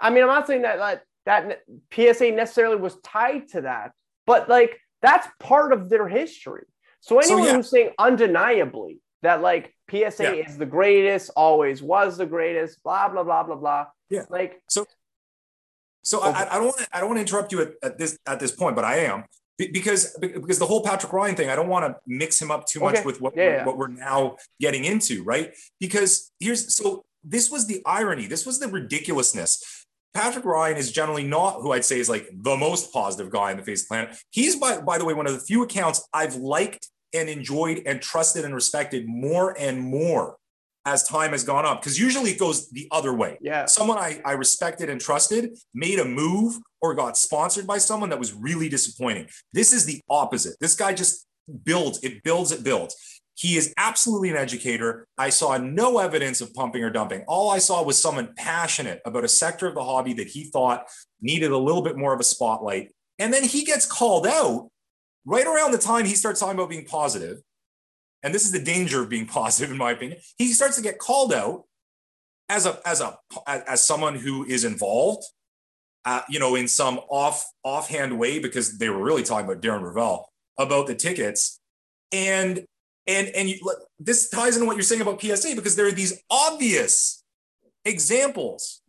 I 0.00 0.10
mean, 0.10 0.22
I'm 0.22 0.28
not 0.28 0.46
saying 0.46 0.62
that 0.62 0.78
that 0.78 1.02
that 1.26 1.62
PSA 1.92 2.32
necessarily 2.32 2.76
was 2.76 2.96
tied 3.02 3.48
to 3.48 3.62
that, 3.62 3.92
but 4.26 4.48
like 4.48 4.80
that's 5.02 5.28
part 5.38 5.72
of 5.72 5.90
their 5.90 6.08
history. 6.08 6.64
So 7.02 7.18
anyone 7.18 7.42
so, 7.42 7.46
yeah. 7.46 7.56
who's 7.56 7.68
saying 7.68 7.90
undeniably 7.98 9.00
that 9.22 9.42
like 9.42 9.74
PSA 9.90 10.22
yeah. 10.22 10.30
is 10.32 10.56
the 10.56 10.66
greatest, 10.66 11.30
always 11.36 11.82
was 11.82 12.16
the 12.16 12.26
greatest, 12.26 12.82
blah 12.82 13.08
blah 13.08 13.24
blah 13.24 13.42
blah 13.42 13.56
blah. 13.56 13.86
Yeah. 14.08 14.24
Like 14.30 14.62
so. 14.68 14.86
So 16.04 16.20
okay. 16.20 16.30
I, 16.30 16.54
I, 16.54 16.54
don't 16.54 16.64
want 16.64 16.78
to 16.78 16.88
I 16.92 17.00
don't 17.00 17.08
want 17.10 17.18
to 17.18 17.20
interrupt 17.20 17.52
you 17.52 17.62
at, 17.62 17.72
at, 17.82 17.98
this 17.98 18.18
at 18.26 18.40
this 18.40 18.50
point, 18.50 18.74
but 18.74 18.84
I 18.84 18.98
am 18.98 19.24
because 19.58 20.16
because 20.20 20.58
the 20.58 20.66
whole 20.66 20.82
Patrick 20.82 21.12
Ryan 21.12 21.36
thing, 21.36 21.48
I 21.48 21.56
don't 21.56 21.68
want 21.68 21.86
to 21.86 21.96
mix 22.06 22.40
him 22.40 22.50
up 22.50 22.66
too 22.66 22.80
much 22.80 23.04
with 23.04 23.20
what 23.20 23.36
yeah, 23.36 23.48
yeah. 23.48 23.64
what 23.64 23.76
we're 23.76 23.88
now 23.88 24.36
getting 24.60 24.84
into, 24.84 25.22
right? 25.22 25.54
Because 25.78 26.32
here's 26.40 26.74
so 26.76 27.04
this 27.24 27.50
was 27.50 27.66
the 27.66 27.82
irony, 27.86 28.26
this 28.26 28.46
was 28.46 28.58
the 28.58 28.68
ridiculousness. 28.68 29.86
Patrick 30.14 30.44
Ryan 30.44 30.76
is 30.76 30.92
generally 30.92 31.24
not 31.24 31.62
who 31.62 31.72
I'd 31.72 31.84
say 31.84 31.98
is 31.98 32.08
like 32.08 32.28
the 32.32 32.56
most 32.56 32.92
positive 32.92 33.30
guy 33.30 33.50
on 33.50 33.56
the 33.56 33.62
face 33.62 33.82
of 33.82 33.88
the 33.88 33.94
planet. 33.94 34.16
He's 34.30 34.56
by 34.56 34.80
by 34.80 34.98
the 34.98 35.04
way 35.04 35.14
one 35.14 35.26
of 35.26 35.32
the 35.32 35.40
few 35.40 35.62
accounts 35.62 36.06
I've 36.12 36.36
liked 36.36 36.88
and 37.14 37.28
enjoyed 37.28 37.82
and 37.86 38.00
trusted 38.00 38.44
and 38.44 38.54
respected 38.54 39.06
more 39.06 39.56
and 39.58 39.80
more 39.80 40.36
as 40.84 41.06
time 41.06 41.30
has 41.30 41.44
gone 41.44 41.64
on 41.64 41.76
because 41.76 41.98
usually 41.98 42.30
it 42.30 42.38
goes 42.38 42.68
the 42.70 42.88
other 42.90 43.14
way. 43.14 43.38
Yeah. 43.40 43.66
Someone 43.66 43.98
I, 43.98 44.20
I 44.24 44.32
respected 44.32 44.90
and 44.90 45.00
trusted 45.00 45.56
made 45.74 45.98
a 45.98 46.04
move 46.04 46.56
or 46.80 46.94
got 46.94 47.16
sponsored 47.16 47.66
by 47.66 47.78
someone 47.78 48.10
that 48.10 48.18
was 48.18 48.32
really 48.32 48.68
disappointing. 48.68 49.28
This 49.52 49.72
is 49.72 49.84
the 49.84 50.00
opposite. 50.10 50.56
This 50.60 50.74
guy 50.74 50.92
just 50.92 51.26
builds, 51.64 52.00
it 52.02 52.22
builds, 52.24 52.50
it 52.50 52.64
builds. 52.64 52.96
He 53.34 53.56
is 53.56 53.72
absolutely 53.76 54.30
an 54.30 54.36
educator. 54.36 55.06
I 55.16 55.30
saw 55.30 55.56
no 55.56 55.98
evidence 55.98 56.40
of 56.40 56.52
pumping 56.52 56.84
or 56.84 56.90
dumping. 56.90 57.24
All 57.26 57.50
I 57.50 57.58
saw 57.58 57.82
was 57.82 58.00
someone 58.00 58.34
passionate 58.36 59.00
about 59.06 59.24
a 59.24 59.28
sector 59.28 59.66
of 59.66 59.74
the 59.74 59.84
hobby 59.84 60.12
that 60.14 60.28
he 60.28 60.44
thought 60.44 60.86
needed 61.20 61.50
a 61.50 61.58
little 61.58 61.82
bit 61.82 61.96
more 61.96 62.12
of 62.12 62.20
a 62.20 62.24
spotlight. 62.24 62.92
And 63.18 63.32
then 63.32 63.44
he 63.44 63.64
gets 63.64 63.86
called 63.86 64.26
out 64.26 64.68
right 65.24 65.46
around 65.46 65.72
the 65.72 65.78
time 65.78 66.04
he 66.04 66.14
starts 66.14 66.40
talking 66.40 66.54
about 66.54 66.70
being 66.70 66.84
positive 66.84 67.42
and 68.22 68.34
this 68.34 68.44
is 68.44 68.52
the 68.52 68.62
danger 68.62 69.02
of 69.02 69.08
being 69.08 69.26
positive, 69.40 69.70
in 69.70 69.76
my 69.76 69.92
opinion. 69.92 70.20
He 70.38 70.52
starts 70.52 70.76
to 70.76 70.82
get 70.82 70.98
called 70.98 71.32
out 71.32 71.64
as 72.48 72.66
a 72.66 72.78
as 72.86 73.00
a 73.00 73.16
as 73.46 73.86
someone 73.86 74.14
who 74.14 74.44
is 74.44 74.64
involved, 74.64 75.24
uh, 76.04 76.22
you 76.28 76.38
know, 76.38 76.54
in 76.54 76.68
some 76.68 77.00
off 77.08 77.44
offhand 77.64 78.18
way 78.18 78.38
because 78.38 78.78
they 78.78 78.88
were 78.88 79.02
really 79.02 79.22
talking 79.22 79.46
about 79.46 79.62
Darren 79.62 79.82
Rovell 79.82 80.26
about 80.58 80.86
the 80.86 80.94
tickets, 80.94 81.60
and 82.12 82.64
and 83.06 83.28
and 83.28 83.48
you, 83.48 83.74
this 83.98 84.28
ties 84.28 84.56
into 84.56 84.66
what 84.66 84.76
you're 84.76 84.82
saying 84.82 85.02
about 85.02 85.20
PSA 85.20 85.54
because 85.54 85.76
there 85.76 85.86
are 85.86 85.92
these 85.92 86.22
obvious 86.30 87.24
examples 87.84 88.82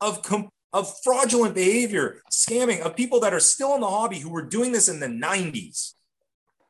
of 0.00 0.22
com- 0.22 0.48
of 0.72 0.92
fraudulent 1.02 1.54
behavior, 1.54 2.22
scamming 2.30 2.80
of 2.80 2.96
people 2.96 3.20
that 3.20 3.34
are 3.34 3.40
still 3.40 3.74
in 3.74 3.80
the 3.80 3.88
hobby 3.88 4.18
who 4.18 4.30
were 4.30 4.44
doing 4.44 4.72
this 4.72 4.88
in 4.88 5.00
the 5.00 5.06
90s 5.06 5.94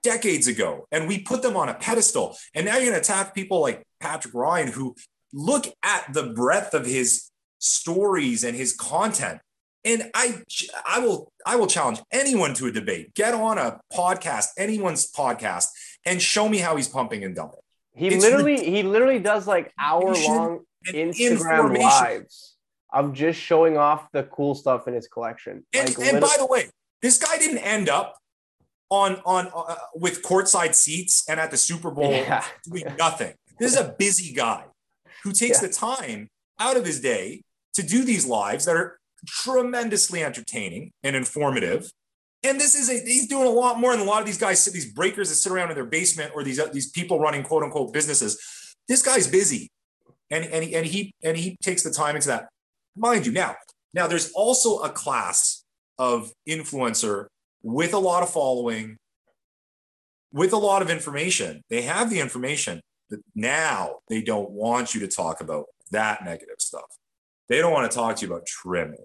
decades 0.03 0.47
ago 0.47 0.87
and 0.91 1.07
we 1.07 1.21
put 1.21 1.43
them 1.43 1.57
on 1.57 1.69
a 1.69 1.75
pedestal. 1.75 2.37
And 2.55 2.67
now 2.67 2.75
you're 2.77 2.91
going 2.91 2.95
to 2.95 3.01
attack 3.01 3.35
people 3.35 3.61
like 3.61 3.87
Patrick 4.01 4.35
Ryan 4.35 4.69
who 4.69 4.97
look 5.33 5.67
at 5.83 6.13
the 6.13 6.25
breadth 6.25 6.75
of 6.75 6.87
his 6.87 7.31
stories 7.59 8.45
and 8.45 8.57
his 8.57 8.75
content. 8.75 9.41
And 9.83 10.11
I 10.15 10.43
I 10.87 10.99
will 11.01 11.33
I 11.47 11.57
will 11.57 11.67
challenge 11.67 12.01
anyone 12.13 12.53
to 12.55 12.67
a 12.67 12.73
debate. 12.73 13.15
Get 13.15 13.33
on 13.33 13.57
a 13.57 13.81
podcast, 13.91 14.49
anyone's 14.59 15.11
podcast, 15.11 15.69
and 16.05 16.21
show 16.21 16.51
me 16.51 16.59
how 16.59 16.77
he's 16.77 16.89
pumping 16.89 17.25
and 17.25 17.35
dumping. 17.35 17.61
He 17.95 18.09
it's 18.09 18.23
literally 18.23 18.63
he 18.63 18.83
literally 18.83 19.21
does 19.21 19.47
like 19.47 19.73
hour 19.79 20.15
long 20.15 20.61
Instagram 20.87 21.79
lives 21.79 22.50
of 22.93 23.13
just 23.13 23.39
showing 23.39 23.77
off 23.77 24.11
the 24.13 24.25
cool 24.25 24.55
stuff 24.55 24.89
in 24.89 24.95
his 24.95 25.09
collection. 25.09 25.65
And, 25.73 25.97
like, 25.97 26.09
and 26.09 26.21
by 26.21 26.37
the 26.39 26.47
way, 26.47 26.71
this 27.03 27.19
guy 27.19 27.39
didn't 27.39 27.59
end 27.59 27.89
up 27.89 28.17
on 28.91 29.21
on 29.25 29.51
uh, 29.55 29.77
with 29.95 30.23
courtside 30.23 30.75
seats 30.75 31.25
and 31.29 31.39
at 31.41 31.51
the 31.51 31.57
Super 31.57 31.91
Bowl 31.91 32.11
yeah. 32.11 32.45
doing 32.65 32.85
nothing. 32.99 33.35
This 33.59 33.73
is 33.73 33.79
a 33.79 33.95
busy 33.99 34.33
guy 34.33 34.65
who 35.23 35.33
takes 35.33 35.63
yeah. 35.63 35.69
the 35.69 35.73
time 35.73 36.29
out 36.59 36.77
of 36.77 36.85
his 36.85 37.01
day 37.01 37.43
to 37.75 37.83
do 37.83 38.05
these 38.05 38.27
lives 38.27 38.65
that 38.65 38.77
are 38.77 38.99
tremendously 39.27 40.23
entertaining 40.25 40.93
and 41.03 41.15
informative. 41.15 41.91
And 42.43 42.59
this 42.59 42.75
is 42.75 42.89
a 42.89 42.95
he's 42.95 43.29
doing 43.29 43.47
a 43.47 43.51
lot 43.51 43.79
more 43.79 43.93
than 43.93 44.01
a 44.01 44.09
lot 44.09 44.21
of 44.21 44.27
these 44.27 44.39
guys, 44.39 44.65
these 44.65 44.93
breakers 44.93 45.29
that 45.29 45.37
sit 45.37 45.53
around 45.53 45.71
in 45.71 45.75
their 45.75 45.85
basement 45.85 46.33
or 46.35 46.43
these 46.43 46.59
uh, 46.59 46.69
these 46.73 46.91
people 46.91 47.21
running 47.21 47.43
quote 47.43 47.63
unquote 47.63 47.93
businesses. 47.93 48.75
This 48.89 49.03
guy's 49.03 49.29
busy, 49.29 49.71
and 50.31 50.45
and 50.47 50.65
he, 50.65 50.75
and 50.75 50.87
he 50.87 51.15
and 51.23 51.37
he 51.37 51.57
takes 51.63 51.83
the 51.83 51.91
time 51.91 52.17
into 52.17 52.29
that. 52.29 52.49
Mind 52.97 53.27
you, 53.27 53.33
now 53.33 53.57
now 53.95 54.07
there's 54.07 54.31
also 54.33 54.79
a 54.79 54.89
class 54.89 55.65
of 55.99 56.33
influencer 56.49 57.27
with 57.63 57.93
a 57.93 57.99
lot 57.99 58.23
of 58.23 58.31
following, 58.31 58.97
with 60.33 60.53
a 60.53 60.57
lot 60.57 60.83
of 60.83 60.91
information. 60.91 61.63
They 61.69 61.83
have 61.83 62.11
the 62.11 62.21
information, 62.21 62.81
but 63.09 63.21
now 63.35 63.97
they 64.09 64.23
don't 64.23 64.51
want 64.51 64.95
you 64.95 65.01
to 65.01 65.09
talk 65.09 65.41
about 65.41 65.67
that 65.91 66.25
negative 66.25 66.57
stuff. 66.59 66.97
They 67.49 67.59
don't 67.59 67.73
want 67.73 67.91
to 67.91 67.95
talk 67.95 68.17
to 68.17 68.27
you 68.27 68.33
about 68.33 68.47
trimming. 68.47 69.05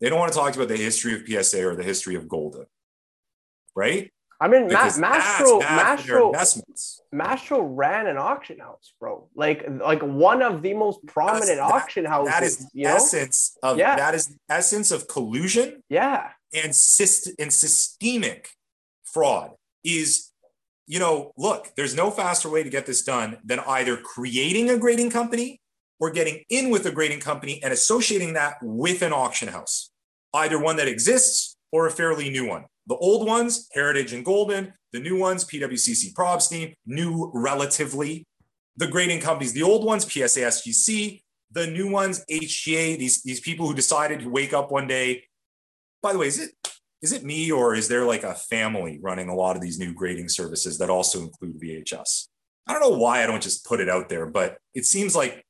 They 0.00 0.08
don't 0.08 0.18
want 0.18 0.32
to 0.32 0.38
talk 0.38 0.52
to 0.52 0.58
you 0.58 0.64
about 0.64 0.74
the 0.74 0.82
history 0.82 1.14
of 1.14 1.44
PSA 1.44 1.64
or 1.64 1.76
the 1.76 1.84
history 1.84 2.16
of 2.16 2.24
Goldin, 2.24 2.64
right? 3.76 4.10
I 4.42 4.48
mean, 4.48 4.66
Ma- 4.66 4.90
Mastro, 4.98 5.60
Mastro, 5.60 6.32
Mastro 7.12 7.62
ran 7.62 8.08
an 8.08 8.16
auction 8.16 8.58
house, 8.58 8.92
bro. 8.98 9.28
Like, 9.36 9.64
like 9.80 10.02
one 10.02 10.42
of 10.42 10.62
the 10.62 10.74
most 10.74 10.98
prominent 11.06 11.46
that, 11.46 11.60
auction 11.60 12.04
houses. 12.04 12.32
That 12.32 12.42
is 12.42 12.68
the 12.74 12.86
essence 12.86 13.56
know? 13.62 13.70
of 13.70 13.78
yeah. 13.78 13.94
that 13.94 14.16
is 14.16 14.36
essence 14.48 14.90
of 14.90 15.06
collusion. 15.06 15.84
Yeah, 15.88 16.30
and 16.52 16.72
syst- 16.72 17.30
and 17.38 17.52
systemic 17.52 18.48
fraud 19.04 19.52
is, 19.84 20.32
you 20.88 20.98
know, 20.98 21.30
look, 21.36 21.70
there's 21.76 21.94
no 21.94 22.10
faster 22.10 22.50
way 22.50 22.64
to 22.64 22.70
get 22.70 22.84
this 22.84 23.02
done 23.02 23.38
than 23.44 23.60
either 23.60 23.96
creating 23.96 24.70
a 24.70 24.76
grading 24.76 25.10
company 25.10 25.60
or 26.00 26.10
getting 26.10 26.42
in 26.48 26.70
with 26.70 26.84
a 26.84 26.90
grading 26.90 27.20
company 27.20 27.62
and 27.62 27.72
associating 27.72 28.32
that 28.32 28.56
with 28.60 29.02
an 29.02 29.12
auction 29.12 29.46
house, 29.46 29.92
either 30.34 30.58
one 30.58 30.74
that 30.78 30.88
exists 30.88 31.56
or 31.70 31.86
a 31.86 31.92
fairly 31.92 32.28
new 32.28 32.48
one. 32.48 32.64
The 32.86 32.96
old 32.96 33.26
ones, 33.26 33.68
Heritage 33.72 34.12
and 34.12 34.24
Goldin. 34.24 34.72
The 34.92 35.00
new 35.00 35.18
ones, 35.18 35.44
PWCC 35.44 36.12
Probstein, 36.14 36.74
new 36.86 37.30
relatively. 37.34 38.26
The 38.76 38.86
grading 38.86 39.20
companies, 39.20 39.52
the 39.52 39.62
old 39.62 39.84
ones, 39.84 40.04
PSA 40.04 40.40
SGC. 40.40 41.22
The 41.52 41.66
new 41.66 41.90
ones, 41.90 42.24
HGA. 42.30 42.98
These 42.98 43.22
these 43.22 43.40
people 43.40 43.66
who 43.66 43.74
decided 43.74 44.20
to 44.20 44.28
wake 44.28 44.52
up 44.52 44.70
one 44.70 44.86
day. 44.86 45.24
By 46.02 46.12
the 46.12 46.18
way, 46.18 46.26
is 46.26 46.40
it 46.40 46.50
is 47.02 47.12
it 47.12 47.24
me 47.24 47.50
or 47.50 47.74
is 47.74 47.88
there 47.88 48.04
like 48.04 48.22
a 48.22 48.34
family 48.34 48.98
running 49.02 49.28
a 49.28 49.34
lot 49.34 49.56
of 49.56 49.62
these 49.62 49.78
new 49.78 49.92
grading 49.92 50.28
services 50.28 50.78
that 50.78 50.88
also 50.88 51.20
include 51.20 51.60
VHS? 51.60 52.28
I 52.66 52.72
don't 52.72 52.82
know 52.82 52.96
why 52.96 53.22
I 53.22 53.26
don't 53.26 53.42
just 53.42 53.66
put 53.66 53.80
it 53.80 53.88
out 53.88 54.08
there, 54.08 54.26
but 54.26 54.58
it 54.74 54.86
seems 54.86 55.16
like 55.16 55.44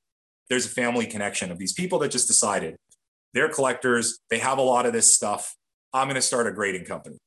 there's 0.49 0.66
a 0.66 0.70
family 0.70 1.07
connection 1.07 1.51
of 1.51 1.59
these 1.59 1.72
people 1.72 1.99
that 2.01 2.11
just 2.11 2.26
decided 2.26 2.76
they're 3.35 3.49
collectors. 3.49 4.18
They 4.30 4.39
have 4.39 4.59
a 4.59 4.62
lot 4.62 4.87
of 4.87 4.93
this 4.93 5.14
stuff. 5.14 5.55
I'm 5.93 6.07
going 6.07 6.16
to 6.16 6.22
start 6.22 6.47
a 6.47 6.53
grading 6.53 6.84
company. 6.84 7.18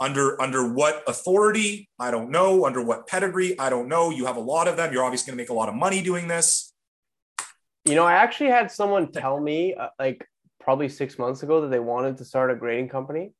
Under 0.00 0.40
under 0.40 0.72
what 0.72 1.02
authority? 1.06 1.88
I 1.98 2.10
don't 2.10 2.30
know. 2.30 2.66
Under 2.66 2.82
what 2.82 3.06
pedigree? 3.06 3.58
I 3.58 3.70
don't 3.70 3.88
know. 3.88 4.10
You 4.10 4.26
have 4.26 4.36
a 4.36 4.40
lot 4.40 4.68
of 4.68 4.76
them. 4.76 4.92
You're 4.92 5.04
obviously 5.04 5.30
going 5.30 5.38
to 5.38 5.42
make 5.42 5.50
a 5.50 5.54
lot 5.54 5.68
of 5.68 5.74
money 5.74 6.02
doing 6.02 6.28
this. 6.28 6.72
You 7.84 7.94
know, 7.94 8.04
I 8.04 8.14
actually 8.14 8.50
had 8.50 8.70
someone 8.70 9.10
tell 9.10 9.40
me 9.40 9.74
uh, 9.74 9.88
like 9.98 10.24
probably 10.60 10.88
6 10.88 11.18
months 11.18 11.42
ago 11.42 11.62
that 11.62 11.68
they 11.68 11.78
wanted 11.78 12.18
to 12.18 12.24
start 12.24 12.50
a 12.50 12.54
grading 12.54 12.90
company. 12.90 13.32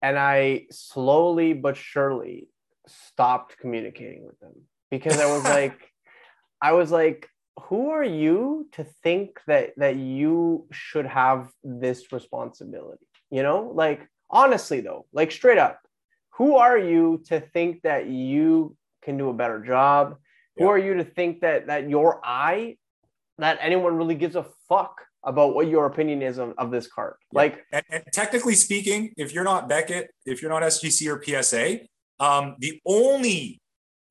And 0.00 0.16
I 0.18 0.66
slowly 0.70 1.52
but 1.54 1.76
surely 1.76 2.48
stopped 2.86 3.58
communicating 3.58 4.24
with 4.24 4.38
them 4.38 4.54
because 4.90 5.18
I 5.18 5.26
was 5.26 5.44
like 5.56 5.78
I 6.62 6.72
was 6.72 6.90
like 6.90 7.28
who 7.64 7.90
are 7.90 8.04
you 8.04 8.68
to 8.72 8.84
think 9.02 9.40
that 9.46 9.72
that 9.76 9.96
you 9.96 10.66
should 10.70 11.06
have 11.06 11.50
this 11.62 12.12
responsibility 12.12 13.04
you 13.30 13.42
know, 13.42 13.70
like 13.74 14.08
honestly 14.30 14.80
though, 14.80 15.06
like 15.12 15.30
straight 15.32 15.58
up, 15.58 15.80
who 16.30 16.56
are 16.56 16.78
you 16.78 17.22
to 17.26 17.40
think 17.40 17.82
that 17.82 18.06
you 18.06 18.76
can 19.02 19.18
do 19.18 19.28
a 19.28 19.34
better 19.34 19.60
job? 19.60 20.16
Who 20.56 20.68
are 20.68 20.78
you 20.78 20.94
to 20.94 21.04
think 21.04 21.40
that 21.40 21.68
that 21.68 21.88
your 21.88 22.20
eye, 22.24 22.76
that 23.38 23.58
anyone 23.60 23.96
really 23.96 24.16
gives 24.16 24.34
a 24.34 24.44
fuck 24.68 25.00
about 25.22 25.54
what 25.54 25.68
your 25.68 25.86
opinion 25.86 26.20
is 26.22 26.38
of, 26.38 26.54
of 26.58 26.70
this 26.70 26.88
card? 26.88 27.14
Yeah. 27.32 27.38
Like, 27.38 27.64
and, 27.72 27.84
and, 27.90 28.04
technically 28.12 28.54
speaking, 28.54 29.12
if 29.16 29.32
you're 29.32 29.44
not 29.44 29.68
Beckett, 29.68 30.10
if 30.26 30.42
you're 30.42 30.50
not 30.50 30.62
SGC 30.62 31.06
or 31.08 31.22
PSA, 31.22 31.80
um, 32.18 32.56
the 32.58 32.80
only 32.84 33.60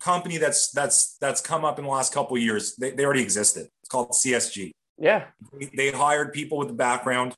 company 0.02 0.38
that's 0.38 0.72
that's 0.72 1.18
that's 1.20 1.42
come 1.42 1.66
up 1.66 1.80
in 1.80 1.86
the 1.86 1.92
last 1.92 2.14
couple 2.14 2.38
years, 2.38 2.76
they, 2.76 2.92
they 2.92 3.04
already 3.04 3.24
existed. 3.24 3.68
It's 3.82 3.90
called 3.90 4.12
CSG. 4.12 4.72
Yeah, 4.98 5.26
they 5.76 5.92
hired 5.92 6.34
people 6.34 6.58
with 6.58 6.70
the 6.70 6.74
background 6.74 7.36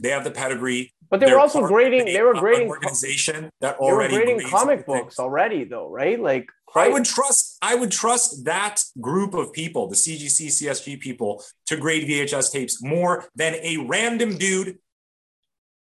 they 0.00 0.10
have 0.10 0.24
the 0.24 0.30
pedigree. 0.30 0.92
But 1.10 1.20
they 1.20 1.30
were 1.32 1.38
also 1.38 1.66
grading. 1.66 2.06
They 2.06 2.22
were 2.22 2.34
grading 2.34 2.68
organization 2.68 3.50
that 3.60 3.76
already 3.76 4.16
grading 4.16 4.48
comic 4.48 4.86
books 4.86 5.18
already, 5.18 5.64
though, 5.64 5.88
right? 5.88 6.20
Like 6.20 6.48
I 6.74 6.88
would 6.88 7.04
trust 7.04 7.56
I 7.62 7.74
would 7.74 7.92
trust 7.92 8.44
that 8.46 8.82
group 9.00 9.34
of 9.34 9.52
people, 9.52 9.88
the 9.88 9.94
CGC 9.94 10.46
CSG 10.46 11.00
people, 11.00 11.44
to 11.66 11.76
grade 11.76 12.08
VHS 12.08 12.50
tapes 12.52 12.82
more 12.82 13.26
than 13.36 13.54
a 13.54 13.76
random 13.86 14.36
dude 14.38 14.78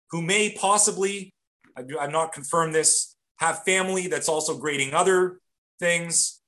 who 0.10 0.22
may 0.22 0.52
possibly, 0.52 1.34
I'm 1.78 2.12
not 2.12 2.34
confirmed 2.34 2.74
this, 2.74 3.16
have 3.38 3.64
family 3.64 4.08
that's 4.08 4.28
also 4.28 4.58
grading 4.58 4.94
other 4.94 5.40
things. 5.80 6.42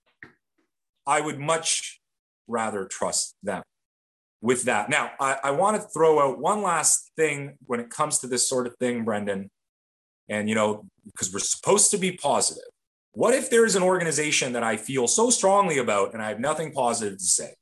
I 1.05 1.21
would 1.21 1.39
much 1.39 2.01
rather 2.47 2.85
trust 2.85 3.35
them 3.43 3.63
with 4.43 4.63
that. 4.63 4.89
Now, 4.89 5.11
I, 5.21 5.37
I 5.45 5.51
want 5.51 5.81
to 5.81 5.87
throw 5.87 6.19
out 6.19 6.37
one 6.37 6.61
last 6.61 7.11
thing 7.15 7.57
when 7.65 7.79
it 7.79 7.89
comes 7.89 8.19
to 8.19 8.27
this 8.27 8.47
sort 8.47 8.67
of 8.67 8.75
thing, 8.75 9.05
Brendan. 9.05 9.49
And, 10.27 10.49
you 10.49 10.55
know, 10.55 10.85
because 11.05 11.33
we're 11.33 11.39
supposed 11.39 11.91
to 11.91 11.97
be 11.97 12.11
positive. 12.11 12.65
What 13.13 13.33
if 13.33 13.49
there's 13.49 13.75
an 13.75 13.83
organization 13.83 14.51
that 14.53 14.63
I 14.63 14.75
feel 14.75 15.07
so 15.07 15.29
strongly 15.29 15.77
about 15.77 16.13
and 16.13 16.21
I 16.21 16.27
have 16.27 16.41
nothing 16.41 16.73
positive 16.73 17.17
to 17.17 17.23
say? 17.23 17.53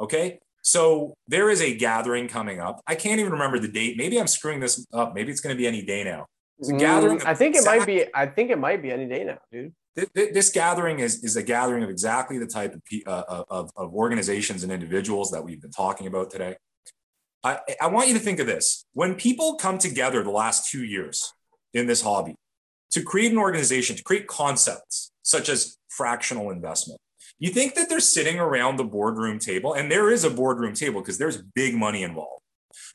Okay. 0.00 0.40
So 0.62 1.14
there 1.28 1.50
is 1.50 1.60
a 1.60 1.76
gathering 1.76 2.26
coming 2.26 2.58
up. 2.58 2.80
I 2.86 2.96
can't 2.96 3.20
even 3.20 3.32
remember 3.32 3.60
the 3.60 3.68
date. 3.68 3.96
Maybe 3.96 4.18
I'm 4.18 4.26
screwing 4.26 4.58
this 4.58 4.84
up. 4.92 5.14
Maybe 5.14 5.30
it's 5.30 5.40
going 5.40 5.54
to 5.54 5.58
be 5.58 5.68
any 5.68 5.84
day 5.84 6.02
now. 6.02 6.26
A 6.68 6.72
gathering. 6.72 7.18
Mm, 7.18 7.26
I 7.26 7.34
think 7.34 7.54
it 7.54 7.64
might 7.64 7.86
be. 7.86 8.06
I 8.14 8.26
think 8.26 8.50
it 8.50 8.58
might 8.58 8.80
be 8.80 8.90
any 8.90 9.06
day 9.06 9.24
now, 9.24 9.38
dude. 9.52 9.72
This 9.96 10.50
gathering 10.50 10.98
is, 10.98 11.22
is 11.22 11.36
a 11.36 11.42
gathering 11.42 11.84
of 11.84 11.90
exactly 11.90 12.38
the 12.38 12.46
type 12.46 12.74
of, 12.74 12.82
uh, 13.06 13.44
of, 13.48 13.70
of 13.76 13.94
organizations 13.94 14.64
and 14.64 14.72
individuals 14.72 15.30
that 15.30 15.44
we've 15.44 15.62
been 15.62 15.70
talking 15.70 16.06
about 16.06 16.30
today. 16.30 16.56
I, 17.44 17.58
I 17.80 17.86
want 17.88 18.08
you 18.08 18.14
to 18.14 18.20
think 18.20 18.40
of 18.40 18.46
this. 18.46 18.86
When 18.94 19.14
people 19.14 19.54
come 19.54 19.78
together 19.78 20.22
the 20.22 20.30
last 20.30 20.70
two 20.70 20.82
years 20.82 21.32
in 21.74 21.86
this 21.86 22.02
hobby 22.02 22.34
to 22.90 23.02
create 23.02 23.30
an 23.30 23.38
organization, 23.38 23.94
to 23.96 24.02
create 24.02 24.26
concepts 24.26 25.12
such 25.22 25.48
as 25.48 25.76
fractional 25.88 26.50
investment, 26.50 27.00
you 27.38 27.50
think 27.50 27.74
that 27.74 27.88
they're 27.88 28.00
sitting 28.00 28.40
around 28.40 28.76
the 28.76 28.84
boardroom 28.84 29.38
table, 29.38 29.74
and 29.74 29.90
there 29.90 30.10
is 30.10 30.24
a 30.24 30.30
boardroom 30.30 30.72
table 30.72 31.00
because 31.00 31.18
there's 31.18 31.42
big 31.54 31.74
money 31.74 32.02
involved. 32.02 32.42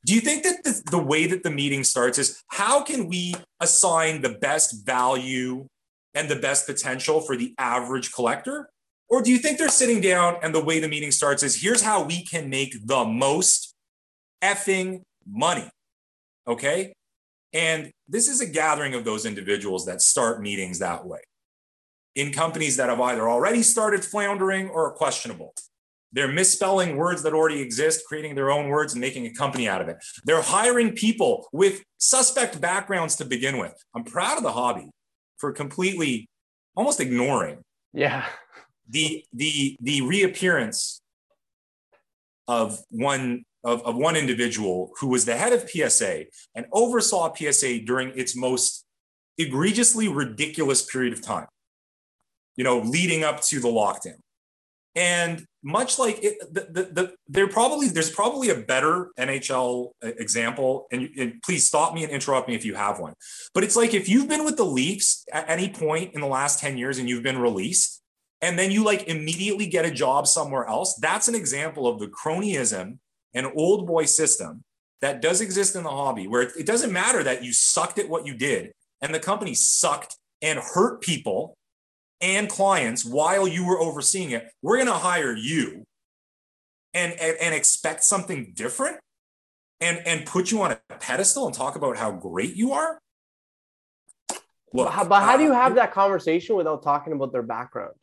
Do 0.06 0.14
you 0.14 0.22
think 0.22 0.43
that 0.43 0.64
the, 0.64 0.82
the, 0.91 1.00
way 1.00 1.28
that 1.28 1.43
the 1.43 1.52
meeting 1.52 1.84
starts 1.84 2.18
is 2.18 2.41
how 2.47 2.82
can 2.84 3.08
we 3.08 3.36
assign 3.60 4.22
the 4.22 4.30
best 4.30 4.86
value 4.86 5.68
and 6.14 6.30
the 6.30 6.36
best 6.36 6.66
potential 6.66 7.22
for 7.22 7.36
the 7.36 7.53
average 7.57 8.12
collector? 8.12 8.70
Or 9.10 9.22
do 9.22 9.32
you 9.32 9.39
think 9.39 9.57
they're 9.57 9.70
sitting 9.70 10.01
down 10.01 10.38
and 10.43 10.53
the 10.53 10.64
way 10.64 10.80
the 10.80 10.88
meeting 10.88 11.12
starts 11.12 11.41
is 11.41 11.62
here's 11.62 11.82
how 11.82 12.03
we 12.03 12.24
can 12.24 12.49
make 12.49 12.76
the 12.86 13.05
most 13.05 13.74
effing 14.43 15.01
money? 15.28 15.70
Okay. 16.47 16.93
And 17.53 17.91
this 18.07 18.28
is 18.28 18.41
a 18.41 18.45
gathering 18.45 18.93
of 18.93 19.05
those 19.05 19.26
individuals 19.26 19.86
that 19.86 20.01
start 20.01 20.41
meetings 20.41 20.80
that 20.80 21.05
way 21.05 21.22
in 22.16 22.32
companies 22.32 22.78
that 22.78 22.89
have 22.89 22.99
either 22.99 23.30
already 23.30 23.64
started 23.64 24.03
floundering 24.03 24.70
or 24.70 24.88
are 24.88 24.91
questionable. 24.91 25.53
They're 26.12 26.32
misspelling 26.32 26.97
words 26.97 27.22
that 27.24 27.34
already 27.34 27.62
exist, 27.62 28.01
creating 28.07 28.36
their 28.36 28.51
own 28.51 28.68
words 28.68 28.93
and 28.93 29.01
making 29.01 29.28
a 29.28 29.34
company 29.34 29.70
out 29.70 29.82
of 29.82 29.89
it. 29.89 29.97
They're 30.26 30.41
hiring 30.41 30.93
people 30.93 31.47
with 31.53 31.84
suspect 31.97 32.60
backgrounds 32.60 33.16
to 33.18 33.26
begin 33.26 33.57
with. 33.60 33.74
I'm 33.95 34.03
proud 34.03 34.38
of 34.38 34.43
the 34.43 34.51
hobby 34.51 34.89
for 35.40 35.52
completely 35.52 36.30
almost 36.76 37.00
ignoring 37.00 37.64
yeah. 37.94 38.26
the 38.90 39.24
the 39.34 39.78
the 39.82 40.02
reappearance 40.02 41.02
of 42.48 42.80
one 42.90 43.44
of, 43.64 43.82
of 43.84 43.96
one 43.96 44.16
individual 44.16 44.92
who 45.00 45.08
was 45.08 45.26
the 45.26 45.36
head 45.36 45.54
of 45.54 45.70
PSA 45.70 46.26
and 46.56 46.66
oversaw 46.72 47.34
PSA 47.34 47.80
during 47.80 48.18
its 48.18 48.36
most 48.36 48.86
egregiously 49.38 50.08
ridiculous 50.08 50.86
period 50.86 51.14
of 51.14 51.22
time 51.22 51.48
you 52.56 52.64
know 52.64 52.80
leading 52.80 53.24
up 53.24 53.42
to 53.42 53.60
the 53.60 53.68
lockdown 53.68 54.20
and 55.00 55.45
much 55.64 55.97
like 55.97 56.22
it, 56.22 56.38
the, 56.54 56.68
the, 56.70 56.84
the, 56.91 57.14
there 57.30 57.47
probably 57.47 57.88
there's 57.88 58.12
probably 58.12 58.50
a 58.50 58.56
better 58.56 59.12
NHL 59.18 59.91
example, 60.02 60.88
and, 60.91 61.10
and, 61.18 61.41
please 61.41 61.66
stop 61.66 61.93
me 61.93 62.04
and 62.04 62.12
interrupt 62.12 62.50
me 62.50 62.56
if 62.56 62.66
you 62.66 62.76
have 62.76 63.00
one. 63.00 63.14
But 63.54 63.64
it's 63.64 63.78
like 63.78 63.93
if 63.93 64.10
you've 64.10 64.28
been 64.28 64.43
with 64.43 64.58
the 64.58 64.66
Leafs 64.66 65.26
at 65.32 65.50
any 65.50 65.70
point 65.70 66.14
in 66.16 66.22
the 66.22 66.28
last 66.28 66.60
ten 66.60 66.78
years 66.78 67.00
and 67.00 67.08
you've 67.08 67.24
been 67.24 67.39
released, 67.39 68.02
and 68.41 68.60
then 68.60 68.72
you 68.72 68.84
like 68.84 69.08
immediately 69.08 69.68
get 69.68 69.86
a 69.86 69.91
job 69.91 70.28
somewhere 70.28 70.66
else. 70.66 70.95
That's 70.95 71.30
an 71.30 71.36
example 71.36 71.88
of 71.88 72.00
the 72.00 72.08
cronyism 72.08 72.97
and 73.34 73.47
old 73.56 73.88
boy 73.88 74.04
system 74.04 74.66
that 75.02 75.22
does 75.22 75.39
exist 75.39 75.78
in 75.78 75.84
the 75.84 75.89
hobby, 75.89 76.28
where 76.28 76.41
it, 76.41 76.52
it 76.60 76.66
doesn't 76.66 76.91
matter 76.91 77.24
that 77.24 77.41
you 77.41 77.54
sucked 77.54 78.00
at 78.00 78.10
what 78.10 78.28
you 78.28 78.34
did 78.34 78.74
and 79.02 79.16
the 79.16 79.20
company 79.20 79.54
sucked 79.54 80.18
and 80.41 80.60
hurt 80.60 81.00
people 81.02 81.56
and 82.22 82.50
clients 82.50 83.06
while 83.06 83.48
you 83.48 83.66
were 83.66 83.80
overseeing 83.80 84.32
it, 84.32 84.50
we're 84.62 84.78
going 84.78 84.88
to 84.88 84.94
hire 84.94 85.36
you 85.36 85.86
and, 86.94 87.14
and, 87.14 87.38
and 87.40 87.56
expect 87.56 88.04
something 88.04 88.54
different 88.56 88.98
and, 89.82 90.02
and 90.06 90.26
put 90.26 90.52
you 90.52 90.62
on 90.62 90.72
a 90.72 90.80
pedestal 91.00 91.46
and 91.46 91.56
talk 91.56 91.76
about 91.76 91.98
how 91.98 92.12
great 92.12 92.56
you 92.56 92.74
are. 92.74 93.00
Look, 94.74 94.88
but, 94.88 94.92
how, 94.92 95.06
but 95.06 95.22
how 95.22 95.38
do 95.38 95.44
you 95.44 95.54
uh, 95.54 95.56
have 95.56 95.76
that 95.76 95.94
conversation 95.94 96.56
without 96.56 96.84
talking 96.84 97.14
about 97.14 97.32
their 97.32 97.44
background? 97.44 97.96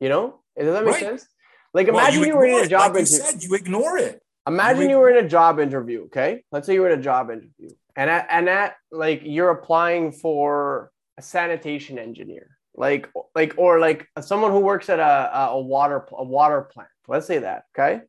You 0.00 0.08
know, 0.08 0.40
does 0.56 0.72
that 0.72 0.84
make 0.84 0.94
right. 0.94 1.02
sense? 1.02 1.26
Like 1.74 1.88
imagine 1.88 2.20
well, 2.20 2.28
you, 2.28 2.34
you, 2.34 2.38
were 2.38 2.46
in 2.46 2.64
a 2.64 2.68
job 2.68 2.92
like 2.92 3.00
interview. 3.00 3.16
You 3.16 3.22
said 3.22 3.42
you 3.42 3.54
ignore 3.54 3.98
it. 3.98 4.22
Imagine 4.46 4.84
you, 4.84 4.90
you 4.90 4.96
were 4.96 5.10
in 5.10 5.22
a 5.22 5.28
job 5.28 5.60
interview. 5.60 6.04
Okay, 6.04 6.44
let's 6.50 6.66
say 6.66 6.74
you 6.74 6.80
were 6.80 6.88
in 6.88 6.98
a 6.98 7.02
job 7.02 7.30
interview, 7.30 7.68
and 7.94 8.08
at, 8.08 8.26
and 8.30 8.48
at 8.48 8.76
like 8.90 9.20
you're 9.24 9.50
applying 9.50 10.12
for 10.12 10.90
a 11.18 11.22
sanitation 11.22 11.98
engineer 11.98 12.57
like 12.78 13.08
like 13.34 13.54
or 13.56 13.80
like 13.80 14.08
someone 14.20 14.52
who 14.52 14.60
works 14.60 14.88
at 14.88 15.00
a, 15.00 15.50
a 15.50 15.60
water 15.60 16.06
a 16.12 16.24
water 16.24 16.62
plant. 16.62 16.88
Let's 17.06 17.26
say 17.26 17.38
that 17.38 17.64
okay? 17.76 18.02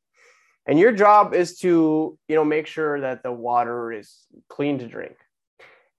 And 0.66 0.78
your 0.78 0.92
job 0.92 1.34
is 1.34 1.58
to 1.60 2.18
you 2.28 2.36
know 2.36 2.46
make 2.46 2.68
sure 2.68 3.02
that 3.02 3.24
the 3.24 3.32
water 3.32 3.92
is 3.92 4.26
clean 4.48 4.80
to 4.80 4.88
drink. 4.88 5.16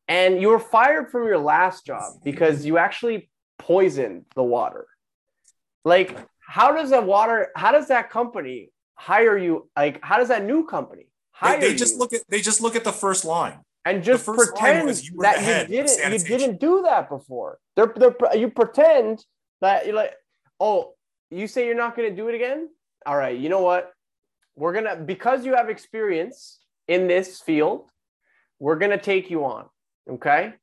And 0.07 0.41
you 0.41 0.49
were 0.49 0.59
fired 0.59 1.11
from 1.11 1.25
your 1.25 1.39
last 1.39 1.85
job 1.85 2.15
because 2.25 2.65
you 2.65 2.79
actually 2.79 3.31
poisoned 3.59 4.25
the 4.35 4.45
water. 4.45 4.87
Like 5.85 6.17
how 6.39 6.73
does 6.73 6.91
that 6.91 7.05
water 7.05 7.49
how 7.57 7.73
does 7.73 7.89
that 7.89 8.11
company 8.11 8.71
hire 8.95 9.37
you? 9.37 9.69
Like 9.77 9.99
how 10.03 10.19
does 10.19 10.29
that 10.29 10.45
new 10.45 10.65
company 10.65 11.09
hire 11.33 11.61
they, 11.61 11.73
they 11.73 11.75
just 11.75 11.95
you? 11.95 11.99
look 11.99 12.13
at 12.13 12.23
they 12.29 12.41
just 12.41 12.61
look 12.61 12.77
at 12.77 12.85
the 12.85 12.93
first 12.93 13.25
line 13.25 13.59
and 13.85 14.03
just 14.03 14.27
pretend 14.27 14.89
you 15.03 15.21
that 15.23 15.69
you 15.71 15.83
didn't 15.85 16.29
you 16.29 16.39
didn't 16.39 16.61
do 16.61 16.83
that 16.83 17.09
before. 17.09 17.59
They're, 17.77 17.93
they're, 17.97 18.15
you 18.37 18.51
pretend 18.51 19.25
that 19.61 19.87
you're 19.87 19.95
like, 19.95 20.15
oh, 20.59 20.95
you 21.31 21.47
say 21.47 21.67
you're 21.67 21.75
not 21.75 21.97
going 21.97 22.11
to 22.11 22.17
do 22.17 22.29
it 22.29 22.35
again. 22.35 22.69
All 23.07 23.17
right, 23.17 23.39
you 23.39 23.49
know 23.49 23.63
what? 23.63 23.93
We're 24.57 24.75
gonna 24.75 24.97
because 24.97 25.47
you 25.47 25.55
have 25.55 25.71
experience 25.71 26.59
in 26.89 27.07
this 27.07 27.41
field, 27.41 27.89
we're 28.59 28.77
gonna 28.77 28.99
take 28.99 29.31
you 29.31 29.45
on. 29.45 29.67
Okay, 30.11 30.55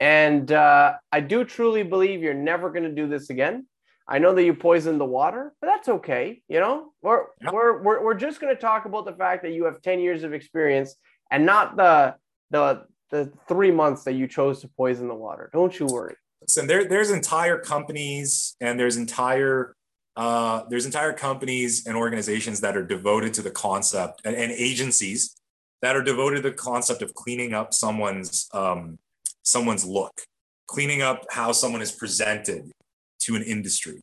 and 0.00 0.50
uh, 0.52 0.94
I 1.10 1.20
do 1.20 1.44
truly 1.44 1.82
believe 1.82 2.22
you're 2.22 2.34
never 2.34 2.70
going 2.70 2.82
to 2.84 2.92
do 2.92 3.08
this 3.08 3.30
again. 3.30 3.66
I 4.08 4.18
know 4.18 4.34
that 4.34 4.44
you 4.44 4.54
poisoned 4.54 5.00
the 5.00 5.06
water, 5.06 5.52
but 5.60 5.68
that's 5.68 5.88
okay. 5.88 6.42
You 6.48 6.60
know, 6.60 6.92
we're 7.02 7.24
we're, 7.50 7.82
we're 7.82 8.04
we're 8.04 8.14
just 8.14 8.40
going 8.40 8.54
to 8.54 8.60
talk 8.60 8.84
about 8.84 9.04
the 9.04 9.12
fact 9.12 9.42
that 9.42 9.52
you 9.52 9.64
have 9.64 9.82
10 9.82 10.00
years 10.00 10.22
of 10.22 10.32
experience 10.32 10.94
and 11.30 11.46
not 11.46 11.76
the 11.76 12.14
the 12.50 12.84
the 13.10 13.32
three 13.48 13.70
months 13.70 14.04
that 14.04 14.14
you 14.14 14.26
chose 14.26 14.60
to 14.60 14.68
poison 14.68 15.08
the 15.08 15.14
water. 15.14 15.48
Don't 15.52 15.78
you 15.78 15.86
worry. 15.86 16.16
Listen, 16.40 16.66
there, 16.66 16.88
there's 16.88 17.10
entire 17.10 17.58
companies 17.58 18.56
and 18.60 18.78
there's 18.78 18.96
entire 18.96 19.74
uh, 20.16 20.62
there's 20.70 20.86
entire 20.86 21.12
companies 21.12 21.86
and 21.86 21.94
organizations 21.94 22.60
that 22.62 22.74
are 22.74 22.84
devoted 22.86 23.34
to 23.34 23.42
the 23.42 23.50
concept 23.50 24.22
and, 24.24 24.34
and, 24.34 24.50
agencies 24.50 25.36
that 25.82 25.94
are 25.94 26.02
devoted 26.02 26.36
to 26.36 26.42
the 26.48 26.52
concept 26.52 27.02
of 27.02 27.12
cleaning 27.12 27.52
up 27.52 27.74
someone's 27.74 28.48
um, 28.54 28.98
someone's 29.42 29.84
look, 29.84 30.22
cleaning 30.68 31.02
up 31.02 31.26
how 31.30 31.52
someone 31.52 31.82
is 31.82 31.92
presented 31.92 32.72
to 33.20 33.36
an 33.36 33.42
industry. 33.42 34.00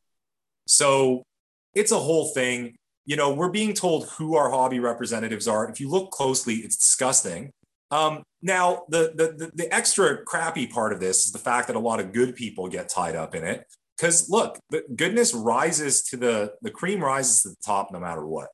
So 0.68 1.24
it's 1.74 1.92
a 1.92 1.98
whole 1.98 2.28
thing. 2.34 2.76
You 3.06 3.16
know, 3.16 3.34
we're 3.34 3.50
being 3.50 3.74
told 3.74 4.08
who 4.10 4.36
our 4.36 4.52
hobby 4.52 4.80
representatives 4.80 5.48
are. 5.48 5.68
If 5.68 5.80
you 5.80 5.90
look 5.90 6.12
closely, 6.12 6.56
it's 6.58 6.78
disgusting. 6.78 7.52
Um, 7.94 8.24
now, 8.42 8.86
the, 8.90 9.14
the, 9.16 9.52
the 9.54 9.72
extra 9.72 10.24
crappy 10.24 10.66
part 10.66 10.94
of 10.94 11.00
this 11.00 11.28
is 11.28 11.32
the 11.32 11.38
fact 11.38 11.68
that 11.68 11.76
a 11.76 11.80
lot 11.80 12.00
of 12.00 12.12
good 12.12 12.36
people 12.36 12.68
get 12.68 12.90
tied 12.90 13.16
up 13.16 13.36
in 13.36 13.44
it. 13.44 13.66
Because 13.96 14.32
look, 14.32 14.60
the 14.72 14.84
goodness 14.96 15.36
rises 15.36 16.02
to 16.06 16.18
the 16.18 16.54
the 16.64 16.72
cream 16.72 17.04
rises 17.04 17.44
to 17.44 17.50
the 17.50 17.56
top 17.64 17.92
no 17.92 18.00
matter 18.00 18.26
what. 18.26 18.48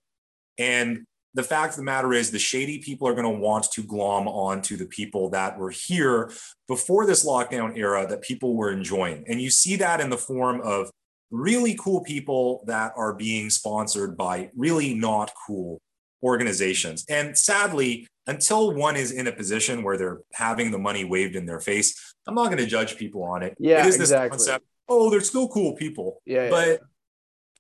And 0.58 1.06
the 1.34 1.44
fact 1.44 1.74
of 1.74 1.78
the 1.78 1.84
matter 1.84 2.12
is, 2.12 2.32
the 2.32 2.40
shady 2.40 2.80
people 2.80 3.08
are 3.08 3.14
going 3.14 3.34
to 3.34 3.40
want 3.40 3.72
to 3.72 3.82
glom 3.82 4.28
onto 4.28 4.76
the 4.76 4.88
people 4.88 5.30
that 5.30 5.58
were 5.58 5.70
here 5.70 6.30
before 6.68 7.06
this 7.06 7.26
lockdown 7.26 7.78
era 7.78 8.06
that 8.10 8.22
people 8.22 8.56
were 8.56 8.72
enjoying. 8.72 9.24
And 9.30 9.42
you 9.42 9.50
see 9.50 9.78
that 9.78 10.02
in 10.02 10.10
the 10.10 10.18
form 10.18 10.60
of 10.62 10.92
really 11.32 11.76
cool 11.80 12.02
people 12.02 12.66
that 12.68 12.92
are 12.98 13.14
being 13.14 13.50
sponsored 13.50 14.18
by 14.18 14.50
really 14.58 14.94
not 14.94 15.32
cool 15.48 15.80
organizations. 16.24 17.06
And 17.10 17.38
sadly, 17.38 18.08
until 18.28 18.74
one 18.74 18.96
is 18.96 19.12
in 19.12 19.28
a 19.28 19.32
position 19.32 19.84
where 19.84 19.98
they're 19.98 20.20
having 20.34 20.72
the 20.72 20.78
money 20.78 21.04
waved 21.04 21.36
in 21.36 21.46
their 21.46 21.60
face, 21.60 22.16
I'm 22.28 22.36
not 22.36 22.46
going 22.46 22.58
to 22.58 22.66
judge 22.66 22.98
people 22.98 23.24
on 23.24 23.44
it. 23.44 23.56
Yeah, 23.60 23.80
it 23.80 23.88
is 23.88 23.96
exactly. 23.96 24.38
this 24.38 24.48
concept 24.48 24.66
oh, 24.90 25.10
they're 25.10 25.22
still 25.22 25.48
cool 25.48 25.74
people. 25.74 26.22
Yeah, 26.26 26.50
but 26.50 26.68
yeah. 26.68 26.76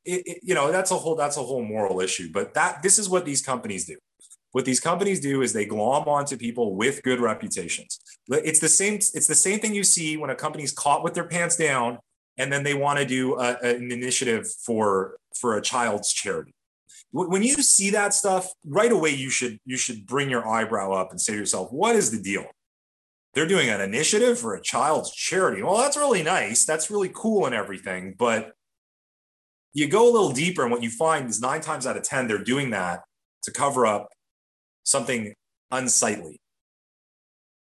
It, 0.05 0.23
it, 0.25 0.39
you 0.41 0.55
know 0.55 0.71
that's 0.71 0.91
a 0.91 0.95
whole 0.95 1.15
that's 1.15 1.37
a 1.37 1.43
whole 1.43 1.63
moral 1.63 2.01
issue. 2.01 2.31
But 2.33 2.53
that 2.55 2.81
this 2.81 2.97
is 2.97 3.07
what 3.07 3.25
these 3.25 3.41
companies 3.41 3.85
do. 3.85 3.97
What 4.51 4.65
these 4.65 4.79
companies 4.79 5.19
do 5.19 5.43
is 5.43 5.53
they 5.53 5.65
glom 5.65 6.07
onto 6.07 6.35
people 6.35 6.75
with 6.75 7.03
good 7.03 7.19
reputations. 7.19 7.99
It's 8.29 8.59
the 8.59 8.69
same. 8.69 8.95
It's 8.95 9.27
the 9.27 9.35
same 9.35 9.59
thing 9.59 9.75
you 9.75 9.83
see 9.83 10.17
when 10.17 10.31
a 10.31 10.35
company's 10.35 10.71
caught 10.71 11.03
with 11.03 11.13
their 11.13 11.25
pants 11.25 11.55
down, 11.55 11.99
and 12.37 12.51
then 12.51 12.63
they 12.63 12.73
want 12.73 12.97
to 12.99 13.05
do 13.05 13.37
a, 13.37 13.57
an 13.61 13.91
initiative 13.91 14.49
for 14.65 15.17
for 15.35 15.57
a 15.57 15.61
child's 15.61 16.11
charity. 16.11 16.53
When 17.11 17.41
you 17.41 17.55
see 17.55 17.89
that 17.91 18.13
stuff, 18.13 18.51
right 18.65 18.91
away 18.91 19.09
you 19.09 19.29
should 19.29 19.57
you 19.65 19.77
should 19.77 20.05
bring 20.05 20.29
your 20.29 20.47
eyebrow 20.47 20.91
up 20.93 21.09
and 21.09 21.19
say 21.19 21.33
to 21.33 21.39
yourself, 21.39 21.71
"What 21.71 21.95
is 21.95 22.11
the 22.11 22.21
deal?" 22.21 22.45
They're 23.33 23.47
doing 23.47 23.69
an 23.69 23.81
initiative 23.81 24.39
for 24.39 24.55
a 24.55 24.61
child's 24.61 25.11
charity. 25.11 25.61
Well, 25.63 25.77
that's 25.77 25.97
really 25.97 26.23
nice. 26.23 26.65
That's 26.65 26.91
really 26.91 27.11
cool 27.13 27.45
and 27.45 27.55
everything, 27.55 28.15
but 28.17 28.53
you 29.73 29.87
go 29.87 30.09
a 30.09 30.11
little 30.11 30.31
deeper, 30.31 30.63
and 30.63 30.71
what 30.71 30.83
you 30.83 30.89
find 30.89 31.29
is 31.29 31.41
nine 31.41 31.61
times 31.61 31.87
out 31.87 31.97
of 31.97 32.03
ten 32.03 32.27
they're 32.27 32.43
doing 32.43 32.71
that 32.71 33.03
to 33.43 33.51
cover 33.51 33.85
up 33.85 34.09
something 34.83 35.33
unsightly. 35.71 36.39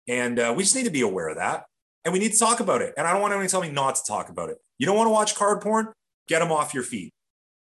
And 0.08 0.38
uh, 0.38 0.54
we 0.56 0.62
just 0.62 0.76
need 0.76 0.84
to 0.84 0.90
be 0.90 1.00
aware 1.00 1.28
of 1.28 1.36
that. 1.36 1.64
And 2.04 2.12
we 2.12 2.20
need 2.20 2.32
to 2.32 2.38
talk 2.38 2.60
about 2.60 2.82
it. 2.82 2.94
And 2.96 3.06
I 3.06 3.12
don't 3.12 3.20
want 3.20 3.32
anyone 3.32 3.48
to 3.48 3.50
tell 3.50 3.62
me 3.62 3.70
not 3.70 3.96
to 3.96 4.02
talk 4.06 4.28
about 4.28 4.50
it. 4.50 4.58
You 4.78 4.86
don't 4.86 4.96
want 4.96 5.08
to 5.08 5.12
watch 5.12 5.34
card 5.34 5.60
porn? 5.60 5.88
Get 6.28 6.38
them 6.38 6.52
off 6.52 6.72
your 6.72 6.84
feet. 6.84 7.12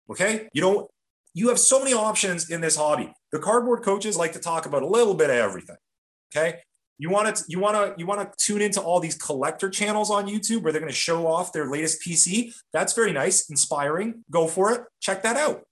Okay? 0.09 0.49
You 0.53 0.61
don't, 0.61 0.89
you 1.39 1.49
have 1.49 1.59
so 1.59 1.79
many 1.79 1.95
options 1.95 2.51
in 2.51 2.61
this 2.61 2.77
hobby. 2.77 3.13
The 3.31 3.39
cardboard 3.39 3.83
coaches 3.83 4.17
like 4.17 4.33
to 4.33 4.41
talk 4.41 4.67
about 4.67 4.83
a 4.83 4.87
little 4.87 5.15
bit 5.15 5.31
of 5.31 5.37
everything. 5.37 5.77
Okay. 6.35 6.59
You 6.99 7.11
want 7.11 7.37
to, 7.37 7.45
you 7.47 7.61
want 7.61 7.77
to, 7.77 7.95
you 7.97 8.07
want 8.07 8.21
to 8.21 8.45
tune 8.45 8.61
into 8.61 8.81
all 8.81 8.99
these 8.99 9.15
collector 9.15 9.71
channels 9.71 10.11
on 10.11 10.27
YouTube 10.27 10.63
where 10.63 10.73
they're 10.73 10.81
going 10.81 10.93
to 10.93 10.99
show 10.99 11.29
off 11.29 11.53
their 11.53 11.71
latest 11.71 12.03
PC. 12.05 12.53
That's 12.73 12.93
very 12.93 13.13
nice, 13.13 13.49
inspiring. 13.49 14.25
Go 14.33 14.49
for 14.49 14.73
it. 14.73 14.83
Check 15.01 15.23
that 15.23 15.37
out. 15.37 15.63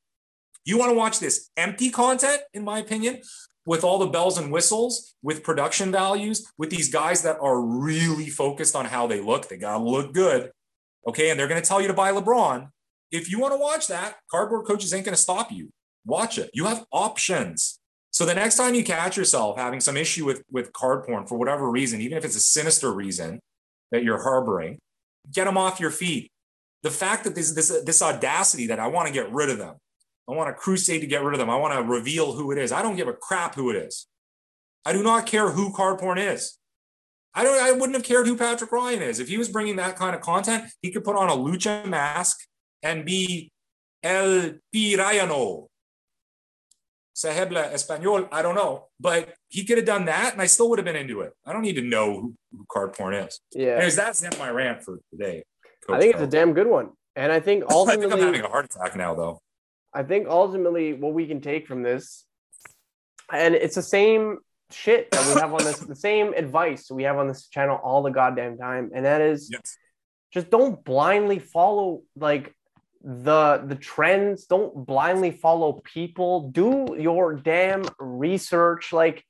You 0.65 0.79
want 0.79 0.91
to 0.91 0.97
watch 0.97 1.19
this 1.19 1.51
empty 1.57 1.91
content, 1.91 2.43
in 2.55 2.63
my 2.63 2.79
opinion, 2.79 3.23
with 3.65 3.83
all 3.83 3.99
the 3.99 4.07
bells 4.07 4.39
and 4.39 4.53
whistles, 4.53 5.17
with 5.21 5.43
production 5.43 5.91
values, 5.91 6.47
with 6.59 6.71
these 6.71 6.93
guys 6.93 7.23
that 7.23 7.39
are 7.41 7.61
really 7.61 8.29
focused 8.29 8.77
on 8.77 8.85
how 8.85 9.09
they 9.09 9.21
look. 9.21 9.49
They 9.49 9.57
got 9.57 9.79
to 9.79 9.83
look 9.83 10.15
good. 10.15 10.53
Okay. 11.09 11.31
And 11.31 11.41
they're 11.41 11.49
going 11.49 11.61
to 11.61 11.69
tell 11.69 11.81
you 11.81 11.89
to 11.89 11.95
buy 11.95 12.13
LeBron. 12.13 12.69
If 13.11 13.31
you 13.31 13.39
want 13.39 13.55
to 13.55 13.59
watch 13.59 13.87
that, 13.89 14.17
cardboard 14.31 14.67
coaches 14.67 14.93
ain't 14.93 15.05
going 15.05 15.15
to 15.15 15.21
stop 15.21 15.53
you. 15.53 15.71
Watch 16.05 16.39
it. 16.39 16.51
You 16.53 16.65
have 16.67 16.85
options. 16.93 17.79
So 18.11 18.25
the 18.25 18.35
next 18.35 18.57
time 18.57 18.75
you 18.75 18.85
catch 18.85 19.17
yourself 19.17 19.59
having 19.59 19.81
some 19.81 19.97
issue 19.97 20.25
with, 20.25 20.43
with 20.51 20.73
card 20.73 21.05
porn 21.05 21.27
for 21.27 21.37
whatever 21.37 21.71
reason, 21.71 22.01
even 22.01 22.17
if 22.17 22.25
it's 22.25 22.37
a 22.37 22.41
sinister 22.41 22.93
reason 22.93 23.41
that 23.93 24.03
you're 24.03 24.23
harboring, 24.23 24.79
get 25.33 25.45
them 25.45 25.59
off 25.59 25.81
your 25.81 25.91
feet. 25.91 26.31
The 26.83 26.91
fact 26.91 27.25
that 27.25 27.35
this, 27.35 27.53
this, 27.53 27.69
this 27.85 28.03
audacity 28.03 28.67
that 28.69 28.81
I 28.81 28.87
want 28.87 29.09
to 29.09 29.13
get 29.13 29.33
rid 29.33 29.51
of 29.51 29.59
them, 29.59 29.77
I 30.29 30.33
want 30.33 30.51
a 30.51 30.55
crusade 30.55 31.01
to 31.03 31.07
get 31.07 31.23
rid 31.23 31.35
of 31.35 31.39
them. 31.39 31.51
I 31.51 31.57
want 31.57 31.75
to 31.75 31.83
reveal 31.83 32.33
who 32.33 32.53
it 32.53 32.59
is. 32.59 32.73
I 32.73 32.83
don't 32.83 32.97
give 32.97 33.09
a 33.09 33.13
crap 33.13 33.55
who 33.55 33.71
it 33.71 33.77
is. 33.77 34.07
I 34.85 34.93
do 34.93 35.03
not 35.03 35.27
care 35.27 35.51
who 35.51 35.73
card 35.73 35.99
porn 35.99 36.19
is. 36.19 36.59
I 37.35 37.45
don't. 37.45 37.61
I 37.61 37.73
wouldn't 37.73 37.95
have 37.95 38.05
cared 38.05 38.27
who 38.27 38.37
Patrick 38.37 38.73
Ryan 38.73 39.03
is 39.03 39.21
if 39.21 39.29
he 39.29 39.37
was 39.37 39.49
bringing 39.49 39.77
that 39.77 39.97
kind 39.97 40.15
of 40.15 40.23
content. 40.23 40.71
He 40.81 40.91
could 40.91 41.05
put 41.05 41.17
on 41.17 41.29
a 41.29 41.33
lucha 41.33 41.85
mask 41.87 42.39
and 42.83 43.05
be 43.05 43.53
El 44.03 44.61
Pirayano. 44.75 45.67
Se 47.13 47.31
habla 47.31 47.73
español. 47.73 48.29
I 48.31 48.43
don't 48.43 48.55
know, 48.55 48.89
but 49.01 49.35
he 49.49 49.65
could 49.65 49.79
have 49.79 49.87
done 49.87 50.05
that, 50.05 50.35
and 50.35 50.43
I 50.43 50.47
still 50.47 50.69
would 50.69 50.79
have 50.79 50.85
been 50.85 50.97
into 50.97 51.23
it. 51.23 51.33
I 51.47 51.53
don't 51.53 51.63
need 51.63 51.77
to 51.77 51.83
know 51.83 52.21
who, 52.21 52.35
who 52.53 52.67
card 52.71 52.93
porn 52.93 53.15
is. 53.15 53.41
Yeah. 53.53 53.77
Anyways, 53.77 53.97
that's 53.97 54.23
my 54.39 54.51
rant 54.51 54.83
for 54.83 55.01
today. 55.11 55.45
I 55.89 55.99
think 55.99 56.15
it's 56.15 56.23
a 56.23 56.27
damn 56.27 56.53
good 56.53 56.67
one. 56.67 56.91
And 57.15 57.33
I 57.33 57.41
think 57.41 57.65
I 57.71 57.75
ultimately, 57.75 58.03
think 58.11 58.21
I'm 58.21 58.27
having 58.27 58.41
a 58.43 58.49
heart 58.49 58.67
attack 58.67 58.97
now, 58.97 59.15
though. 59.15 59.41
I 59.95 60.03
think 60.03 60.29
ultimately 60.29 60.93
what 60.93 61.15
we 61.15 61.27
can 61.27 61.41
take 61.41 61.67
from 61.67 61.83
this, 61.83 62.27
and 63.33 63.55
it's 63.55 63.77
the 63.77 63.83
same 63.83 64.39
shit 64.71 65.11
that 65.13 65.27
we 65.27 65.41
have 65.41 65.55
on 65.55 65.65
this, 65.65 65.79
the 65.79 65.97
same 65.97 66.35
advice 66.35 66.91
we 66.91 67.05
have 67.05 67.17
on 67.17 67.29
this 67.29 67.49
channel 67.49 67.81
all 67.83 68.03
the 68.03 68.11
goddamn 68.11 68.59
time, 68.59 68.91
and 68.95 69.05
that 69.07 69.21
is 69.21 69.49
Yes. 69.51 69.79
just 70.33 70.51
don't 70.51 70.85
blindly 70.85 71.39
follow 71.39 72.03
like 72.17 72.55
the 73.03 73.63
the 73.67 73.77
trends. 73.77 74.47
Don't 74.47 74.87
blindly 74.87 75.31
follow 75.31 75.81
people. 75.85 76.51
Do 76.51 76.97
your 76.99 77.35
damn 77.35 77.85
research. 77.99 78.93
Like, 78.93 79.25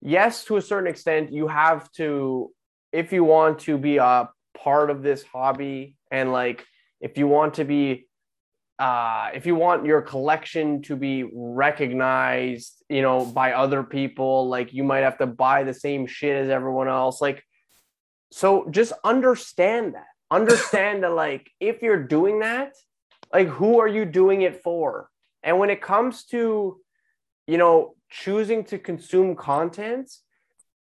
yes, 0.00 0.44
to 0.44 0.56
a 0.56 0.62
certain 0.62 0.88
extent, 0.88 1.32
you 1.32 1.48
have 1.48 1.90
to 1.92 2.50
if 2.92 3.12
you 3.12 3.24
want 3.24 3.60
to 3.60 3.78
be 3.78 3.96
a 3.96 4.28
part 4.56 4.90
of 4.90 5.02
this 5.02 5.22
hobby 5.22 5.96
and 6.10 6.30
like 6.30 6.64
if 7.00 7.16
you 7.16 7.26
want 7.26 7.54
to 7.54 7.64
be 7.64 8.06
uh, 8.78 9.30
if 9.34 9.46
you 9.46 9.54
want 9.54 9.86
your 9.86 10.02
collection 10.02 10.82
to 10.82 10.96
be 10.96 11.24
recognized, 11.32 12.82
you 12.88 13.00
know, 13.00 13.24
by 13.24 13.52
other 13.52 13.82
people, 13.84 14.48
like 14.48 14.72
you 14.72 14.82
might 14.82 15.00
have 15.00 15.18
to 15.18 15.26
buy 15.26 15.62
the 15.62 15.74
same 15.74 16.06
shit 16.06 16.36
as 16.36 16.50
everyone 16.50 16.88
else. 16.88 17.20
Like, 17.20 17.44
so 18.32 18.66
just 18.70 18.92
understand 19.04 19.94
that. 19.94 20.06
Understand 20.32 21.04
that, 21.04 21.12
like, 21.12 21.50
if 21.60 21.82
you're 21.82 22.02
doing 22.02 22.40
that, 22.40 22.72
like, 23.32 23.48
who 23.48 23.80
are 23.80 23.88
you 23.88 24.04
doing 24.04 24.42
it 24.42 24.62
for? 24.62 25.08
And 25.42 25.58
when 25.58 25.70
it 25.70 25.80
comes 25.80 26.24
to, 26.26 26.80
you 27.46 27.58
know, 27.58 27.94
choosing 28.10 28.64
to 28.64 28.78
consume 28.78 29.34
content, 29.36 30.10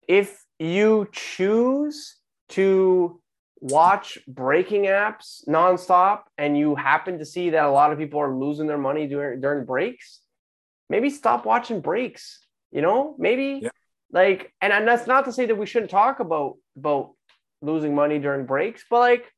if 0.08 0.43
you 0.60 1.08
choose 1.12 2.16
to 2.50 3.22
watch 3.60 4.18
breaking 4.28 4.84
apps 4.84 5.48
nonstop 5.48 6.22
and 6.38 6.58
you 6.58 6.76
happen 6.76 7.20
to 7.20 7.26
see 7.26 7.50
that 7.50 7.66
a 7.66 7.72
lot 7.72 7.91
of 7.91 7.98
people 7.98 8.20
are 8.20 8.36
losing 8.36 8.68
their 8.68 8.78
money 8.78 9.08
during 9.08 9.41
during 9.41 9.66
breaks, 9.66 10.22
maybe 10.89 11.10
stop 11.10 11.45
watching 11.45 11.82
breaks. 11.82 12.39
You 12.72 12.82
know, 12.82 13.16
maybe 13.18 13.62
Yeah. 13.64 13.70
like, 14.12 14.54
and, 14.62 14.74
and 14.74 14.88
that's 14.88 15.08
not 15.08 15.26
to 15.26 15.32
say 15.32 15.45
that 15.45 15.56
we 15.56 15.66
shouldn't 15.66 15.91
talk 15.91 16.20
about 16.20 16.56
about 16.78 17.14
losing 17.62 17.95
money 17.95 18.20
during 18.20 18.45
breaks, 18.45 18.86
but 18.89 19.00
like 19.00 19.32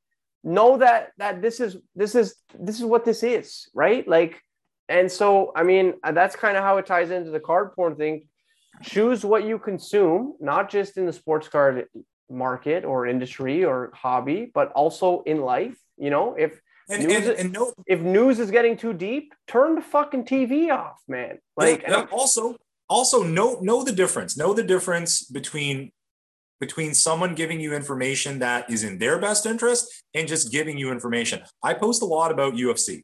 know 0.44 0.78
that 0.78 1.12
that 1.18 1.42
this 1.42 1.60
is 1.60 1.78
this 1.96 2.16
is 2.16 2.36
this 2.58 2.78
is 2.80 2.86
what 2.86 3.06
this 3.06 3.24
is, 3.24 3.70
right? 3.74 4.08
Like, 4.08 4.42
and 4.88 5.12
so 5.12 5.52
I 5.56 5.64
mean 5.64 5.96
uh, 6.04 6.12
that's 6.12 6.36
kind 6.36 6.58
of 6.58 6.64
how 6.64 6.78
it 6.78 6.86
ties 6.86 7.12
into 7.12 7.32
the 7.32 7.40
card 7.40 7.74
porn 7.74 7.96
thing. 7.96 8.28
Choose 8.84 9.26
what 9.26 9.44
you 9.44 9.60
consume, 9.60 10.36
not 10.40 10.70
just 10.70 10.98
in 10.98 11.06
the 11.06 11.14
sports 11.14 11.48
card 11.50 11.88
market 12.30 12.86
or 12.86 13.08
industry 13.08 13.66
or 13.66 13.92
hobby, 13.94 14.52
but 14.54 14.72
also 14.72 15.24
in 15.24 15.42
life. 15.42 15.78
You 15.98 16.10
know, 16.10 16.36
if 16.36 16.60
And, 16.90 17.08
News 17.08 17.28
and, 17.28 17.38
and 17.40 17.54
no, 17.54 17.74
if 17.86 18.00
news 18.02 18.40
is 18.40 18.50
getting 18.50 18.76
too 18.76 18.94
deep, 18.94 19.34
turn 19.48 19.76
the 19.76 19.82
fucking 19.82 20.26
TV 20.26 20.72
off, 20.72 20.98
man. 21.08 21.38
Like, 21.56 21.84
yeah. 21.84 22.06
also 22.12 22.56
also 22.90 23.22
know 23.22 23.60
know 23.62 23.84
the 23.84 23.92
difference 23.92 24.36
know 24.36 24.54
the 24.54 24.64
difference 24.64 25.24
between 25.24 25.92
between 26.60 26.94
someone 26.94 27.36
giving 27.36 27.60
you 27.60 27.74
information 27.74 28.40
that 28.40 28.70
is 28.70 28.84
in 28.84 28.98
their 28.98 29.20
best 29.20 29.46
interest 29.46 30.04
and 30.14 30.28
just 30.28 30.52
giving 30.52 30.78
you 30.78 30.92
information. 30.92 31.42
I 31.64 31.74
post 31.74 32.02
a 32.02 32.06
lot 32.06 32.32
about 32.32 32.54
ufc 32.56 33.02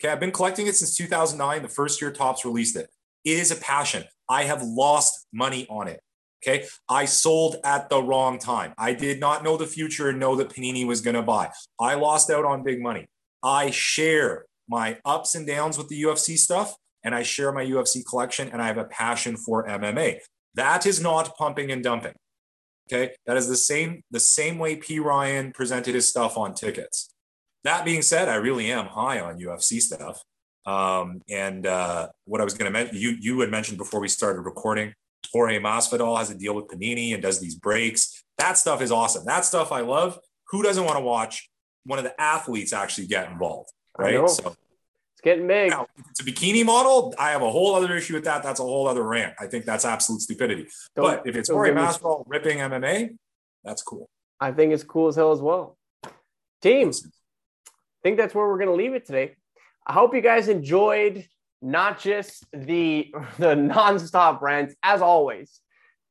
okay 0.00 0.12
i've 0.12 0.20
been 0.20 0.32
collecting 0.32 0.66
it 0.66 0.76
since 0.76 0.96
2009 0.96 1.62
the 1.62 1.68
first 1.68 2.00
year 2.00 2.10
Topps 2.10 2.44
released 2.44 2.76
it. 2.76 2.88
It 3.24 3.38
is 3.38 3.50
a 3.50 3.56
passion. 3.56 4.04
I 4.28 4.44
have 4.44 4.62
lost 4.62 5.26
money 5.32 5.66
on 5.68 5.88
it. 5.88 6.00
Okay 6.44 6.66
i 6.88 7.04
sold 7.04 7.56
at 7.64 7.88
the 7.88 8.02
wrong 8.02 8.38
time. 8.38 8.74
I 8.78 8.92
did 8.92 9.20
not 9.20 9.44
know 9.44 9.56
the 9.56 9.66
future 9.66 10.08
and 10.08 10.20
know 10.20 10.36
that 10.36 10.50
panini 10.50 10.86
was 10.86 11.00
going 11.00 11.16
to 11.16 11.22
buy. 11.22 11.50
I 11.80 11.94
lost 11.94 12.30
out 12.30 12.44
on 12.44 12.62
big 12.62 12.80
money. 12.80 13.06
I 13.42 13.70
share 13.70 14.46
my 14.68 14.98
ups 15.04 15.34
and 15.34 15.46
downs 15.46 15.78
with 15.78 15.88
the 15.88 16.02
ufc 16.02 16.36
stuff 16.38 16.76
and 17.04 17.14
I 17.14 17.22
share 17.22 17.52
my 17.52 17.64
UFC 17.64 18.04
collection 18.04 18.48
and 18.48 18.60
I 18.60 18.66
have 18.66 18.78
a 18.78 18.84
passion 18.84 19.36
for 19.36 19.66
MMA. 19.66 20.18
That 20.54 20.86
is 20.86 21.00
not 21.00 21.36
pumping 21.36 21.70
and 21.70 21.82
dumping. 21.82 22.14
Okay. 22.90 23.14
That 23.26 23.36
is 23.36 23.48
the 23.48 23.56
same, 23.56 24.02
the 24.10 24.20
same 24.20 24.58
way 24.58 24.76
P. 24.76 24.98
Ryan 24.98 25.52
presented 25.52 25.94
his 25.94 26.08
stuff 26.08 26.38
on 26.38 26.54
tickets. 26.54 27.12
That 27.64 27.84
being 27.84 28.02
said, 28.02 28.28
I 28.28 28.36
really 28.36 28.70
am 28.72 28.86
high 28.86 29.20
on 29.20 29.38
UFC 29.38 29.80
stuff. 29.80 30.22
Um, 30.64 31.22
and 31.28 31.66
uh, 31.66 32.08
what 32.24 32.40
I 32.40 32.44
was 32.44 32.54
going 32.54 32.66
to 32.66 32.70
mention, 32.70 32.96
you 32.96 33.16
you 33.20 33.40
had 33.40 33.50
mentioned 33.50 33.78
before 33.78 34.00
we 34.00 34.08
started 34.08 34.42
recording, 34.42 34.92
Jorge 35.32 35.58
Masvidal 35.58 36.18
has 36.18 36.30
a 36.30 36.34
deal 36.34 36.54
with 36.54 36.68
Panini 36.68 37.14
and 37.14 37.22
does 37.22 37.40
these 37.40 37.54
breaks. 37.54 38.22
That 38.38 38.58
stuff 38.58 38.82
is 38.82 38.92
awesome. 38.92 39.24
That 39.24 39.44
stuff 39.44 39.72
I 39.72 39.80
love. 39.80 40.18
Who 40.50 40.62
doesn't 40.62 40.84
want 40.84 40.96
to 40.96 41.02
watch 41.02 41.50
one 41.84 41.98
of 41.98 42.04
the 42.04 42.18
athletes 42.20 42.72
actually 42.72 43.06
get 43.06 43.30
involved? 43.30 43.70
Right. 43.98 44.28
So 44.28 44.54
it's 45.18 45.24
getting 45.24 45.48
big. 45.48 45.70
now, 45.70 45.86
if 45.96 46.04
it's 46.10 46.20
a 46.20 46.24
bikini 46.24 46.64
model, 46.64 47.12
I 47.18 47.30
have 47.30 47.42
a 47.42 47.50
whole 47.50 47.74
other 47.74 47.96
issue 47.96 48.14
with 48.14 48.24
that. 48.24 48.44
That's 48.44 48.60
a 48.60 48.62
whole 48.62 48.86
other 48.86 49.02
rant. 49.02 49.34
I 49.40 49.48
think 49.48 49.64
that's 49.64 49.84
absolute 49.84 50.20
stupidity. 50.20 50.68
Don't- 50.94 51.04
but 51.16 51.26
if 51.26 51.34
it's 51.34 51.50
me- 51.50 51.56
Masvidal 51.56 52.22
ripping 52.28 52.58
MMA, 52.58 53.16
that's 53.64 53.82
cool. 53.82 54.08
I 54.40 54.52
think 54.52 54.72
it's 54.72 54.84
cool 54.84 55.08
as 55.08 55.16
hell 55.16 55.32
as 55.32 55.40
well. 55.40 55.76
Teams, 56.62 57.04
I 57.66 57.70
think 58.04 58.16
that's 58.16 58.32
where 58.32 58.46
we're 58.46 58.58
going 58.58 58.68
to 58.68 58.74
leave 58.74 58.94
it 58.94 59.06
today. 59.06 59.34
I 59.84 59.92
hope 59.92 60.14
you 60.14 60.20
guys 60.20 60.46
enjoyed 60.48 61.26
not 61.60 61.98
just 61.98 62.44
the 62.52 63.12
the 63.38 63.54
nonstop 63.56 64.40
rants 64.40 64.76
as 64.84 65.02
always, 65.02 65.60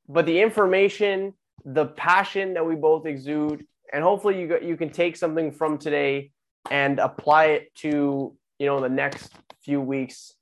but 0.09 0.25
the 0.25 0.41
information, 0.41 1.33
the 1.63 1.85
passion 1.85 2.55
that 2.55 2.65
we 2.65 2.75
both 2.75 3.05
exude, 3.05 3.65
and 3.93 4.03
hopefully 4.03 4.41
you 4.41 4.59
you 4.61 4.75
can 4.75 4.89
take 4.89 5.15
something 5.15 5.51
from 5.53 5.77
today 5.77 6.31
and 6.69 6.99
apply 6.99 7.45
it 7.45 7.73
to 7.75 8.35
you 8.59 8.65
know 8.65 8.79
the 8.79 8.89
next 8.89 9.31
few 9.63 9.81
weeks, 9.81 10.33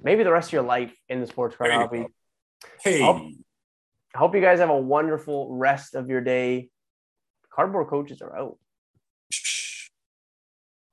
maybe 0.00 0.24
the 0.24 0.32
rest 0.32 0.48
of 0.48 0.52
your 0.52 0.62
life 0.62 0.94
in 1.08 1.20
the 1.20 1.26
sports 1.26 1.56
car 1.56 1.70
hobby. 1.70 2.06
Hey, 2.80 3.02
I 4.14 4.18
hope 4.18 4.34
you 4.34 4.40
guys 4.40 4.60
have 4.60 4.70
a 4.70 4.76
wonderful 4.76 5.54
rest 5.54 5.94
of 5.94 6.08
your 6.08 6.20
day. 6.20 6.70
Cardboard 7.52 7.88
coaches 7.88 8.20
are 8.22 8.36
out. 8.36 8.58